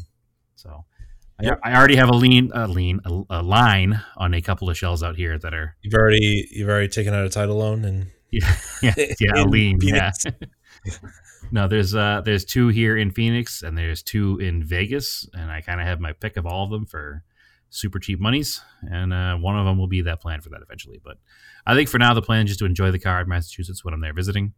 So 0.56 0.84
I- 1.40 1.44
Yep. 1.46 1.60
I, 1.64 1.76
already 1.76 1.96
have 1.96 2.10
a 2.10 2.16
lean, 2.16 2.52
a 2.54 2.68
lean, 2.68 3.02
a, 3.06 3.22
a 3.30 3.42
line 3.44 4.02
on 4.18 4.34
a 4.34 4.42
couple 4.42 4.70
of 4.70 4.78
shells 4.78 5.04
out 5.04 5.16
here 5.16 5.38
that 5.38 5.54
are, 5.54 5.76
you've 5.84 5.94
already 5.94 6.48
you've 6.52 6.70
already 6.70 6.88
taken 6.88 7.14
out 7.14 7.26
a 7.26 7.30
title 7.30 7.58
loan 7.58 7.86
and 7.86 8.08
yeah, 8.32 8.56
yeah, 8.82 8.94
yeah, 9.20 9.44
a 9.44 9.46
lean, 9.46 9.78
yeah. 9.82 10.12
no, 11.52 11.68
there's 11.68 11.96
uh, 11.96 12.22
there's 12.24 12.46
two 12.46 12.70
here 12.70 12.98
in 12.98 13.12
Phoenix 13.12 13.62
and 13.64 13.78
there's 13.78 14.02
two 14.02 14.40
in 14.40 14.64
Vegas, 14.64 15.28
and 15.34 15.52
I 15.52 15.62
kind 15.62 15.80
of 15.80 15.88
have 15.88 16.00
my 16.00 16.14
pick 16.14 16.38
of 16.38 16.46
all 16.46 16.64
of 16.64 16.72
them 16.72 16.86
for 16.86 17.24
super 17.70 18.00
cheap 18.00 18.20
monies, 18.20 18.62
and 18.82 19.14
uh, 19.14 19.36
one 19.36 19.58
of 19.58 19.66
them 19.66 19.78
will 19.78 19.88
be 19.88 20.02
that 20.02 20.22
plan 20.22 20.42
for 20.42 20.50
that 20.50 20.62
eventually. 20.62 21.00
But 21.04 21.18
I 21.66 21.76
think 21.76 21.90
for 21.90 21.98
now, 21.98 22.14
the 22.14 22.22
plan 22.22 22.46
is 22.46 22.52
just 22.52 22.60
to 22.60 22.66
enjoy 22.66 22.92
the 22.92 23.00
car 23.00 23.22
in 23.22 23.30
Massachusetts 23.30 23.84
when 23.84 23.94
I'm 23.94 24.02
there 24.02 24.14
visiting, 24.14 24.54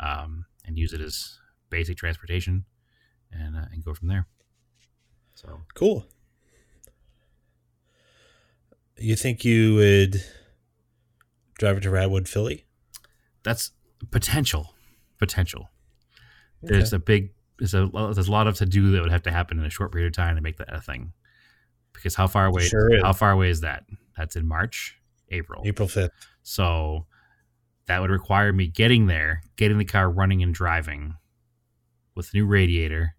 um, 0.00 0.46
and 0.64 0.78
use 0.78 0.92
it 0.92 1.00
as 1.00 1.38
basic 1.70 1.96
transportation, 1.96 2.64
and 3.32 3.56
uh, 3.56 3.66
and 3.72 3.84
go 3.84 3.94
from 3.94 4.08
there. 4.08 4.26
So 5.34 5.60
cool. 5.74 6.06
You 8.96 9.14
think 9.14 9.44
you 9.44 9.76
would 9.76 10.24
drive 11.58 11.76
it 11.76 11.80
to 11.82 11.90
Radwood, 11.90 12.26
Philly? 12.26 12.64
that's 13.48 13.70
potential, 14.10 14.74
potential. 15.18 15.70
There's 16.62 16.92
a 16.92 16.98
big 16.98 17.30
there's 17.58 17.74
a 17.74 17.88
there's 17.92 18.28
a 18.28 18.32
lot 18.32 18.46
of 18.46 18.56
to 18.58 18.66
do 18.66 18.90
that 18.92 19.02
would 19.02 19.10
have 19.10 19.22
to 19.24 19.30
happen 19.32 19.58
in 19.58 19.64
a 19.64 19.70
short 19.70 19.92
period 19.92 20.08
of 20.08 20.12
time 20.16 20.36
to 20.36 20.42
make 20.42 20.56
that 20.58 20.72
a 20.72 20.80
thing. 20.80 21.12
Because 21.92 22.14
how 22.14 22.26
far 22.28 22.46
away 22.46 22.62
Sure 22.66 22.94
is. 22.94 23.02
how 23.02 23.12
far 23.12 23.32
away 23.32 23.50
is 23.50 23.60
that? 23.62 23.84
That's 24.16 24.36
in 24.36 24.46
March, 24.46 24.98
April. 25.30 25.62
April 25.64 25.88
fifth. 25.88 26.12
So 26.42 27.06
that 27.86 28.00
would 28.00 28.10
require 28.10 28.52
me 28.52 28.66
getting 28.68 29.06
there, 29.06 29.42
getting 29.56 29.78
the 29.78 29.84
car 29.84 30.10
running 30.10 30.42
and 30.42 30.54
driving 30.54 31.14
with 32.14 32.34
new 32.34 32.46
radiator, 32.46 33.14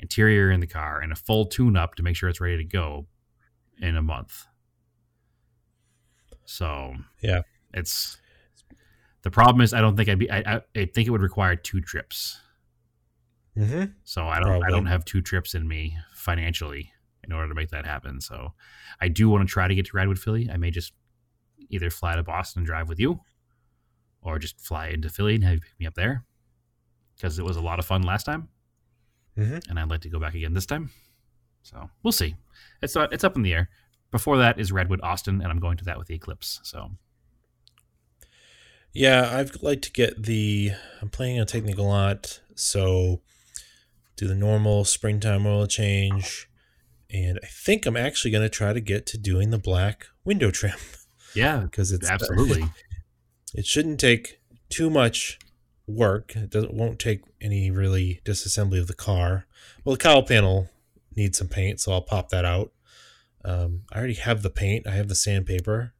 interior 0.00 0.50
in 0.50 0.60
the 0.60 0.66
car, 0.66 1.00
and 1.00 1.12
a 1.12 1.16
full 1.16 1.44
tune 1.46 1.76
up 1.76 1.94
to 1.96 2.02
make 2.02 2.16
sure 2.16 2.28
it's 2.28 2.40
ready 2.40 2.56
to 2.56 2.64
go 2.64 3.06
in 3.80 3.96
a 3.96 4.02
month. 4.02 4.46
So 6.44 6.94
Yeah. 7.20 7.42
it's 7.74 8.16
the 9.22 9.30
problem 9.30 9.60
is 9.60 9.74
I 9.74 9.80
don't 9.80 9.96
think 9.96 10.08
I'd 10.08 10.18
be 10.18 10.30
I, 10.30 10.38
I, 10.38 10.60
I 10.76 10.84
think 10.86 11.06
it 11.06 11.10
would 11.10 11.20
require 11.22 11.56
two 11.56 11.80
trips. 11.80 12.40
Mm-hmm. 13.58 13.84
So 14.04 14.26
I 14.28 14.38
don't 14.40 14.62
I 14.64 14.70
don't 14.70 14.86
have 14.86 15.04
two 15.04 15.20
trips 15.20 15.54
in 15.54 15.66
me 15.66 15.96
financially 16.14 16.92
in 17.24 17.32
order 17.32 17.48
to 17.48 17.54
make 17.54 17.70
that 17.70 17.84
happen. 17.84 18.20
So 18.20 18.54
I 19.00 19.08
do 19.08 19.28
want 19.28 19.46
to 19.48 19.52
try 19.52 19.66
to 19.68 19.74
get 19.74 19.86
to 19.86 19.92
Radwood, 19.92 20.18
Philly. 20.18 20.48
I 20.52 20.56
may 20.56 20.70
just 20.70 20.92
either 21.68 21.90
fly 21.90 22.14
to 22.16 22.22
Boston 22.22 22.60
and 22.60 22.66
drive 22.66 22.88
with 22.88 23.00
you, 23.00 23.20
or 24.22 24.38
just 24.38 24.60
fly 24.60 24.88
into 24.88 25.08
Philly 25.10 25.34
and 25.34 25.44
have 25.44 25.54
you 25.54 25.60
pick 25.60 25.78
me 25.80 25.86
up 25.86 25.94
there 25.94 26.24
because 27.16 27.38
it 27.38 27.44
was 27.44 27.56
a 27.56 27.60
lot 27.60 27.78
of 27.80 27.84
fun 27.84 28.02
last 28.02 28.24
time, 28.24 28.48
Mhm. 29.36 29.68
and 29.68 29.78
I'd 29.78 29.90
like 29.90 30.02
to 30.02 30.08
go 30.08 30.20
back 30.20 30.34
again 30.34 30.54
this 30.54 30.66
time. 30.66 30.90
So 31.62 31.90
we'll 32.02 32.12
see. 32.12 32.36
It's 32.80 32.94
not, 32.94 33.12
it's 33.12 33.24
up 33.24 33.34
in 33.36 33.42
the 33.42 33.52
air. 33.52 33.68
Before 34.12 34.38
that 34.38 34.58
is 34.58 34.70
Radwood, 34.72 35.00
Austin, 35.02 35.42
and 35.42 35.50
I'm 35.50 35.58
going 35.58 35.76
to 35.78 35.84
that 35.84 35.98
with 35.98 36.06
the 36.06 36.14
Eclipse. 36.14 36.60
So 36.62 36.92
Yeah, 38.92 39.36
I'd 39.36 39.62
like 39.62 39.82
to 39.82 39.92
get 39.92 40.22
the. 40.22 40.72
I'm 41.02 41.10
planning 41.10 41.40
on 41.40 41.46
the 41.46 41.82
lot, 41.82 42.40
so 42.54 43.20
do 44.18 44.26
the 44.26 44.34
normal 44.34 44.84
springtime 44.84 45.46
oil 45.46 45.66
change, 45.66 46.48
and 47.10 47.38
I 47.42 47.46
think 47.46 47.86
I'm 47.86 47.96
actually 47.96 48.32
going 48.32 48.42
to 48.42 48.48
try 48.50 48.72
to 48.72 48.80
get 48.80 49.06
to 49.06 49.18
doing 49.18 49.50
the 49.50 49.58
black 49.58 50.06
window 50.24 50.50
trim 50.50 50.76
yeah, 51.34 51.58
because 51.64 51.92
it's 51.92 52.08
absolutely. 52.08 52.64
it 53.54 53.64
shouldn't 53.64 54.00
take 54.00 54.40
too 54.68 54.90
much 54.90 55.38
work. 55.86 56.34
It 56.36 56.50
doesn't 56.50 56.74
won't 56.74 56.98
take 56.98 57.22
any 57.40 57.70
really 57.70 58.20
disassembly 58.24 58.80
of 58.80 58.88
the 58.88 58.94
car. 58.94 59.46
Well, 59.84 59.94
the 59.94 60.02
cowl 60.02 60.22
panel 60.22 60.68
needs 61.16 61.38
some 61.38 61.48
paint, 61.48 61.80
so 61.80 61.92
I'll 61.92 62.02
pop 62.02 62.28
that 62.30 62.44
out. 62.44 62.72
Um, 63.44 63.82
I 63.92 63.98
already 63.98 64.14
have 64.14 64.42
the 64.42 64.50
paint. 64.50 64.86
I 64.86 64.92
have 64.92 65.08
the 65.08 65.14
sandpaper. 65.14 65.94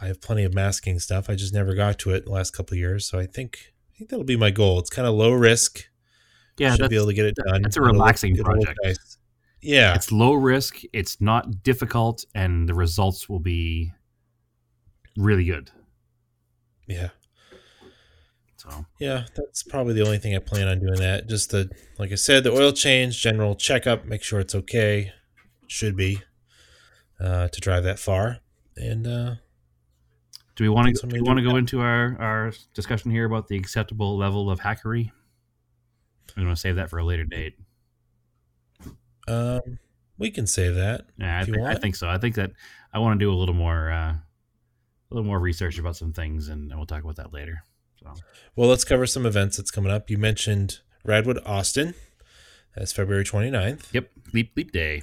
I 0.00 0.06
have 0.06 0.20
plenty 0.20 0.44
of 0.44 0.54
masking 0.54 0.98
stuff. 0.98 1.28
I 1.28 1.34
just 1.34 1.54
never 1.54 1.74
got 1.74 1.98
to 2.00 2.10
it 2.10 2.18
in 2.18 2.24
the 2.26 2.30
last 2.32 2.52
couple 2.52 2.74
of 2.74 2.78
years. 2.78 3.06
So 3.06 3.18
I 3.18 3.26
think 3.26 3.72
I 3.90 3.98
think 3.98 4.10
that'll 4.10 4.24
be 4.24 4.36
my 4.36 4.50
goal. 4.50 4.78
It's 4.78 4.90
kind 4.90 5.08
of 5.08 5.14
low 5.14 5.32
risk. 5.32 5.88
Yeah, 6.58 6.74
Should 6.76 6.90
be 6.90 6.96
able 6.96 7.06
to 7.06 7.14
get 7.14 7.26
it 7.26 7.34
done. 7.46 7.62
that's 7.62 7.76
a 7.76 7.80
It'll 7.80 7.88
look- 7.88 7.94
relaxing 8.02 8.32
it'll 8.34 8.44
project. 8.44 8.78
nice. 8.84 9.18
Yeah, 9.60 9.94
it's 9.94 10.10
low 10.10 10.32
risk. 10.34 10.80
It's 10.92 11.20
not 11.20 11.62
difficult, 11.62 12.24
and 12.34 12.68
the 12.68 12.74
results 12.74 13.28
will 13.28 13.38
be 13.40 13.92
really 15.16 15.44
good. 15.44 15.70
yeah. 16.88 17.10
So 18.56 18.86
Yeah, 19.00 19.24
that's 19.34 19.62
probably 19.64 19.94
the 19.94 20.02
only 20.04 20.18
thing 20.18 20.36
I 20.36 20.38
plan 20.38 20.68
on 20.68 20.78
doing. 20.78 20.94
That 20.94 21.28
just 21.28 21.50
the 21.50 21.68
like 21.98 22.12
I 22.12 22.16
said, 22.16 22.44
the 22.44 22.52
oil 22.52 22.72
change, 22.72 23.20
general 23.20 23.54
checkup, 23.56 24.04
make 24.04 24.22
sure 24.22 24.38
it's 24.40 24.54
okay. 24.54 25.12
Should 25.66 25.96
be 25.96 26.20
uh, 27.18 27.48
to 27.48 27.60
drive 27.60 27.82
that 27.84 27.98
far, 27.98 28.38
and 28.76 29.06
uh, 29.06 29.34
Do 30.54 30.64
we 30.64 30.68
want 30.68 30.94
to? 30.94 31.06
Do 31.06 31.14
we 31.14 31.22
want 31.22 31.38
to 31.38 31.44
go 31.44 31.56
into 31.56 31.80
our 31.80 32.16
our 32.20 32.52
discussion 32.74 33.10
here 33.10 33.24
about 33.24 33.48
the 33.48 33.56
acceptable 33.56 34.16
level 34.16 34.50
of 34.50 34.60
hackery? 34.60 35.10
I'm 36.36 36.44
going 36.44 36.54
to 36.54 36.60
save 36.60 36.76
that 36.76 36.90
for 36.90 36.98
a 36.98 37.04
later 37.04 37.24
date. 37.24 37.54
um, 39.28 39.78
we 40.18 40.30
can 40.30 40.46
save 40.46 40.74
that. 40.76 41.06
Yeah, 41.18 41.40
I, 41.40 41.44
think, 41.44 41.58
I 41.58 41.74
think 41.74 41.96
so. 41.96 42.08
I 42.08 42.18
think 42.18 42.36
that 42.36 42.52
I 42.92 42.98
want 42.98 43.18
to 43.18 43.24
do 43.24 43.32
a 43.32 43.34
little 43.34 43.54
more, 43.54 43.90
uh, 43.90 44.12
a 44.14 44.22
little 45.10 45.26
more 45.26 45.38
research 45.40 45.78
about 45.78 45.96
some 45.96 46.12
things, 46.12 46.48
and, 46.48 46.70
and 46.70 46.78
we'll 46.78 46.86
talk 46.86 47.02
about 47.02 47.16
that 47.16 47.32
later. 47.32 47.64
So 48.00 48.12
Well, 48.56 48.68
let's 48.68 48.84
cover 48.84 49.06
some 49.06 49.26
events 49.26 49.56
that's 49.56 49.70
coming 49.70 49.90
up. 49.90 50.10
You 50.10 50.18
mentioned 50.18 50.80
Radwood 51.06 51.40
Austin. 51.46 51.94
That's 52.76 52.92
February 52.92 53.24
29th. 53.24 53.92
Yep, 53.92 54.10
leap 54.32 54.52
leap 54.56 54.72
day. 54.72 55.02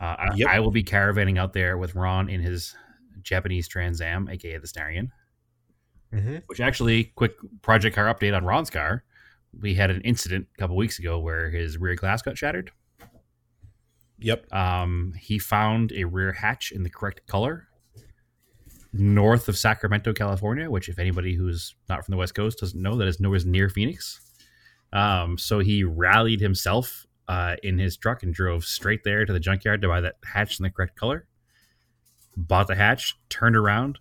Uh, 0.00 0.16
I, 0.18 0.34
Yep. 0.36 0.48
I 0.48 0.60
will 0.60 0.70
be 0.70 0.82
caravanning 0.82 1.38
out 1.38 1.52
there 1.52 1.76
with 1.76 1.94
Ron 1.94 2.28
in 2.28 2.40
his 2.40 2.74
Japanese 3.22 3.68
Trans 3.68 4.00
Am, 4.00 4.28
aka 4.28 4.58
the 4.58 4.66
Starion. 4.66 5.10
Mm-hmm. 6.12 6.36
Which 6.46 6.60
actually, 6.60 7.04
quick 7.16 7.32
project 7.62 7.96
car 7.96 8.12
update 8.12 8.36
on 8.36 8.44
Ron's 8.44 8.70
car. 8.70 9.04
We 9.60 9.74
had 9.74 9.90
an 9.90 10.00
incident 10.02 10.48
a 10.56 10.58
couple 10.58 10.76
weeks 10.76 10.98
ago 10.98 11.18
where 11.18 11.50
his 11.50 11.78
rear 11.78 11.94
glass 11.94 12.22
got 12.22 12.36
shattered. 12.36 12.70
Yep. 14.18 14.52
Um, 14.52 15.14
he 15.18 15.38
found 15.38 15.92
a 15.92 16.04
rear 16.04 16.32
hatch 16.32 16.72
in 16.72 16.82
the 16.82 16.90
correct 16.90 17.26
color 17.26 17.68
north 18.94 19.48
of 19.48 19.58
Sacramento, 19.58 20.12
California, 20.12 20.70
which, 20.70 20.88
if 20.88 20.98
anybody 20.98 21.34
who's 21.34 21.74
not 21.88 22.04
from 22.04 22.12
the 22.12 22.16
West 22.16 22.34
Coast 22.34 22.60
doesn't 22.60 22.80
know, 22.80 22.96
that 22.96 23.08
is 23.08 23.20
nowhere 23.20 23.40
near 23.44 23.68
Phoenix. 23.68 24.20
Um, 24.92 25.36
so 25.36 25.58
he 25.58 25.82
rallied 25.82 26.40
himself 26.40 27.04
uh, 27.26 27.56
in 27.62 27.78
his 27.78 27.96
truck 27.96 28.22
and 28.22 28.32
drove 28.32 28.64
straight 28.64 29.02
there 29.04 29.24
to 29.24 29.32
the 29.32 29.40
junkyard 29.40 29.82
to 29.82 29.88
buy 29.88 30.00
that 30.00 30.14
hatch 30.24 30.60
in 30.60 30.62
the 30.62 30.70
correct 30.70 30.96
color. 30.96 31.26
Bought 32.36 32.68
the 32.68 32.76
hatch, 32.76 33.16
turned 33.28 33.56
around, 33.56 33.98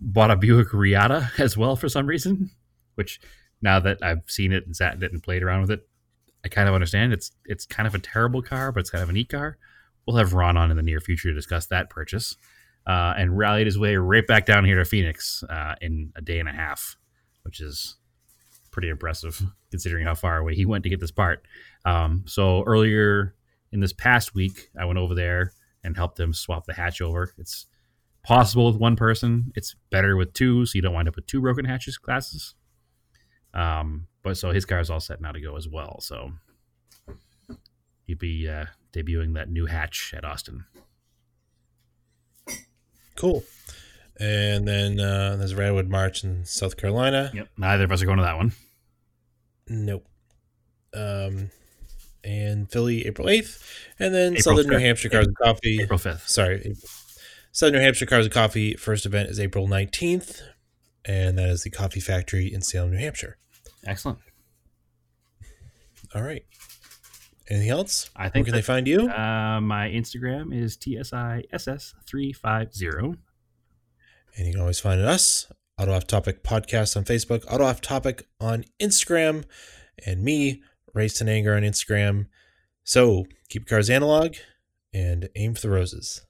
bought 0.00 0.30
a 0.30 0.36
Buick 0.36 0.68
Reatta 0.72 1.30
as 1.38 1.56
well 1.56 1.76
for 1.76 1.88
some 1.88 2.06
reason, 2.06 2.50
which 2.96 3.20
now 3.60 3.80
that 3.80 3.98
I've 4.02 4.22
seen 4.26 4.52
it 4.52 4.66
and 4.66 4.74
sat 4.74 4.94
in 4.94 5.02
it 5.02 5.12
and 5.12 5.22
played 5.22 5.42
around 5.42 5.62
with 5.62 5.70
it, 5.70 5.88
I 6.44 6.48
kind 6.48 6.68
of 6.68 6.74
understand. 6.74 7.12
It's 7.12 7.32
it's 7.44 7.66
kind 7.66 7.86
of 7.86 7.94
a 7.94 7.98
terrible 7.98 8.42
car, 8.42 8.72
but 8.72 8.80
it's 8.80 8.90
kind 8.90 9.02
of 9.02 9.10
a 9.10 9.12
neat 9.12 9.28
car. 9.28 9.58
We'll 10.06 10.16
have 10.16 10.32
Ron 10.32 10.56
on 10.56 10.70
in 10.70 10.76
the 10.76 10.82
near 10.82 11.00
future 11.00 11.28
to 11.28 11.34
discuss 11.34 11.66
that 11.66 11.90
purchase. 11.90 12.36
Uh, 12.86 13.12
and 13.18 13.36
rallied 13.36 13.66
his 13.66 13.78
way 13.78 13.96
right 13.96 14.26
back 14.26 14.46
down 14.46 14.64
here 14.64 14.78
to 14.78 14.84
Phoenix 14.84 15.44
uh, 15.50 15.74
in 15.82 16.10
a 16.16 16.22
day 16.22 16.38
and 16.38 16.48
a 16.48 16.52
half, 16.52 16.96
which 17.42 17.60
is 17.60 17.96
pretty 18.70 18.88
impressive 18.88 19.42
considering 19.70 20.06
how 20.06 20.14
far 20.14 20.38
away 20.38 20.54
he 20.54 20.64
went 20.64 20.84
to 20.84 20.88
get 20.88 20.98
this 20.98 21.10
part. 21.10 21.44
Um, 21.84 22.24
so 22.26 22.62
earlier 22.64 23.34
in 23.72 23.80
this 23.80 23.92
past 23.92 24.34
week, 24.34 24.70
I 24.78 24.86
went 24.86 24.98
over 24.98 25.14
there 25.14 25.52
and 25.84 25.96
helped 25.96 26.18
him 26.18 26.32
swap 26.32 26.64
the 26.64 26.72
hatch 26.72 27.02
over. 27.02 27.34
It's 27.36 27.66
possible 28.22 28.66
with 28.66 28.80
one 28.80 28.96
person. 28.96 29.52
It's 29.54 29.74
better 29.90 30.16
with 30.16 30.32
two, 30.32 30.64
so 30.64 30.76
you 30.76 30.82
don't 30.82 30.94
wind 30.94 31.08
up 31.08 31.16
with 31.16 31.26
two 31.26 31.40
broken 31.40 31.64
hatches 31.64 31.98
classes. 31.98 32.54
Um, 33.54 34.06
but 34.22 34.36
so 34.36 34.50
his 34.50 34.64
car 34.64 34.80
is 34.80 34.90
all 34.90 35.00
set 35.00 35.20
now 35.20 35.32
to 35.32 35.40
go 35.40 35.56
as 35.56 35.68
well. 35.68 36.00
So 36.00 36.32
he'd 38.06 38.18
be 38.18 38.48
uh, 38.48 38.66
debuting 38.92 39.34
that 39.34 39.50
new 39.50 39.66
hatch 39.66 40.12
at 40.16 40.24
Austin. 40.24 40.64
Cool. 43.16 43.42
And 44.20 44.66
then 44.66 45.00
uh, 45.00 45.36
there's 45.36 45.54
Radwood 45.54 45.88
March 45.88 46.24
in 46.24 46.44
South 46.44 46.76
Carolina. 46.76 47.30
Yep. 47.34 47.48
Neither 47.56 47.84
of 47.84 47.92
us 47.92 48.02
are 48.02 48.06
going 48.06 48.18
to 48.18 48.24
that 48.24 48.36
one. 48.36 48.52
Nope. 49.68 50.06
Um, 50.94 51.50
and 52.24 52.70
Philly, 52.70 53.06
April 53.06 53.28
8th. 53.28 53.62
And 53.98 54.14
then 54.14 54.36
April 54.36 54.56
Southern 54.56 54.70
New 54.70 54.78
Hampshire 54.78 55.08
Cars 55.08 55.26
and 55.26 55.36
Coffee. 55.36 55.80
April 55.82 55.98
5th. 55.98 56.28
Sorry. 56.28 56.74
Southern 57.52 57.74
New 57.74 57.84
Hampshire 57.84 58.06
Cars 58.06 58.26
and 58.26 58.34
Coffee 58.34 58.74
first 58.74 59.06
event 59.06 59.30
is 59.30 59.38
April 59.38 59.68
19th. 59.68 60.42
And 61.08 61.36
that 61.38 61.48
is 61.48 61.62
the 61.62 61.70
Coffee 61.70 62.00
Factory 62.00 62.52
in 62.52 62.60
Salem, 62.60 62.90
New 62.92 62.98
Hampshire. 62.98 63.38
Excellent. 63.86 64.18
All 66.14 66.22
right. 66.22 66.44
Anything 67.48 67.70
else? 67.70 68.10
I 68.14 68.28
think. 68.28 68.46
Where 68.46 68.52
can 68.52 68.54
they 68.54 68.62
find 68.62 68.86
you? 68.86 69.08
Uh, 69.08 69.58
my 69.62 69.88
Instagram 69.88 70.54
is 70.54 70.76
TSISS350. 70.76 73.16
And 74.36 74.46
you 74.46 74.52
can 74.52 74.60
always 74.60 74.80
find 74.80 75.00
us, 75.00 75.50
Auto 75.78 75.94
Off 75.94 76.06
Topic 76.06 76.44
Podcast 76.44 76.94
on 76.96 77.04
Facebook, 77.04 77.42
Auto 77.50 77.64
Off 77.64 77.80
Topic 77.80 78.28
on 78.38 78.66
Instagram, 78.80 79.44
and 80.04 80.22
me, 80.22 80.62
Race 80.92 81.22
and 81.22 81.30
Anger 81.30 81.56
on 81.56 81.62
Instagram. 81.62 82.26
So 82.84 83.24
keep 83.48 83.68
your 83.68 83.78
cars 83.78 83.88
analog 83.88 84.36
and 84.92 85.30
aim 85.34 85.54
for 85.54 85.62
the 85.62 85.70
roses. 85.70 86.26